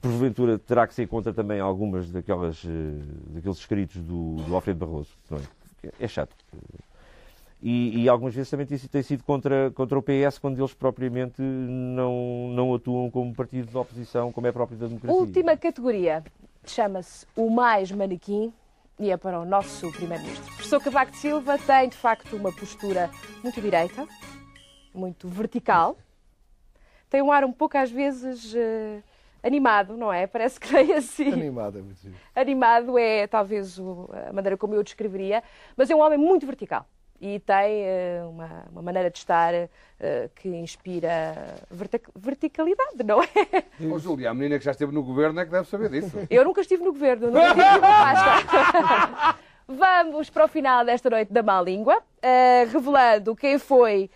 Porventura 0.00 0.58
terá 0.58 0.86
que 0.86 0.94
ser 0.94 1.06
contra 1.06 1.32
também 1.32 1.60
algumas 1.60 2.10
daquelas, 2.10 2.64
eh, 2.64 3.02
daqueles 3.28 3.58
escritos 3.58 3.96
do, 4.02 4.36
do 4.36 4.54
Alfredo 4.54 4.84
Barroso. 4.84 5.10
Não 5.30 5.38
é? 5.38 5.42
é 6.00 6.08
chato. 6.08 6.34
E, 7.62 8.02
e 8.02 8.08
algumas 8.10 8.34
vezes 8.34 8.50
também 8.50 8.66
tem, 8.66 8.76
tem 8.76 9.02
sido 9.02 9.24
contra, 9.24 9.70
contra 9.70 9.98
o 9.98 10.02
PS 10.02 10.38
quando 10.38 10.58
eles 10.58 10.74
propriamente 10.74 11.40
não, 11.40 12.48
não 12.54 12.74
atuam 12.74 13.10
como 13.10 13.34
partido 13.34 13.70
de 13.70 13.76
oposição, 13.76 14.30
como 14.30 14.46
é 14.46 14.52
próprio 14.52 14.76
da 14.76 14.86
democracia. 14.86 15.18
Última 15.18 15.56
categoria 15.56 16.22
chama-se 16.66 17.26
o 17.34 17.48
mais 17.48 17.90
manequim 17.90 18.52
e 18.98 19.10
é 19.10 19.16
para 19.16 19.40
o 19.40 19.44
nosso 19.44 19.90
Primeiro-Ministro. 19.92 20.44
O 20.52 20.54
professor 20.56 20.80
Cavaco 20.82 21.12
de 21.12 21.18
Silva 21.18 21.58
tem, 21.58 21.88
de 21.88 21.96
facto, 21.96 22.36
uma 22.36 22.52
postura 22.52 23.10
muito 23.42 23.60
direita, 23.60 24.06
muito 24.94 25.28
vertical. 25.28 25.96
Tem 27.10 27.20
um 27.22 27.30
ar 27.32 27.44
um 27.44 27.52
pouco, 27.52 27.76
às 27.76 27.90
vezes, 27.90 28.54
eh, 28.54 29.02
animado, 29.42 29.96
não 29.96 30.12
é? 30.12 30.26
Parece 30.26 30.58
que 30.60 30.68
tem 30.68 30.92
assim. 30.94 31.32
Animado, 31.32 31.78
é 31.78 31.82
muito 31.82 32.00
giro. 32.00 32.14
Animado 32.34 32.98
é 32.98 33.26
talvez 33.26 33.78
o- 33.78 34.08
a 34.28 34.32
maneira 34.32 34.56
como 34.56 34.74
eu 34.74 34.80
o 34.80 34.84
descreveria, 34.84 35.42
mas 35.76 35.90
é 35.90 35.94
um 35.94 36.00
homem 36.00 36.18
muito 36.18 36.46
vertical 36.46 36.86
e 37.20 37.38
tem 37.40 37.82
eh, 37.84 38.22
uma, 38.28 38.64
uma 38.70 38.82
maneira 38.82 39.10
de 39.10 39.18
estar 39.18 39.54
eh, 39.54 39.68
que 40.34 40.48
inspira 40.48 41.54
vertic- 41.70 42.08
verticalidade, 42.14 43.02
não 43.04 43.22
é? 43.22 43.28
Ô, 43.90 43.98
Júlia, 43.98 44.30
a 44.30 44.34
menina 44.34 44.58
que 44.58 44.64
já 44.64 44.72
esteve 44.72 44.92
no 44.92 45.02
governo 45.02 45.40
é 45.40 45.44
que 45.44 45.50
deve 45.50 45.68
saber 45.68 45.88
disso. 45.88 46.16
Eu 46.28 46.44
nunca 46.44 46.60
estive 46.60 46.82
no 46.84 46.92
governo, 46.92 47.28
nunca 47.30 47.46
estive 47.48 47.64
numa 47.64 47.80
pasta. 47.80 49.38
Vamos 49.66 50.28
para 50.28 50.44
o 50.44 50.48
final 50.48 50.84
desta 50.84 51.08
noite 51.08 51.32
da 51.32 51.42
má 51.42 51.60
língua, 51.62 52.02
eh, 52.20 52.64
revelando 52.70 53.34
quem 53.34 53.58
foi 53.58 54.10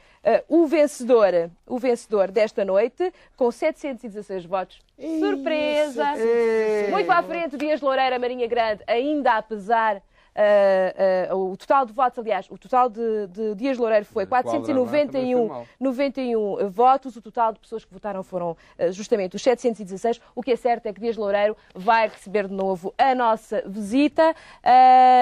o 0.47 0.67
vencedor, 0.67 1.51
o 1.67 1.79
vencedor 1.79 2.31
desta 2.31 2.63
noite, 2.63 3.11
com 3.35 3.51
716 3.51 4.45
votos. 4.45 4.79
Surpresa! 5.21 6.05
Muito 6.91 7.11
à 7.11 7.23
frente, 7.23 7.57
Dias 7.57 7.81
Loureira, 7.81 8.19
Marinha 8.19 8.47
Grande, 8.47 8.83
ainda 8.87 9.39
apesar. 9.39 10.03
Eh, 10.41 11.27
eh, 11.29 11.35
o 11.35 11.57
total 11.57 11.85
de 11.85 11.93
votos, 11.93 12.17
aliás, 12.17 12.47
o 12.49 12.57
total 12.57 12.89
de, 12.89 13.27
de 13.27 13.57
Dias 13.57 13.77
Loureiro 13.77 14.05
foi 14.05 14.25
Quadra 14.25 14.53
lá 14.53 14.61
também 14.61 14.73
foi 14.73 14.85
491 14.85 15.49
mal. 15.49 15.67
91 15.81 16.71
votos. 16.71 17.17
O 17.17 17.23
total 17.23 17.53
de 17.53 17.59
pessoas 17.59 17.85
que 17.85 17.93
votaram 17.93 18.23
foram 18.23 18.57
eh, 18.79 18.93
justamente 18.93 19.35
os 19.35 19.43
716. 19.43 20.21
O 20.37 20.43
que 20.43 20.53
é 20.53 20.57
certo 20.57 20.87
é 20.87 20.93
que 20.93 21.01
Dias 21.01 21.17
Loureiro 21.17 21.57
vai 21.75 22.07
receber 22.07 22.47
de 22.47 22.55
novo 22.55 22.95
a 22.97 23.17
nossa 23.17 23.65
visita. 23.67 24.35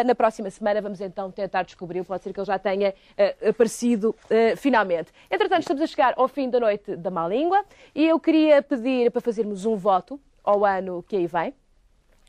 Na 0.04 0.14
próxima 0.14 0.50
semana 0.50 0.82
vamos 0.82 1.00
então 1.00 1.30
tentar 1.30 1.62
descobrir. 1.62 2.04
Pode 2.04 2.22
ser 2.22 2.32
que 2.34 2.38
ele 2.38 2.46
já 2.46 2.58
tenha 2.58 2.94
aparecido 3.48 4.14
finalmente. 4.56 5.12
Entretanto, 5.30 5.60
estamos 5.60 5.82
a 5.82 5.86
chegar 5.86 6.12
ao 6.16 6.28
fim 6.28 6.50
da 6.50 6.60
noite 6.60 6.94
da 6.96 7.10
má 7.10 7.26
língua 7.26 7.64
e 7.94 8.06
eu 8.06 8.20
queria 8.20 8.60
pedir 8.60 9.10
para 9.10 9.22
fazermos 9.22 9.64
um 9.64 9.76
voto 9.76 10.20
ao 10.44 10.64
ano 10.64 11.02
que 11.02 11.16
aí 11.16 11.26
vem. 11.26 11.54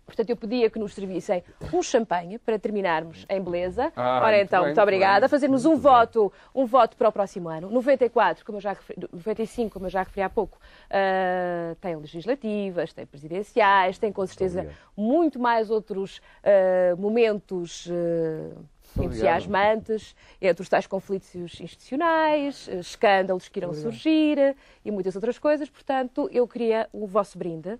Portanto, 0.07 0.29
eu 0.29 0.37
pedia 0.37 0.69
que 0.69 0.79
nos 0.79 0.93
servissem 0.93 1.43
um 1.73 1.83
champanhe 1.83 2.39
para 2.39 2.57
terminarmos 2.57 3.25
em 3.29 3.41
beleza. 3.41 3.91
Ah, 3.93 4.21
Ora 4.23 4.41
então, 4.41 4.59
muito 4.63 4.67
muito 4.67 4.81
obrigada. 4.81 5.27
Fazermos 5.27 5.65
um 5.65 5.75
voto, 5.75 6.31
um 6.55 6.65
voto 6.65 6.95
para 6.95 7.09
o 7.09 7.11
próximo 7.11 7.49
ano. 7.49 7.69
94, 7.69 8.45
como 8.45 8.57
eu 8.57 8.61
já 8.61 8.69
referi, 8.69 9.01
95, 9.11 9.73
como 9.73 9.85
eu 9.87 9.89
já 9.89 10.03
referi 10.03 10.21
há 10.21 10.29
pouco, 10.29 10.57
ah, 10.89 11.75
tem 11.81 11.97
legislativas, 11.97 12.93
tem 12.93 13.05
presidenciais, 13.05 13.97
tem 13.97 14.11
com 14.13 14.25
certeza 14.25 14.69
muito 14.95 15.37
mais 15.39 15.69
outros 15.69 16.21
ah, 16.41 16.95
momentos 16.97 17.85
Obrigado. 17.85 19.05
entusiasmantes, 19.05 20.15
entre 20.41 20.61
os 20.61 20.69
tais 20.69 20.87
conflitos 20.87 21.35
institucionais, 21.59 22.69
escândalos 22.69 23.49
que 23.49 23.59
irão 23.59 23.69
Obrigado. 23.71 23.91
surgir 23.91 24.55
e 24.85 24.89
muitas 24.89 25.15
outras 25.15 25.37
coisas. 25.37 25.69
Portanto, 25.69 26.29
eu 26.31 26.47
queria 26.47 26.87
o 26.93 27.05
vosso 27.05 27.37
brinde 27.37 27.77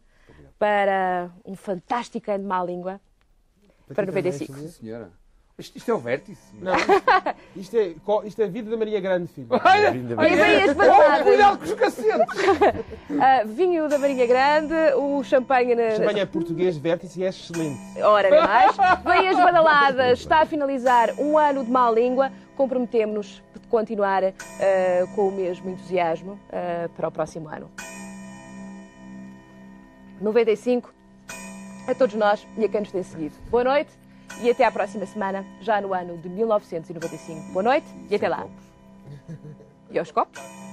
para 0.59 1.29
um 1.45 1.55
fantástico 1.55 2.29
ano 2.31 2.43
de 2.43 2.47
má 2.49 2.63
língua 2.63 2.99
para 3.93 4.05
95. 4.05 4.53
Sim, 4.57 4.67
senhora. 4.69 5.09
Isto, 5.59 5.75
isto 5.75 5.89
é 5.89 5.93
o 5.95 5.97
vértice. 5.97 6.53
Não, 6.53 6.73
isto 7.55 7.75
é, 7.75 7.95
co- 8.05 8.23
isto 8.23 8.39
é 8.39 8.45
a 8.45 8.47
vida 8.47 8.69
da 8.69 8.77
Maria 8.77 8.99
Grande, 8.99 9.27
filho. 9.27 9.47
Olha, 9.49 9.87
E 9.89 10.15
bem 10.15 10.63
as 10.63 10.73
badaladas. 10.73 11.21
Oh, 11.21 11.23
cuidado 11.23 11.57
com 11.57 11.63
os 11.63 11.73
cacetes. 11.73 12.17
Ah, 13.19 13.43
vinho 13.45 13.87
da 13.89 13.97
Marinha 13.97 14.27
Grande, 14.27 14.75
o 14.95 15.23
champanhe 15.23 15.73
na... 15.73 15.91
Champanhe 15.91 16.19
é 16.19 16.25
português, 16.25 16.77
vértice 16.77 17.21
e 17.21 17.23
é 17.23 17.29
excelente. 17.29 17.79
Ora, 18.03 18.29
nem 18.29 18.41
mais. 18.41 18.75
Vem 19.03 19.29
as 19.29 19.37
badaladas, 19.37 20.19
está 20.19 20.41
a 20.41 20.45
finalizar 20.45 21.13
um 21.17 21.35
ano 21.37 21.63
de 21.65 21.71
má 21.71 21.89
língua. 21.89 22.31
Comprometemos-nos 22.55 23.41
de 23.59 23.67
continuar 23.69 24.23
ah, 24.25 24.33
com 25.15 25.29
o 25.29 25.31
mesmo 25.31 25.71
entusiasmo 25.71 26.39
ah, 26.51 26.87
para 26.95 27.07
o 27.07 27.11
próximo 27.11 27.49
ano. 27.49 27.71
95 30.21 30.93
a 31.87 31.95
todos 31.95 32.15
nós 32.15 32.45
e 32.57 32.65
a 32.65 32.69
quem 32.69 32.81
nos 32.81 32.91
tem 32.91 33.03
seguido. 33.03 33.35
Boa 33.49 33.63
noite 33.63 33.91
e 34.41 34.49
até 34.49 34.65
à 34.65 34.71
próxima 34.71 35.05
semana, 35.05 35.45
já 35.61 35.79
no 35.81 35.93
ano 35.93 36.17
de 36.17 36.29
1995. 36.29 37.53
Boa 37.53 37.63
noite 37.63 37.87
e 38.09 38.15
até 38.15 38.27
lá. 38.27 38.47
E 39.89 39.97
aos 39.97 40.11
copos? 40.11 40.66